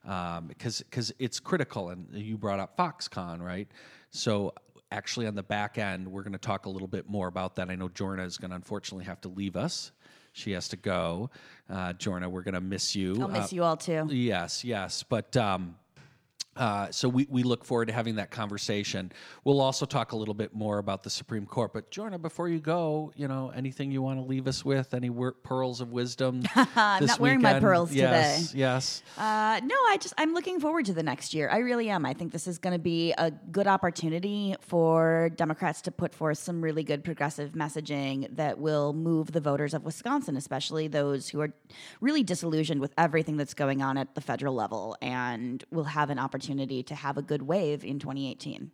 um, 0.04 0.48
because 0.48 0.80
because 0.80 1.12
it's 1.20 1.38
critical. 1.38 1.90
And 1.90 2.08
you 2.12 2.36
brought 2.36 2.58
up 2.58 2.76
Foxconn, 2.76 3.40
right? 3.40 3.68
So 4.10 4.52
actually, 4.90 5.28
on 5.28 5.36
the 5.36 5.44
back 5.44 5.78
end, 5.78 6.06
we're 6.06 6.22
going 6.22 6.32
to 6.32 6.38
talk 6.38 6.66
a 6.66 6.70
little 6.70 6.88
bit 6.88 7.08
more 7.08 7.28
about 7.28 7.54
that. 7.56 7.70
I 7.70 7.76
know 7.76 7.88
Jorna 7.88 8.26
is 8.26 8.36
going 8.36 8.50
to 8.50 8.56
unfortunately 8.56 9.04
have 9.04 9.20
to 9.22 9.28
leave 9.28 9.56
us. 9.56 9.92
She 10.32 10.52
has 10.52 10.68
to 10.68 10.76
go. 10.76 11.30
Uh, 11.70 11.92
Jorna, 11.94 12.28
we're 12.30 12.42
going 12.42 12.54
to 12.54 12.60
miss 12.60 12.96
you. 12.96 13.16
I'll 13.20 13.28
miss 13.28 13.52
Uh, 13.52 13.56
you 13.56 13.64
all 13.64 13.76
too. 13.76 14.06
Yes, 14.10 14.64
yes. 14.64 15.02
But 15.02 15.36
um, 15.36 15.76
uh, 16.56 16.90
so 16.90 17.08
we, 17.08 17.26
we 17.30 17.42
look 17.42 17.64
forward 17.64 17.86
to 17.86 17.94
having 17.94 18.16
that 18.16 18.30
conversation. 18.30 19.10
We'll 19.42 19.60
also 19.60 19.86
talk 19.86 20.12
a 20.12 20.16
little 20.16 20.34
bit 20.34 20.54
more 20.54 20.78
about 20.78 21.02
the 21.02 21.08
Supreme 21.08 21.46
Court. 21.46 21.72
But 21.72 21.90
Jorna, 21.90 22.20
before 22.20 22.48
you 22.48 22.58
go, 22.58 23.10
you 23.16 23.26
know, 23.26 23.50
anything 23.54 23.90
you 23.90 24.02
want 24.02 24.18
to 24.18 24.24
leave 24.24 24.46
us 24.46 24.62
with? 24.62 24.92
Any 24.92 25.08
wor- 25.08 25.32
pearls 25.32 25.80
of 25.80 25.92
wisdom? 25.92 26.42
I'm 26.54 27.06
not 27.06 27.18
wearing 27.18 27.40
my 27.40 27.58
pearls 27.58 27.92
yes, 27.92 28.48
today. 28.48 28.58
Yes. 28.60 29.02
Uh, 29.16 29.60
no, 29.64 29.74
I 29.74 29.96
just 29.98 30.12
I'm 30.18 30.34
looking 30.34 30.60
forward 30.60 30.84
to 30.86 30.92
the 30.92 31.02
next 31.02 31.32
year. 31.32 31.48
I 31.48 31.58
really 31.58 31.88
am. 31.88 32.04
I 32.04 32.12
think 32.12 32.32
this 32.32 32.46
is 32.46 32.58
going 32.58 32.74
to 32.74 32.78
be 32.78 33.14
a 33.16 33.30
good 33.30 33.66
opportunity 33.66 34.54
for 34.60 35.30
Democrats 35.36 35.80
to 35.82 35.90
put 35.90 36.14
forth 36.14 36.36
some 36.36 36.60
really 36.60 36.84
good 36.84 37.02
progressive 37.02 37.52
messaging 37.52 38.34
that 38.36 38.58
will 38.58 38.92
move 38.92 39.32
the 39.32 39.40
voters 39.40 39.72
of 39.72 39.84
Wisconsin, 39.84 40.36
especially 40.36 40.86
those 40.86 41.30
who 41.30 41.40
are 41.40 41.54
really 42.02 42.22
disillusioned 42.22 42.80
with 42.80 42.92
everything 42.98 43.38
that's 43.38 43.54
going 43.54 43.80
on 43.80 43.96
at 43.96 44.14
the 44.14 44.20
federal 44.20 44.54
level, 44.54 44.98
and 45.00 45.64
will 45.70 45.84
have 45.84 46.10
an 46.10 46.18
opportunity 46.18 46.41
to 46.42 46.94
have 46.94 47.16
a 47.16 47.22
good 47.22 47.42
wave 47.42 47.84
in 47.84 47.98
2018. 47.98 48.70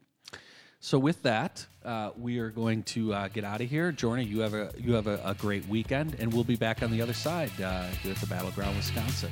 So 0.81 0.99
with 0.99 1.23
that, 1.23 1.67
uh, 1.85 2.11
we 2.17 2.39
are 2.39 2.51
going 2.51 2.85
to 2.85 3.13
uh, 3.13 3.29
get 3.29 3.45
out 3.45 3.61
of 3.61 3.69
here. 3.69 3.93
Jorna, 3.93 4.27
you 4.27 4.41
have 4.41 4.55
a 4.55 4.73
you 4.79 4.93
have 4.93 5.09
a, 5.09 5.21
a 5.25 5.35
great 5.35 5.67
weekend, 5.67 6.15
and 6.21 6.33
we'll 6.33 6.45
be 6.45 6.55
back 6.55 6.85
on 6.85 6.93
the 6.93 7.03
other 7.03 7.13
side 7.13 7.51
uh, 7.61 7.89
here 8.03 8.13
at 8.13 8.19
the 8.19 8.27
Battleground, 8.27 8.77
Wisconsin. 8.77 9.31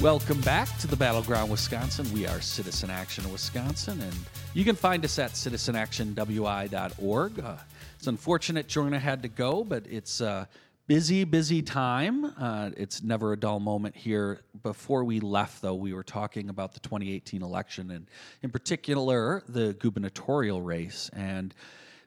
Welcome 0.00 0.40
back 0.40 0.76
to 0.78 0.88
the 0.88 0.96
Battleground, 0.96 1.50
Wisconsin. 1.50 2.12
We 2.12 2.26
are 2.26 2.40
Citizen 2.40 2.90
Action 2.90 3.30
Wisconsin, 3.30 4.00
and 4.00 4.14
you 4.52 4.64
can 4.64 4.74
find 4.74 5.04
us 5.04 5.20
at 5.20 5.30
citizenactionwi.org. 5.30 7.40
Uh, 7.40 7.54
it's 7.96 8.08
unfortunate 8.08 8.66
Jorna 8.66 8.98
had 8.98 9.22
to 9.22 9.28
go, 9.28 9.62
but 9.62 9.86
it's 9.86 10.20
a 10.20 10.48
busy, 10.86 11.24
busy 11.24 11.62
time. 11.62 12.24
Uh, 12.38 12.70
it's 12.76 13.02
never 13.02 13.32
a 13.32 13.36
dull 13.36 13.60
moment 13.60 13.96
here. 13.96 14.42
Before 14.62 15.04
we 15.04 15.20
left, 15.20 15.62
though, 15.62 15.74
we 15.74 15.92
were 15.92 16.02
talking 16.02 16.48
about 16.48 16.74
the 16.74 16.80
2018 16.80 17.42
election, 17.42 17.90
and 17.90 18.06
in 18.42 18.50
particular, 18.50 19.42
the 19.48 19.74
gubernatorial 19.74 20.62
race, 20.62 21.10
and 21.14 21.54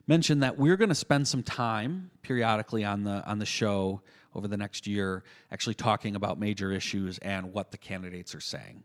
mentioned 0.08 0.44
that 0.44 0.58
we're 0.58 0.78
going 0.78 0.90
to 0.90 0.96
spend 0.96 1.28
some 1.28 1.44
time 1.44 2.12
periodically 2.22 2.86
on 2.86 3.04
the 3.04 3.26
on 3.26 3.40
the 3.40 3.46
show 3.46 4.02
over 4.36 4.48
the 4.48 4.58
next 4.58 4.86
year 4.86 5.24
actually 5.52 5.74
talking 5.74 6.16
about 6.16 6.40
major 6.40 6.72
issues 6.72 7.18
and 7.20 7.52
what 7.54 7.72
the 7.72 7.78
candidates 7.78 8.36
are 8.36 8.40
saying. 8.40 8.84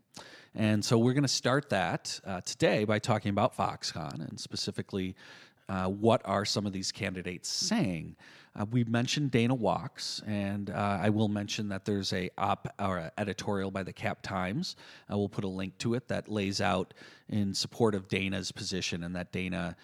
And 0.55 0.83
so 0.83 0.97
we're 0.97 1.13
going 1.13 1.23
to 1.23 1.27
start 1.27 1.69
that 1.69 2.19
uh, 2.25 2.41
today 2.41 2.85
by 2.85 2.99
talking 2.99 3.29
about 3.29 3.55
Foxconn 3.55 4.27
and 4.27 4.39
specifically 4.39 5.15
uh, 5.69 5.85
what 5.85 6.21
are 6.25 6.45
some 6.45 6.65
of 6.65 6.73
these 6.73 6.91
candidates 6.91 7.49
saying. 7.49 8.15
Uh, 8.55 8.65
we 8.69 8.83
mentioned 8.83 9.31
Dana 9.31 9.55
Wachs, 9.55 10.21
and 10.27 10.69
uh, 10.69 10.99
I 11.01 11.09
will 11.09 11.27
mention 11.27 11.69
that 11.69 11.85
there's 11.85 12.13
a 12.13 12.29
op 12.37 12.67
or 12.79 13.11
editorial 13.17 13.71
by 13.71 13.81
the 13.81 13.93
Cap 13.93 14.21
Times. 14.21 14.75
I 15.09 15.15
will 15.15 15.29
put 15.29 15.43
a 15.43 15.47
link 15.47 15.77
to 15.79 15.95
it 15.95 16.07
that 16.09 16.29
lays 16.29 16.61
out 16.61 16.93
in 17.29 17.53
support 17.55 17.95
of 17.95 18.07
Dana's 18.07 18.51
position 18.51 19.03
and 19.03 19.15
that 19.15 19.31
Dana. 19.31 19.75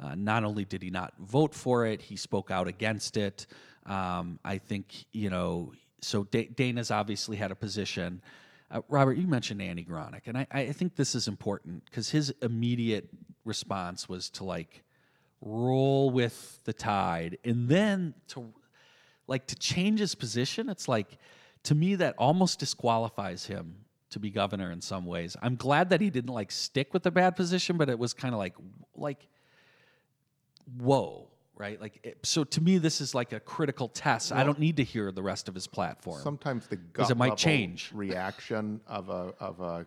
Uh, 0.00 0.14
not 0.14 0.44
only 0.44 0.64
did 0.64 0.80
he 0.82 0.90
not 0.90 1.12
vote 1.18 1.54
for 1.54 1.84
it, 1.84 2.02
he 2.02 2.16
spoke 2.16 2.52
out 2.52 2.68
against 2.68 3.16
it. 3.16 3.46
Um, 3.84 4.38
I 4.44 4.58
think, 4.58 5.06
you 5.12 5.28
know, 5.28 5.72
so 6.00 6.24
da- 6.24 6.48
Dana's 6.54 6.90
obviously 6.90 7.36
had 7.36 7.50
a 7.50 7.56
position. 7.56 8.22
Uh, 8.70 8.82
Robert, 8.88 9.16
you 9.16 9.26
mentioned 9.26 9.62
Andy 9.62 9.84
Gronik, 9.84 10.26
and 10.26 10.38
I, 10.38 10.46
I 10.50 10.72
think 10.72 10.94
this 10.94 11.14
is 11.14 11.26
important 11.26 11.84
because 11.86 12.10
his 12.10 12.32
immediate 12.42 13.08
response 13.44 14.08
was 14.08 14.30
to 14.30 14.44
like 14.44 14.84
roll 15.40 16.10
with 16.10 16.60
the 16.64 16.72
tide 16.72 17.38
and 17.44 17.68
then 17.68 18.14
to 18.28 18.52
like 19.26 19.46
to 19.46 19.56
change 19.56 20.00
his 20.00 20.14
position. 20.14 20.68
It's 20.68 20.88
like, 20.88 21.18
to 21.64 21.74
me 21.74 21.94
that 21.96 22.14
almost 22.18 22.58
disqualifies 22.58 23.46
him 23.46 23.84
to 24.10 24.18
be 24.18 24.30
governor 24.30 24.70
in 24.70 24.80
some 24.80 25.04
ways. 25.04 25.36
I'm 25.42 25.56
glad 25.56 25.90
that 25.90 26.00
he 26.00 26.10
didn't 26.10 26.32
like 26.32 26.50
stick 26.50 26.92
with 26.94 27.02
the 27.02 27.10
bad 27.10 27.36
position, 27.36 27.76
but 27.76 27.88
it 27.88 27.98
was 27.98 28.14
kind 28.14 28.34
of 28.34 28.38
like 28.38 28.54
like 28.96 29.28
whoa, 30.78 31.28
right? 31.54 31.80
Like 31.80 32.00
it, 32.02 32.18
so 32.24 32.44
to 32.44 32.60
me 32.62 32.78
this 32.78 33.00
is 33.00 33.14
like 33.14 33.32
a 33.32 33.40
critical 33.40 33.88
test. 33.88 34.32
I 34.32 34.44
don't 34.44 34.58
need 34.58 34.78
to 34.78 34.84
hear 34.84 35.12
the 35.12 35.22
rest 35.22 35.48
of 35.48 35.54
his 35.54 35.66
platform. 35.66 36.22
Sometimes 36.22 36.66
the 36.66 36.76
gut 36.76 37.10
it 37.10 37.16
might 37.16 37.36
change. 37.36 37.90
reaction 37.94 38.80
of 38.86 39.10
a 39.10 39.34
of 39.38 39.60
a 39.60 39.86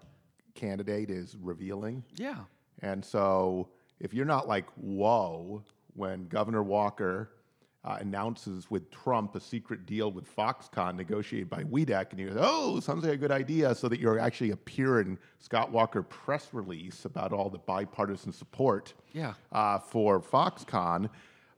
candidate 0.53 1.09
is 1.09 1.35
revealing. 1.41 2.03
yeah. 2.15 2.37
And 2.83 3.05
so 3.05 3.69
if 4.01 4.13
you're 4.13 4.25
not 4.25 4.47
like, 4.47 4.65
whoa, 4.75 5.63
when 5.95 6.27
Governor 6.27 6.63
Walker 6.63 7.29
uh, 7.83 7.97
announces 7.99 8.69
with 8.69 8.89
Trump 8.91 9.35
a 9.35 9.39
secret 9.39 9.85
deal 9.85 10.11
with 10.11 10.25
Foxconn 10.35 10.95
negotiated 10.95 11.49
by 11.49 11.63
WEDC, 11.63 12.11
and 12.11 12.19
you 12.19 12.29
go, 12.29 12.39
oh, 12.39 12.79
sounds 12.79 13.03
like 13.03 13.13
a 13.13 13.17
good 13.17 13.31
idea, 13.31 13.73
so 13.73 13.87
that 13.87 13.99
you're 13.99 14.19
actually 14.19 14.51
appearing 14.51 15.17
Scott 15.39 15.71
Walker 15.71 16.03
press 16.03 16.49
release 16.51 17.05
about 17.05 17.33
all 17.33 17.49
the 17.49 17.57
bipartisan 17.59 18.31
support 18.31 18.93
Yeah. 19.13 19.33
uh, 19.51 19.79
for 19.79 20.19
Foxconn. 20.21 21.09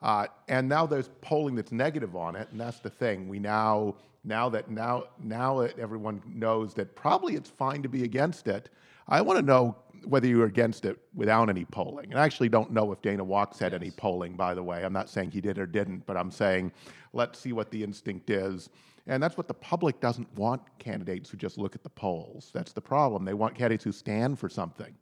Uh, 0.01 0.27
and 0.49 0.67
now 0.67 0.85
there's 0.85 1.09
polling 1.21 1.55
that's 1.55 1.71
negative 1.71 2.15
on 2.15 2.35
it, 2.35 2.47
and 2.51 2.59
that's 2.59 2.79
the 2.79 2.89
thing. 2.89 3.27
We 3.29 3.39
now, 3.39 3.95
now 4.25 4.49
that 4.49 4.69
now, 4.69 5.05
now 5.21 5.61
that 5.61 5.79
everyone 5.79 6.21
knows 6.25 6.73
that 6.75 6.95
probably 6.95 7.35
it's 7.35 7.49
fine 7.49 7.81
to 7.83 7.89
be 7.89 8.03
against 8.03 8.47
it. 8.47 8.69
I 9.07 9.21
want 9.21 9.39
to 9.39 9.45
know 9.45 9.75
whether 10.05 10.27
you're 10.27 10.45
against 10.45 10.85
it 10.85 10.99
without 11.13 11.49
any 11.49 11.65
polling. 11.65 12.11
And 12.11 12.19
I 12.19 12.25
actually 12.25 12.49
don't 12.49 12.71
know 12.71 12.91
if 12.91 13.01
Dana 13.01 13.23
Wachs 13.23 13.57
had 13.57 13.73
any 13.73 13.91
polling, 13.91 14.35
by 14.35 14.53
the 14.53 14.63
way. 14.63 14.83
I'm 14.83 14.93
not 14.93 15.09
saying 15.09 15.31
he 15.31 15.41
did 15.41 15.57
or 15.57 15.65
didn't, 15.65 16.05
but 16.05 16.17
I'm 16.17 16.31
saying 16.31 16.71
let's 17.13 17.39
see 17.39 17.53
what 17.53 17.71
the 17.71 17.83
instinct 17.83 18.29
is. 18.29 18.69
And 19.07 19.21
that's 19.21 19.37
what 19.37 19.47
the 19.47 19.53
public 19.53 19.99
doesn't 19.99 20.33
want 20.35 20.61
candidates 20.79 21.29
who 21.29 21.37
just 21.37 21.57
look 21.57 21.75
at 21.75 21.83
the 21.83 21.89
polls. 21.89 22.51
That's 22.53 22.71
the 22.71 22.81
problem. 22.81 23.25
They 23.25 23.33
want 23.33 23.55
candidates 23.55 23.83
who 23.83 23.91
stand 23.91 24.39
for 24.39 24.49
something. 24.49 24.95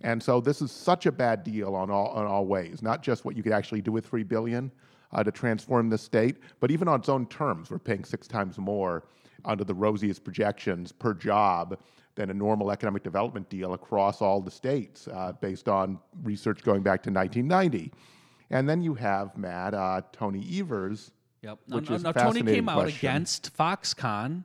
And 0.00 0.22
so 0.22 0.40
this 0.40 0.62
is 0.62 0.70
such 0.70 1.06
a 1.06 1.12
bad 1.12 1.44
deal 1.44 1.74
on 1.74 1.90
all, 1.90 2.08
on 2.08 2.26
all 2.26 2.46
ways, 2.46 2.82
not 2.82 3.02
just 3.02 3.24
what 3.24 3.36
you 3.36 3.42
could 3.42 3.52
actually 3.52 3.80
do 3.80 3.92
with 3.92 4.06
three 4.06 4.22
billion 4.22 4.70
uh, 5.12 5.22
to 5.24 5.32
transform 5.32 5.88
the 5.88 5.98
state, 5.98 6.36
but 6.60 6.70
even 6.70 6.88
on 6.88 7.00
its 7.00 7.08
own 7.08 7.26
terms, 7.26 7.70
we're 7.70 7.78
paying 7.78 8.04
six 8.04 8.26
times 8.26 8.58
more 8.58 9.04
under 9.44 9.64
the 9.64 9.74
rosiest 9.74 10.24
projections 10.24 10.92
per 10.92 11.14
job 11.14 11.78
than 12.16 12.30
a 12.30 12.34
normal 12.34 12.70
economic 12.70 13.02
development 13.02 13.48
deal 13.48 13.74
across 13.74 14.22
all 14.22 14.40
the 14.40 14.50
states, 14.50 15.08
uh, 15.08 15.32
based 15.40 15.68
on 15.68 15.98
research 16.22 16.62
going 16.62 16.82
back 16.82 17.02
to 17.02 17.10
1990. 17.10 17.92
And 18.50 18.68
then 18.68 18.82
you 18.82 18.94
have 18.94 19.36
Matt 19.36 19.74
uh, 19.74 20.02
Tony 20.12 20.46
Evers. 20.60 21.10
Yep. 21.42 21.58
Now, 21.66 21.76
Which 21.76 21.90
now- 21.90 21.96
is 21.96 22.02
now 22.04 22.12
Tony 22.12 22.42
came 22.42 22.68
out 22.68 22.76
question. 22.82 22.96
Mm-hmm. 22.98 23.06
against 23.16 23.56
Foxconn, 23.56 24.44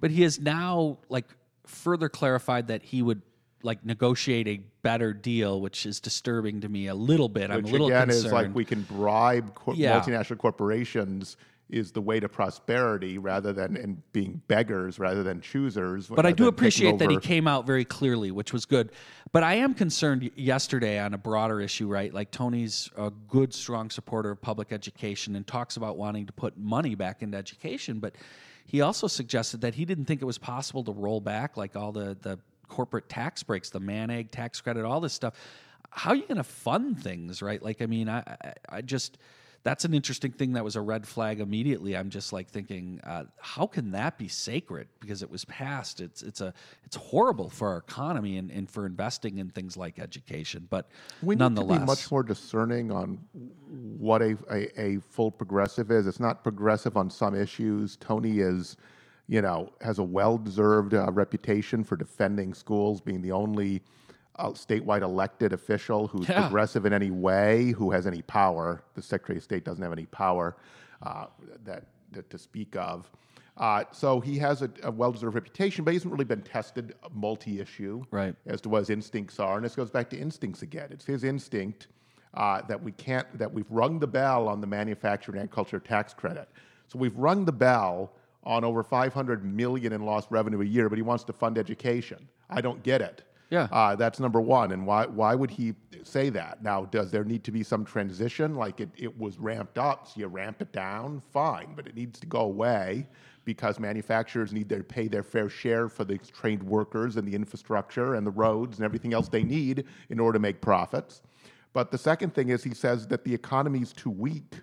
but 0.00 0.10
he 0.10 0.22
has 0.22 0.38
now 0.40 0.98
like 1.08 1.26
further 1.66 2.08
clarified 2.08 2.68
that 2.68 2.82
he 2.82 3.02
would 3.02 3.22
like 3.62 3.84
negotiate 3.84 4.48
a 4.48 4.60
better 4.82 5.12
deal, 5.12 5.60
which 5.60 5.84
is 5.86 6.00
disturbing 6.00 6.60
to 6.62 6.68
me 6.68 6.86
a 6.86 6.94
little 6.94 7.28
bit. 7.28 7.50
I'm 7.50 7.64
a 7.64 7.68
little 7.68 7.88
again 7.88 8.08
concerned. 8.08 8.26
is 8.26 8.32
like 8.32 8.54
we 8.54 8.64
can 8.64 8.82
bribe 8.82 9.54
cor- 9.54 9.74
Yeah. 9.74 10.00
multinational 10.00 10.38
corporations 10.38 11.36
is 11.72 11.92
the 11.92 12.00
way 12.00 12.20
to 12.20 12.28
prosperity 12.28 13.18
rather 13.18 13.52
than 13.52 13.76
and 13.76 14.02
being 14.12 14.42
beggars 14.48 14.98
rather 14.98 15.22
than 15.22 15.40
choosers. 15.40 16.08
but 16.08 16.26
I 16.26 16.32
do 16.32 16.48
appreciate 16.48 16.98
that 16.98 17.10
he 17.10 17.18
came 17.18 17.46
out 17.46 17.66
very 17.66 17.84
clearly, 17.84 18.30
which 18.30 18.52
was 18.52 18.64
good. 18.64 18.92
But 19.32 19.42
I 19.42 19.54
am 19.54 19.74
concerned 19.74 20.30
yesterday 20.34 20.98
on 20.98 21.14
a 21.14 21.18
broader 21.18 21.60
issue, 21.60 21.88
right? 21.88 22.12
Like 22.12 22.30
Tony's 22.30 22.90
a 22.96 23.10
good, 23.28 23.54
strong 23.54 23.90
supporter 23.90 24.30
of 24.30 24.42
public 24.42 24.72
education 24.72 25.36
and 25.36 25.46
talks 25.46 25.76
about 25.76 25.96
wanting 25.96 26.26
to 26.26 26.32
put 26.32 26.58
money 26.58 26.94
back 26.94 27.22
into 27.22 27.38
education. 27.38 28.00
But 28.00 28.16
he 28.66 28.80
also 28.80 29.06
suggested 29.06 29.60
that 29.62 29.74
he 29.74 29.84
didn't 29.84 30.04
think 30.04 30.22
it 30.22 30.26
was 30.26 30.38
possible 30.38 30.84
to 30.84 30.92
roll 30.92 31.20
back 31.20 31.56
like 31.56 31.76
all 31.76 31.92
the, 31.92 32.16
the 32.20 32.38
corporate 32.68 33.08
tax 33.08 33.42
breaks, 33.42 33.70
the 33.70 33.80
man 33.80 34.10
egg 34.10 34.30
tax 34.30 34.60
credit, 34.60 34.84
all 34.84 35.00
this 35.00 35.12
stuff. 35.12 35.34
How 35.90 36.10
are 36.10 36.16
you 36.16 36.26
going 36.26 36.36
to 36.36 36.44
fund 36.44 37.02
things, 37.02 37.42
right? 37.42 37.62
Like, 37.62 37.82
I 37.82 37.86
mean, 37.86 38.08
I, 38.08 38.18
I, 38.20 38.52
I 38.68 38.80
just 38.80 39.18
that's 39.62 39.84
an 39.84 39.92
interesting 39.92 40.32
thing 40.32 40.52
that 40.52 40.64
was 40.64 40.76
a 40.76 40.80
red 40.80 41.06
flag 41.06 41.40
immediately 41.40 41.96
i'm 41.96 42.10
just 42.10 42.32
like 42.32 42.48
thinking 42.48 43.00
uh, 43.04 43.24
how 43.40 43.66
can 43.66 43.90
that 43.90 44.18
be 44.18 44.28
sacred 44.28 44.88
because 45.00 45.22
it 45.22 45.30
was 45.30 45.44
passed 45.46 46.00
it's 46.00 46.22
it's 46.22 46.40
a 46.40 46.52
it's 46.84 46.96
horrible 46.96 47.48
for 47.50 47.68
our 47.68 47.78
economy 47.78 48.38
and, 48.38 48.50
and 48.50 48.70
for 48.70 48.86
investing 48.86 49.38
in 49.38 49.48
things 49.50 49.76
like 49.76 49.98
education 49.98 50.66
but 50.70 50.88
we 51.22 51.34
need 51.34 51.38
to 51.38 51.44
nonetheless 51.44 51.80
be 51.80 51.86
much 51.86 52.10
more 52.10 52.22
discerning 52.22 52.90
on 52.90 53.18
what 53.70 54.22
a, 54.22 54.36
a, 54.50 54.80
a 54.80 55.00
full 55.00 55.30
progressive 55.30 55.90
is. 55.90 56.06
It's 56.06 56.20
not 56.20 56.42
progressive 56.42 56.96
on 56.96 57.10
some 57.10 57.34
issues. 57.34 57.96
Tony 57.96 58.40
is, 58.40 58.76
you 59.28 59.42
know, 59.42 59.70
has 59.80 59.98
a 59.98 60.02
well-deserved 60.02 60.94
uh, 60.94 61.10
reputation 61.12 61.84
for 61.84 61.96
defending 61.96 62.54
schools, 62.54 63.00
being 63.00 63.22
the 63.22 63.32
only 63.32 63.82
uh, 64.40 64.50
statewide 64.50 65.02
elected 65.02 65.52
official 65.52 66.06
who's 66.08 66.28
Yeah. 66.28 66.42
progressive 66.42 66.86
in 66.86 66.92
any 66.92 67.10
way, 67.10 67.70
who 67.72 67.90
has 67.90 68.06
any 68.06 68.22
power. 68.22 68.82
The 68.94 69.02
Secretary 69.02 69.36
of 69.38 69.44
State 69.44 69.64
doesn't 69.64 69.82
have 69.82 69.92
any 69.92 70.06
power 70.06 70.56
uh, 71.02 71.26
that, 71.64 71.84
that 72.12 72.28
to 72.30 72.38
speak 72.38 72.76
of. 72.76 73.10
Uh, 73.56 73.84
so 73.92 74.20
he 74.20 74.38
has 74.38 74.62
a, 74.62 74.70
a 74.82 74.90
well-deserved 74.90 75.34
reputation, 75.34 75.84
but 75.84 75.90
he 75.90 75.96
hasn't 75.96 76.12
really 76.12 76.24
been 76.24 76.40
tested 76.42 76.94
multi-issue 77.12 78.02
Right. 78.10 78.34
as 78.46 78.60
to 78.62 78.68
what 78.70 78.78
his 78.80 78.90
instincts 78.90 79.38
are. 79.38 79.56
And 79.56 79.64
this 79.64 79.74
goes 79.76 79.90
back 79.90 80.08
to 80.10 80.16
instincts 80.18 80.62
again. 80.62 80.88
It's 80.90 81.04
his 81.04 81.24
instinct 81.24 81.88
uh, 82.34 82.62
that 82.62 82.82
we 82.82 82.92
can't, 82.92 83.26
that 83.38 83.52
we've 83.52 83.70
rung 83.70 83.98
the 83.98 84.06
bell 84.06 84.48
on 84.48 84.60
the 84.60 84.66
manufacturing 84.66 85.36
and 85.38 85.44
agriculture 85.44 85.80
tax 85.80 86.14
credit. 86.14 86.48
So 86.88 86.98
we've 86.98 87.16
rung 87.16 87.44
the 87.44 87.52
bell 87.52 88.12
on 88.44 88.64
over 88.64 88.82
500 88.82 89.44
million 89.44 89.92
in 89.92 90.02
lost 90.06 90.28
revenue 90.30 90.62
a 90.62 90.64
year, 90.64 90.88
but 90.88 90.96
he 90.96 91.02
wants 91.02 91.24
to 91.24 91.32
fund 91.32 91.58
education. 91.58 92.26
I 92.48 92.60
don't 92.62 92.82
get 92.82 93.02
it. 93.02 93.22
Yeah. 93.50 93.66
Uh, 93.72 93.96
that's 93.96 94.20
number 94.20 94.40
one. 94.40 94.72
And 94.72 94.86
why, 94.86 95.06
why 95.06 95.34
would 95.34 95.50
he 95.50 95.74
say 96.04 96.30
that? 96.30 96.62
Now, 96.62 96.84
does 96.84 97.10
there 97.10 97.24
need 97.24 97.42
to 97.44 97.50
be 97.50 97.62
some 97.64 97.84
transition? 97.84 98.54
Like 98.54 98.80
it, 98.80 98.90
it 98.96 99.18
was 99.18 99.38
ramped 99.38 99.76
up, 99.76 100.06
so 100.06 100.20
you 100.20 100.26
ramp 100.28 100.62
it 100.62 100.72
down? 100.72 101.20
Fine, 101.32 101.74
but 101.74 101.86
it 101.86 101.96
needs 101.96 102.20
to 102.20 102.26
go 102.26 102.40
away 102.40 103.08
because 103.44 103.80
manufacturers 103.80 104.52
need 104.52 104.68
to 104.68 104.82
pay 104.84 105.08
their 105.08 105.24
fair 105.24 105.48
share 105.48 105.88
for 105.88 106.04
the 106.04 106.18
trained 106.18 106.62
workers 106.62 107.16
and 107.16 107.26
the 107.26 107.34
infrastructure 107.34 108.14
and 108.14 108.24
the 108.26 108.30
roads 108.30 108.78
and 108.78 108.84
everything 108.84 109.12
else 109.12 109.28
they 109.28 109.42
need 109.42 109.84
in 110.10 110.20
order 110.20 110.36
to 110.36 110.40
make 110.40 110.60
profits. 110.60 111.22
But 111.72 111.90
the 111.90 111.98
second 111.98 112.34
thing 112.34 112.50
is 112.50 112.62
he 112.62 112.74
says 112.74 113.08
that 113.08 113.24
the 113.24 113.34
economy 113.34 113.80
is 113.80 113.92
too 113.92 114.10
weak 114.10 114.60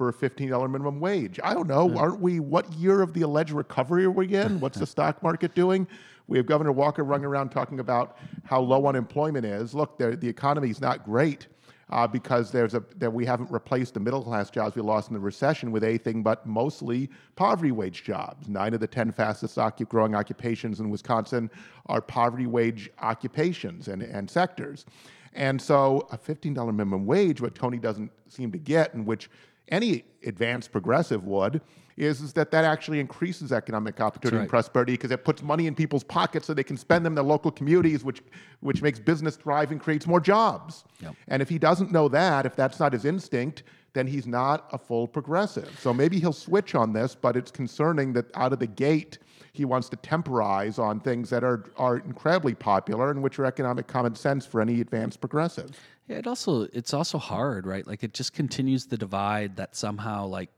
for 0.00 0.08
a 0.08 0.12
$15 0.14 0.48
minimum 0.70 0.98
wage. 0.98 1.38
I 1.44 1.52
don't 1.52 1.66
know. 1.66 1.94
Aren't 1.94 2.20
we, 2.20 2.40
what 2.40 2.72
year 2.72 3.02
of 3.02 3.12
the 3.12 3.20
alleged 3.20 3.50
recovery 3.50 4.06
are 4.06 4.10
we 4.10 4.34
in? 4.34 4.58
What's 4.58 4.78
the 4.78 4.86
stock 4.96 5.22
market 5.22 5.54
doing? 5.54 5.86
We 6.26 6.38
have 6.38 6.46
Governor 6.46 6.72
Walker 6.72 7.04
running 7.04 7.26
around 7.26 7.50
talking 7.50 7.80
about 7.80 8.16
how 8.42 8.62
low 8.62 8.86
unemployment 8.86 9.44
is. 9.44 9.74
Look, 9.74 9.98
the 9.98 10.26
economy 10.26 10.70
is 10.70 10.80
not 10.80 11.04
great 11.04 11.48
uh, 11.90 12.06
because 12.06 12.50
there's 12.50 12.72
a, 12.72 12.82
that 12.96 13.12
we 13.12 13.26
haven't 13.26 13.50
replaced 13.50 13.92
the 13.92 14.00
middle 14.00 14.22
class 14.22 14.48
jobs 14.48 14.74
we 14.74 14.80
lost 14.80 15.08
in 15.08 15.14
the 15.14 15.20
recession 15.20 15.70
with 15.70 15.84
anything 15.84 16.22
but 16.22 16.46
mostly 16.46 17.10
poverty 17.36 17.70
wage 17.70 18.02
jobs. 18.02 18.48
Nine 18.48 18.72
of 18.72 18.80
the 18.80 18.86
10 18.86 19.12
fastest 19.12 19.58
growing 19.90 20.14
occupations 20.14 20.80
in 20.80 20.88
Wisconsin 20.88 21.50
are 21.88 22.00
poverty 22.00 22.46
wage 22.46 22.88
occupations 23.02 23.88
and, 23.88 24.00
and 24.00 24.30
sectors. 24.30 24.86
And 25.34 25.60
so 25.60 26.08
a 26.10 26.18
$15 26.18 26.54
minimum 26.74 27.06
wage, 27.06 27.40
what 27.40 27.54
Tony 27.54 27.78
doesn't 27.78 28.10
seem 28.28 28.50
to 28.52 28.58
get, 28.58 28.94
and 28.94 29.06
which 29.06 29.30
any 29.70 30.04
advanced 30.24 30.72
progressive 30.72 31.24
would, 31.24 31.60
is, 31.96 32.20
is 32.20 32.32
that 32.32 32.50
that 32.50 32.64
actually 32.64 32.98
increases 32.98 33.52
economic 33.52 34.00
opportunity 34.00 34.36
right. 34.36 34.42
and 34.42 34.50
prosperity 34.50 34.94
because 34.94 35.10
it 35.10 35.24
puts 35.24 35.42
money 35.42 35.66
in 35.66 35.74
people's 35.74 36.04
pockets 36.04 36.46
so 36.46 36.54
they 36.54 36.64
can 36.64 36.76
spend 36.76 37.04
them 37.04 37.12
in 37.12 37.14
their 37.16 37.24
local 37.24 37.50
communities, 37.50 38.02
which, 38.02 38.22
which 38.60 38.80
makes 38.80 38.98
business 38.98 39.36
thrive 39.36 39.70
and 39.70 39.80
creates 39.80 40.06
more 40.06 40.20
jobs. 40.20 40.84
Yep. 41.02 41.14
And 41.28 41.42
if 41.42 41.48
he 41.48 41.58
doesn't 41.58 41.92
know 41.92 42.08
that, 42.08 42.46
if 42.46 42.56
that's 42.56 42.80
not 42.80 42.92
his 42.92 43.04
instinct, 43.04 43.64
then 43.92 44.06
he's 44.06 44.26
not 44.26 44.68
a 44.72 44.78
full 44.78 45.08
progressive. 45.08 45.78
So 45.80 45.92
maybe 45.92 46.18
he'll 46.20 46.32
switch 46.32 46.74
on 46.74 46.92
this, 46.92 47.14
but 47.14 47.36
it's 47.36 47.50
concerning 47.50 48.12
that 48.14 48.26
out 48.34 48.52
of 48.52 48.60
the 48.60 48.66
gate, 48.66 49.18
he 49.52 49.64
wants 49.64 49.88
to 49.88 49.96
temporize 49.96 50.78
on 50.78 51.00
things 51.00 51.28
that 51.30 51.42
are, 51.42 51.64
are 51.76 51.96
incredibly 51.96 52.54
popular 52.54 53.10
and 53.10 53.22
which 53.22 53.38
are 53.38 53.44
economic 53.44 53.88
common 53.88 54.14
sense 54.14 54.46
for 54.46 54.60
any 54.60 54.80
advanced 54.80 55.20
progressive. 55.20 55.70
Yeah, 56.10 56.16
it 56.16 56.26
also 56.26 56.62
it's 56.72 56.92
also 56.92 57.18
hard, 57.18 57.66
right? 57.66 57.86
Like 57.86 58.02
it 58.02 58.12
just 58.12 58.32
continues 58.32 58.86
the 58.86 58.98
divide 58.98 59.56
that 59.56 59.76
somehow 59.76 60.26
like 60.26 60.50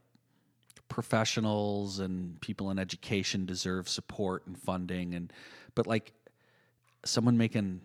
professionals 0.89 1.99
and 1.99 2.41
people 2.41 2.71
in 2.71 2.79
education 2.79 3.45
deserve 3.45 3.87
support 3.87 4.47
and 4.47 4.57
funding 4.57 5.13
and 5.13 5.31
but 5.75 5.85
like 5.85 6.11
someone 7.05 7.37
making 7.37 7.81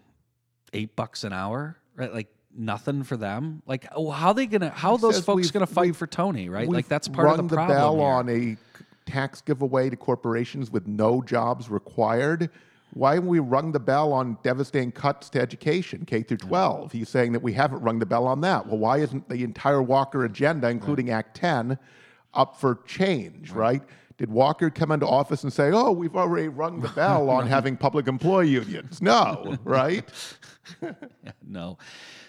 8 0.72 0.96
bucks 0.96 1.24
an 1.24 1.34
hour, 1.34 1.76
right? 1.94 2.12
Like 2.12 2.28
nothing 2.56 3.02
for 3.02 3.18
them. 3.18 3.62
Like 3.66 3.86
oh, 3.92 4.10
how 4.10 4.32
they 4.32 4.46
going 4.46 4.62
to 4.62 4.70
how 4.70 4.92
are 4.92 4.98
those 4.98 5.20
folks 5.20 5.50
going 5.50 5.66
to 5.66 5.70
fight 5.70 5.94
for 5.94 6.06
Tony, 6.06 6.48
right? 6.48 6.66
Like 6.66 6.88
that's 6.88 7.06
part 7.06 7.38
of 7.38 7.50
the 7.50 7.54
problem. 7.54 7.76
bell 7.76 7.96
here. 7.96 8.04
on 8.06 8.28
a 8.30 8.56
tax 9.04 9.42
giveaway 9.42 9.90
to 9.90 9.96
corporations 9.96 10.70
with 10.70 10.86
no 10.86 11.20
jobs 11.20 11.68
required. 11.68 12.48
Why 12.98 13.14
haven't 13.14 13.28
we 13.28 13.38
rung 13.38 13.70
the 13.70 13.78
bell 13.78 14.12
on 14.12 14.38
devastating 14.42 14.90
cuts 14.90 15.30
to 15.30 15.40
education, 15.40 16.04
K 16.04 16.24
through 16.24 16.38
12? 16.38 16.90
He's 16.90 17.08
saying 17.08 17.30
that 17.30 17.40
we 17.40 17.52
haven't 17.52 17.80
rung 17.80 18.00
the 18.00 18.06
bell 18.06 18.26
on 18.26 18.40
that. 18.40 18.66
Well, 18.66 18.78
why 18.78 18.98
isn't 18.98 19.28
the 19.28 19.44
entire 19.44 19.80
Walker 19.80 20.24
agenda, 20.24 20.68
including 20.68 21.10
Act 21.10 21.36
10, 21.36 21.78
up 22.34 22.58
for 22.60 22.80
change, 22.86 23.52
right? 23.52 23.82
Did 24.16 24.30
Walker 24.30 24.68
come 24.68 24.90
into 24.90 25.06
office 25.06 25.44
and 25.44 25.52
say, 25.52 25.70
"Oh, 25.72 25.92
we've 25.92 26.16
already 26.16 26.48
rung 26.48 26.80
the 26.80 26.88
bell 26.88 27.30
on 27.30 27.46
having 27.56 27.76
public 27.76 28.08
employee 28.08 28.48
unions"? 28.48 29.00
No, 29.00 29.56
right? 29.64 30.04
no. 31.46 31.78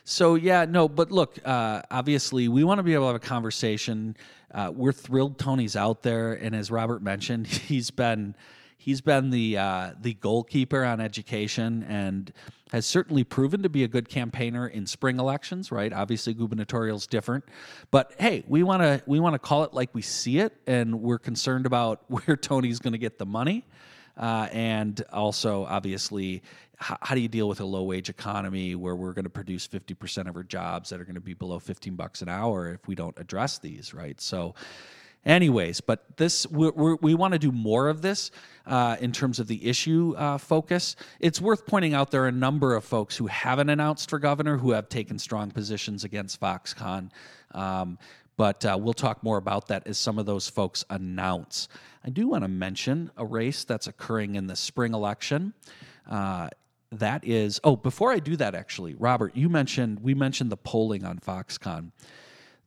So 0.04 0.36
yeah, 0.36 0.66
no. 0.66 0.88
But 0.88 1.12
look, 1.12 1.40
uh, 1.44 1.82
obviously, 1.90 2.48
we 2.48 2.64
want 2.64 2.78
to 2.78 2.84
be 2.84 2.94
able 2.94 3.06
to 3.06 3.08
have 3.08 3.16
a 3.16 3.20
conversation. 3.20 4.16
Uh, 4.54 4.72
we're 4.72 4.92
thrilled 4.92 5.40
Tony's 5.40 5.76
out 5.76 6.04
there, 6.04 6.34
and 6.34 6.56
as 6.56 6.70
Robert 6.70 7.02
mentioned, 7.02 7.48
he's 7.48 7.90
been 7.90 8.36
he's 8.80 9.02
been 9.02 9.30
the 9.30 9.58
uh, 9.58 9.92
the 10.02 10.16
goalkeeper 10.16 10.84
on 10.84 11.00
education 11.00 11.84
and 11.84 12.34
has 12.72 12.86
certainly 12.86 13.24
proven 13.24 13.62
to 13.64 13.70
be 13.70 13.84
a 13.84 13.88
good 13.88 14.10
campaigner 14.10 14.68
in 14.68 14.88
spring 14.88 15.20
elections. 15.20 15.72
Right? 15.72 15.94
Obviously, 15.94 16.34
gubernatorial 16.34 16.98
is 16.98 17.06
different, 17.06 17.44
but 17.92 18.14
hey, 18.18 18.44
we 18.48 18.64
want 18.64 18.82
to 18.82 19.04
we 19.06 19.20
want 19.20 19.36
to 19.36 19.40
call 19.40 19.64
it 19.64 19.74
like 19.74 19.94
we 19.94 20.02
see 20.02 20.40
it, 20.40 20.56
and 20.66 21.02
we're 21.02 21.20
concerned 21.20 21.68
about 21.68 22.04
where 22.08 22.36
Tony's 22.36 22.80
going 22.80 22.94
to 22.94 23.00
get 23.00 23.20
the 23.20 23.28
money. 23.28 23.68
Uh, 24.18 24.50
and 24.52 25.02
also, 25.14 25.66
obviously, 25.66 26.42
how, 26.76 26.98
how, 27.02 27.16
do 27.16 27.22
you 27.22 27.30
deal 27.30 27.48
with 27.48 27.62
a 27.62 27.66
low 27.66 27.84
wage 27.84 28.10
economy 28.10 28.76
where 28.76 28.94
we're 28.94 29.14
going 29.14 29.24
to 29.24 29.30
produce 29.30 29.66
50% 29.66 30.28
of 30.28 30.36
our 30.36 30.44
jobs 30.44 30.90
that 30.90 31.00
are 31.00 31.06
going 31.06 31.16
to 31.16 31.22
be 31.22 31.34
below 31.34 31.58
15 31.58 31.96
bucks 31.96 32.22
an 32.22 32.28
hour 32.28 32.74
if 32.74 32.86
we 32.86 32.96
don't 32.96 33.18
address 33.18 33.60
these, 33.60 33.94
right? 33.94 34.20
So, 34.20 34.56
anyways 35.26 35.82
but 35.82 36.06
this 36.18 36.48
we're, 36.48 36.72
we're, 36.72 36.96
we 36.96 37.14
want 37.14 37.34
to 37.34 37.40
do 37.40 37.52
more 37.52 37.88
of 37.90 38.02
this 38.02 38.32
uh, 38.66 38.96
in 39.00 39.12
terms 39.12 39.40
of 39.40 39.48
the 39.48 39.68
issue 39.68 40.14
uh, 40.16 40.38
focus. 40.38 40.96
It's 41.20 41.42
worth 41.42 41.66
pointing 41.66 41.96
out 41.96 42.12
there 42.12 42.24
are 42.24 42.28
a 42.28 42.32
number 42.32 42.76
of 42.76 42.84
folks 42.84 43.18
who 43.18 43.26
haven't 43.28 43.70
announced 43.70 44.10
for 44.10 44.20
governor 44.20 44.58
who 44.58 44.72
have 44.72 44.90
taken 44.90 45.18
strong 45.18 45.52
positions 45.52 46.04
against 46.04 46.40
foxconn 46.40 47.10
um, 47.52 47.98
but 48.38 48.64
uh, 48.64 48.78
we'll 48.80 48.94
talk 48.94 49.22
more 49.22 49.38
about 49.38 49.68
that 49.68 49.86
as 49.86 49.98
some 49.98 50.18
of 50.18 50.26
those 50.26 50.48
folks 50.48 50.86
announce. 50.90 51.68
I 52.06 52.10
do 52.10 52.28
want 52.28 52.46
to 52.46 52.48
mention 52.48 53.12
a 53.18 53.26
race 53.26 53.66
that's 53.66 53.88
occurring 53.88 54.36
in 54.36 54.48
the 54.48 54.56
spring 54.56 54.94
election 54.94 55.54
uh, 56.10 56.50
that 56.92 57.24
is 57.24 57.60
oh 57.64 57.76
before 57.76 58.12
i 58.12 58.18
do 58.18 58.36
that 58.36 58.56
actually 58.56 58.96
robert 58.96 59.36
you 59.36 59.48
mentioned 59.48 60.00
we 60.00 60.16
mentioned 60.16 60.52
the 60.52 60.58
polling 60.58 61.06
on 61.06 61.20
foxconn 61.20 61.92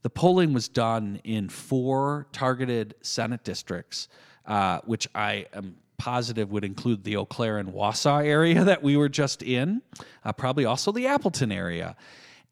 the 0.03 0.11
polling 0.11 0.53
was 0.53 0.69
done 0.69 1.21
in 1.25 1.49
four 1.49 2.27
targeted 2.33 2.95
Senate 3.03 3.45
districts, 3.45 4.09
uh, 4.47 4.81
which 4.85 5.09
I 5.15 5.47
am 5.53 5.77
positive 5.99 6.51
would 6.51 6.65
include 6.65 7.05
the 7.05 7.17
Eau 7.17 7.25
Claire 7.25 7.59
and 7.59 7.73
Wausau 7.73 8.25
area 8.25 8.65
that 8.65 8.83
we 8.83 8.97
were 8.97 9.09
just 9.09 9.43
in, 9.43 9.83
uh, 10.25 10.33
probably 10.33 10.65
also 10.65 10.91
the 10.91 11.07
Appleton 11.07 11.53
area. 11.53 11.97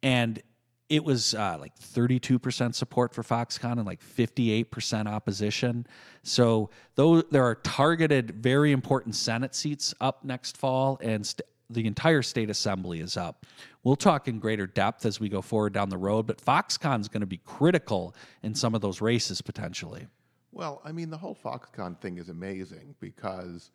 And 0.03 0.41
it 0.89 1.05
was 1.05 1.35
uh, 1.35 1.57
like 1.61 1.77
32% 1.79 2.75
support 2.75 3.15
for 3.15 3.23
Foxconn 3.23 3.73
and 3.73 3.87
like 3.87 4.01
58% 4.03 5.07
opposition. 5.07 5.87
So 6.25 6.71
though 6.97 7.23
there 7.23 7.45
are 7.45 7.55
targeted, 7.57 8.33
very 8.33 8.73
important 8.73 9.15
Senate 9.15 9.55
seats 9.55 9.95
up 10.01 10.25
next 10.25 10.57
fall, 10.57 10.99
and 11.01 11.25
st- 11.25 11.43
the 11.71 11.87
entire 11.87 12.23
state 12.23 12.51
assembly 12.51 13.01
is 13.01 13.17
up. 13.17 13.47
We'll 13.83 13.97
talk 13.97 14.29
in 14.29 14.39
greater 14.39 14.67
depth 14.67 15.07
as 15.07 15.21
we 15.21 15.31
go 15.31 15.41
forward 15.41 15.73
down 15.73 15.89
the 15.89 15.97
road, 15.97 16.27
but 16.27 16.39
Foxconn 16.39 17.01
is 17.01 17.09
going 17.09 17.23
to 17.23 17.27
be 17.27 17.39
critical 17.39 18.15
in 18.43 18.55
some 18.55 18.75
of 18.75 18.83
those 18.83 19.01
races 19.01 19.41
potentially. 19.41 20.07
Well, 20.53 20.83
I 20.85 20.93
mean, 20.93 21.09
the 21.09 21.17
whole 21.17 21.35
Foxconn 21.35 21.99
thing 21.99 22.19
is 22.19 22.29
amazing 22.29 22.95
because 23.01 23.71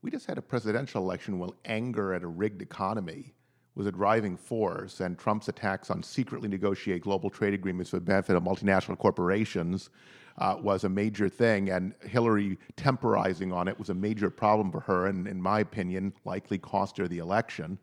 we 0.00 0.10
just 0.10 0.26
had 0.26 0.38
a 0.38 0.42
presidential 0.42 1.02
election 1.02 1.38
where 1.38 1.50
anger 1.64 2.14
at 2.14 2.22
a 2.22 2.28
rigged 2.28 2.62
economy 2.62 3.34
was 3.74 3.86
a 3.86 3.92
driving 3.92 4.36
force, 4.36 5.00
and 5.00 5.18
Trump's 5.18 5.48
attacks 5.48 5.90
on 5.90 6.02
secretly 6.02 6.48
negotiate 6.48 7.02
global 7.02 7.30
trade 7.30 7.54
agreements 7.54 7.90
for 7.90 7.96
the 7.96 8.04
benefit 8.04 8.36
of 8.36 8.42
multinational 8.42 8.98
corporations 8.98 9.90
uh, 10.38 10.56
was 10.60 10.84
a 10.84 10.88
major 10.88 11.28
thing, 11.28 11.70
and 11.70 11.94
Hillary 12.02 12.58
temporizing 12.76 13.52
on 13.52 13.68
it 13.68 13.78
was 13.78 13.88
a 13.88 13.94
major 13.94 14.30
problem 14.30 14.70
for 14.70 14.80
her, 14.80 15.06
and 15.06 15.26
in 15.26 15.40
my 15.40 15.60
opinion, 15.60 16.12
likely 16.24 16.58
cost 16.58 16.96
her 16.98 17.08
the 17.08 17.18
election. 17.18 17.78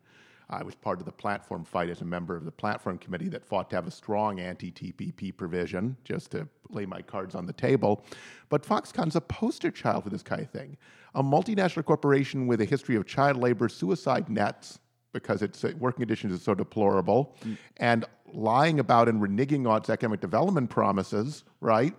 I 0.50 0.62
was 0.62 0.74
part 0.74 0.98
of 0.98 1.06
the 1.06 1.12
platform 1.12 1.64
fight 1.64 1.88
as 1.88 2.00
a 2.00 2.04
member 2.04 2.36
of 2.36 2.44
the 2.44 2.50
platform 2.50 2.98
committee 2.98 3.28
that 3.28 3.46
fought 3.46 3.70
to 3.70 3.76
have 3.76 3.86
a 3.86 3.90
strong 3.90 4.40
anti 4.40 4.70
TPP 4.72 5.36
provision, 5.36 5.96
just 6.04 6.32
to 6.32 6.48
lay 6.68 6.86
my 6.86 7.00
cards 7.00 7.34
on 7.34 7.46
the 7.46 7.52
table. 7.52 8.04
But 8.48 8.66
Foxconn's 8.66 9.16
a 9.16 9.20
poster 9.20 9.70
child 9.70 10.04
for 10.04 10.10
this 10.10 10.22
kind 10.22 10.40
of 10.42 10.50
thing. 10.50 10.76
A 11.14 11.22
multinational 11.22 11.84
corporation 11.84 12.46
with 12.46 12.60
a 12.60 12.64
history 12.64 12.96
of 12.96 13.06
child 13.06 13.36
labor, 13.36 13.68
suicide 13.68 14.28
nets, 14.28 14.80
because 15.12 15.42
its 15.42 15.62
working 15.78 16.00
conditions 16.00 16.34
are 16.34 16.42
so 16.42 16.54
deplorable, 16.54 17.36
mm. 17.44 17.56
and 17.78 18.04
lying 18.32 18.80
about 18.80 19.08
and 19.08 19.20
reneging 19.20 19.68
on 19.68 19.78
its 19.78 19.90
economic 19.90 20.20
development 20.20 20.70
promises, 20.70 21.44
right? 21.60 21.94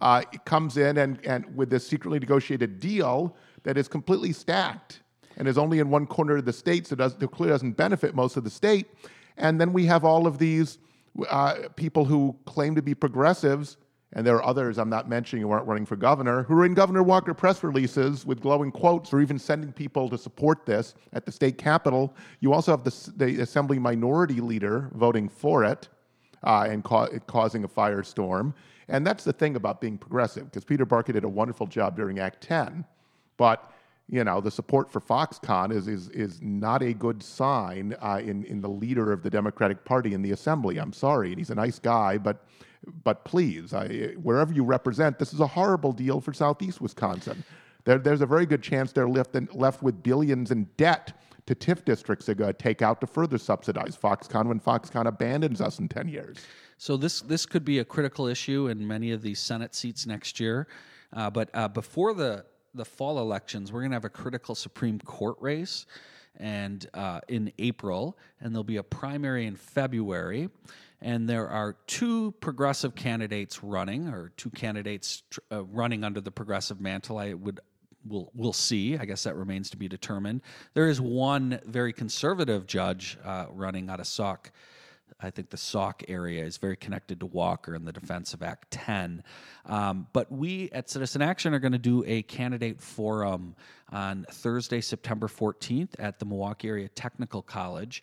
uh, 0.00 0.22
comes 0.44 0.76
in 0.76 0.98
and, 0.98 1.24
and 1.24 1.56
with 1.56 1.70
this 1.70 1.86
secretly 1.86 2.18
negotiated 2.18 2.80
deal 2.80 3.36
that 3.62 3.76
is 3.76 3.88
completely 3.88 4.32
stacked 4.32 5.00
and 5.36 5.48
is 5.48 5.58
only 5.58 5.78
in 5.78 5.90
one 5.90 6.06
corner 6.06 6.36
of 6.36 6.44
the 6.44 6.52
state, 6.52 6.86
so 6.86 6.96
does, 6.96 7.14
clearly 7.14 7.52
doesn't 7.52 7.72
benefit 7.72 8.14
most 8.14 8.36
of 8.36 8.44
the 8.44 8.50
state. 8.50 8.86
And 9.36 9.60
then 9.60 9.72
we 9.72 9.86
have 9.86 10.04
all 10.04 10.26
of 10.26 10.38
these 10.38 10.78
uh, 11.28 11.68
people 11.76 12.04
who 12.04 12.36
claim 12.44 12.74
to 12.74 12.82
be 12.82 12.94
progressives, 12.94 13.76
and 14.12 14.26
there 14.26 14.36
are 14.36 14.44
others 14.44 14.78
I'm 14.78 14.88
not 14.88 15.08
mentioning 15.08 15.42
who 15.42 15.50
aren't 15.50 15.66
running 15.66 15.86
for 15.86 15.96
governor, 15.96 16.44
who 16.44 16.56
are 16.58 16.64
in 16.64 16.74
Governor 16.74 17.02
Walker 17.02 17.34
press 17.34 17.64
releases 17.64 18.24
with 18.24 18.40
glowing 18.40 18.70
quotes 18.70 19.12
or 19.12 19.20
even 19.20 19.38
sending 19.38 19.72
people 19.72 20.08
to 20.08 20.18
support 20.18 20.66
this 20.66 20.94
at 21.12 21.26
the 21.26 21.32
state 21.32 21.58
capitol. 21.58 22.14
You 22.40 22.52
also 22.52 22.70
have 22.70 22.84
the, 22.84 23.12
the 23.16 23.40
assembly 23.42 23.78
minority 23.78 24.40
leader 24.40 24.90
voting 24.94 25.28
for 25.28 25.64
it 25.64 25.88
uh, 26.44 26.66
and 26.68 26.84
ca- 26.84 27.08
causing 27.26 27.64
a 27.64 27.68
firestorm. 27.68 28.54
And 28.88 29.06
that's 29.06 29.24
the 29.24 29.32
thing 29.32 29.56
about 29.56 29.80
being 29.80 29.98
progressive, 29.98 30.44
because 30.44 30.64
Peter 30.64 30.84
Barca 30.84 31.12
did 31.12 31.24
a 31.24 31.28
wonderful 31.28 31.66
job 31.66 31.96
during 31.96 32.18
Act 32.18 32.42
10, 32.42 32.84
but 33.36 33.72
you 34.08 34.22
know 34.22 34.40
the 34.40 34.50
support 34.50 34.90
for 34.90 35.00
Foxconn 35.00 35.72
is 35.72 35.88
is 35.88 36.08
is 36.10 36.40
not 36.42 36.82
a 36.82 36.92
good 36.92 37.22
sign 37.22 37.96
uh, 38.02 38.20
in 38.22 38.44
in 38.44 38.60
the 38.60 38.68
leader 38.68 39.12
of 39.12 39.22
the 39.22 39.30
Democratic 39.30 39.84
Party 39.84 40.14
in 40.14 40.22
the 40.22 40.32
Assembly. 40.32 40.78
I'm 40.78 40.92
sorry, 40.92 41.30
and 41.30 41.38
he's 41.38 41.50
a 41.50 41.54
nice 41.54 41.78
guy, 41.78 42.18
but 42.18 42.44
but 43.02 43.24
please, 43.24 43.72
I, 43.72 44.14
wherever 44.22 44.52
you 44.52 44.62
represent, 44.62 45.18
this 45.18 45.32
is 45.32 45.40
a 45.40 45.46
horrible 45.46 45.92
deal 45.92 46.20
for 46.20 46.32
Southeast 46.32 46.80
Wisconsin. 46.80 47.42
There, 47.84 47.98
there's 47.98 48.20
a 48.20 48.26
very 48.26 48.46
good 48.46 48.62
chance 48.62 48.92
they're 48.92 49.08
left 49.08 49.34
in, 49.36 49.48
left 49.52 49.82
with 49.82 50.02
billions 50.02 50.50
in 50.50 50.64
debt 50.76 51.14
to 51.46 51.54
TIF 51.54 51.84
districts 51.84 52.26
to 52.26 52.52
take 52.54 52.82
out 52.82 53.00
to 53.00 53.06
further 53.06 53.38
subsidize 53.38 53.96
Foxconn 53.96 54.46
when 54.46 54.60
Foxconn 54.60 55.06
abandons 55.06 55.60
us 55.60 55.78
in 55.78 55.88
10 55.88 56.08
years. 56.08 56.38
So 56.76 56.96
this 56.96 57.20
this 57.20 57.46
could 57.46 57.64
be 57.64 57.78
a 57.78 57.84
critical 57.84 58.26
issue 58.26 58.68
in 58.68 58.86
many 58.86 59.12
of 59.12 59.22
these 59.22 59.38
Senate 59.38 59.74
seats 59.74 60.06
next 60.06 60.40
year. 60.40 60.66
Uh, 61.12 61.30
but 61.30 61.48
uh, 61.54 61.68
before 61.68 62.12
the 62.12 62.44
the 62.74 62.84
fall 62.84 63.18
elections, 63.18 63.72
we're 63.72 63.80
going 63.80 63.90
to 63.92 63.96
have 63.96 64.04
a 64.04 64.10
critical 64.10 64.54
Supreme 64.54 64.98
Court 65.00 65.36
race, 65.40 65.86
and 66.36 66.86
uh, 66.94 67.20
in 67.28 67.52
April, 67.58 68.18
and 68.40 68.52
there'll 68.52 68.64
be 68.64 68.76
a 68.76 68.82
primary 68.82 69.46
in 69.46 69.54
February, 69.56 70.48
and 71.00 71.28
there 71.28 71.48
are 71.48 71.76
two 71.86 72.32
progressive 72.40 72.94
candidates 72.94 73.62
running, 73.62 74.08
or 74.08 74.32
two 74.36 74.50
candidates 74.50 75.22
uh, 75.52 75.64
running 75.64 76.02
under 76.02 76.20
the 76.20 76.30
progressive 76.30 76.80
mantle. 76.80 77.18
I 77.18 77.34
would 77.34 77.60
we'll 78.06 78.30
we'll 78.34 78.52
see. 78.52 78.96
I 78.98 79.04
guess 79.04 79.22
that 79.24 79.36
remains 79.36 79.70
to 79.70 79.76
be 79.76 79.88
determined. 79.88 80.42
There 80.74 80.88
is 80.88 81.00
one 81.00 81.60
very 81.66 81.92
conservative 81.92 82.66
judge 82.66 83.18
uh, 83.24 83.46
running 83.50 83.88
out 83.90 84.00
of 84.00 84.06
Sauk. 84.06 84.50
I 85.20 85.30
think 85.30 85.50
the 85.50 85.56
Sauk 85.56 86.02
area 86.08 86.44
is 86.44 86.56
very 86.56 86.76
connected 86.76 87.20
to 87.20 87.26
Walker 87.26 87.74
and 87.74 87.86
the 87.86 87.92
Defense 87.92 88.34
of 88.34 88.42
Act 88.42 88.70
10. 88.70 89.22
Um, 89.66 90.06
but 90.12 90.30
we 90.30 90.70
at 90.72 90.90
Citizen 90.90 91.22
Action 91.22 91.54
are 91.54 91.58
going 91.58 91.72
to 91.72 91.78
do 91.78 92.04
a 92.06 92.22
candidate 92.22 92.80
forum 92.80 93.54
on 93.90 94.26
Thursday, 94.30 94.80
September 94.80 95.28
14th 95.28 95.94
at 95.98 96.18
the 96.18 96.24
Milwaukee 96.26 96.68
Area 96.68 96.88
Technical 96.88 97.42
College 97.42 98.02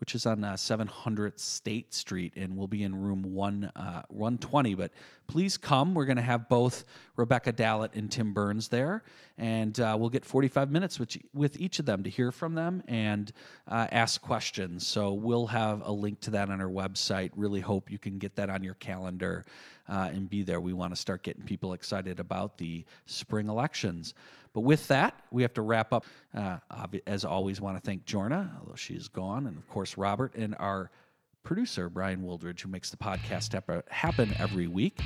which 0.00 0.14
is 0.14 0.24
on 0.24 0.42
uh, 0.42 0.56
700 0.56 1.38
State 1.38 1.92
Street, 1.92 2.32
and 2.36 2.56
we'll 2.56 2.66
be 2.66 2.82
in 2.82 3.00
room 3.00 3.22
one 3.22 3.70
uh, 3.76 4.02
120. 4.08 4.74
But 4.74 4.92
please 5.26 5.58
come. 5.58 5.94
We're 5.94 6.06
going 6.06 6.16
to 6.16 6.22
have 6.22 6.48
both 6.48 6.84
Rebecca 7.16 7.52
Dallet 7.52 7.94
and 7.94 8.10
Tim 8.10 8.32
Burns 8.32 8.68
there, 8.68 9.02
and 9.36 9.78
uh, 9.78 9.96
we'll 10.00 10.08
get 10.08 10.24
45 10.24 10.70
minutes 10.70 10.98
with, 10.98 11.16
with 11.34 11.60
each 11.60 11.78
of 11.78 11.86
them 11.86 12.02
to 12.02 12.10
hear 12.10 12.32
from 12.32 12.54
them 12.54 12.82
and 12.88 13.30
uh, 13.68 13.86
ask 13.92 14.22
questions. 14.22 14.86
So 14.86 15.12
we'll 15.12 15.46
have 15.48 15.82
a 15.84 15.92
link 15.92 16.20
to 16.20 16.30
that 16.30 16.48
on 16.48 16.60
our 16.60 16.70
website. 16.70 17.30
Really 17.36 17.60
hope 17.60 17.90
you 17.90 17.98
can 17.98 18.18
get 18.18 18.34
that 18.36 18.48
on 18.48 18.64
your 18.64 18.74
calendar 18.74 19.44
uh, 19.88 20.08
and 20.12 20.30
be 20.30 20.42
there. 20.42 20.60
We 20.60 20.72
want 20.72 20.94
to 20.94 21.00
start 21.00 21.22
getting 21.22 21.42
people 21.42 21.74
excited 21.74 22.20
about 22.20 22.56
the 22.56 22.84
spring 23.06 23.48
elections. 23.48 24.14
But 24.52 24.62
with 24.62 24.88
that, 24.88 25.14
we 25.30 25.42
have 25.42 25.54
to 25.54 25.62
wrap 25.62 25.92
up. 25.92 26.04
Uh, 26.34 26.58
as 27.06 27.24
always, 27.24 27.60
want 27.60 27.76
to 27.76 27.80
thank 27.80 28.04
Jorna, 28.04 28.50
although 28.60 28.76
she's 28.76 29.08
gone, 29.08 29.46
and 29.46 29.56
of 29.56 29.68
course 29.68 29.96
Robert 29.96 30.34
and 30.34 30.56
our 30.58 30.90
producer 31.42 31.88
Brian 31.88 32.22
Wildridge, 32.22 32.60
who 32.60 32.68
makes 32.68 32.90
the 32.90 32.96
podcast 32.96 33.82
happen 33.88 34.34
every 34.38 34.66
week. 34.66 35.00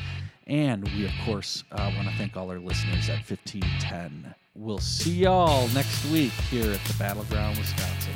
And 0.47 0.85
we, 0.91 1.07
of 1.07 1.13
course, 1.25 1.65
uh, 1.73 1.91
want 1.97 2.09
to 2.09 2.15
thank 2.17 2.37
all 2.37 2.51
our 2.51 2.59
listeners 2.59 3.09
at 3.09 3.19
1510. 3.29 4.35
We'll 4.55 4.79
see 4.79 5.13
y'all 5.13 5.69
next 5.69 6.05
week 6.07 6.33
here 6.51 6.71
at 6.71 6.85
the 6.85 6.95
Battleground, 6.99 7.59
Wisconsin. 7.59 8.13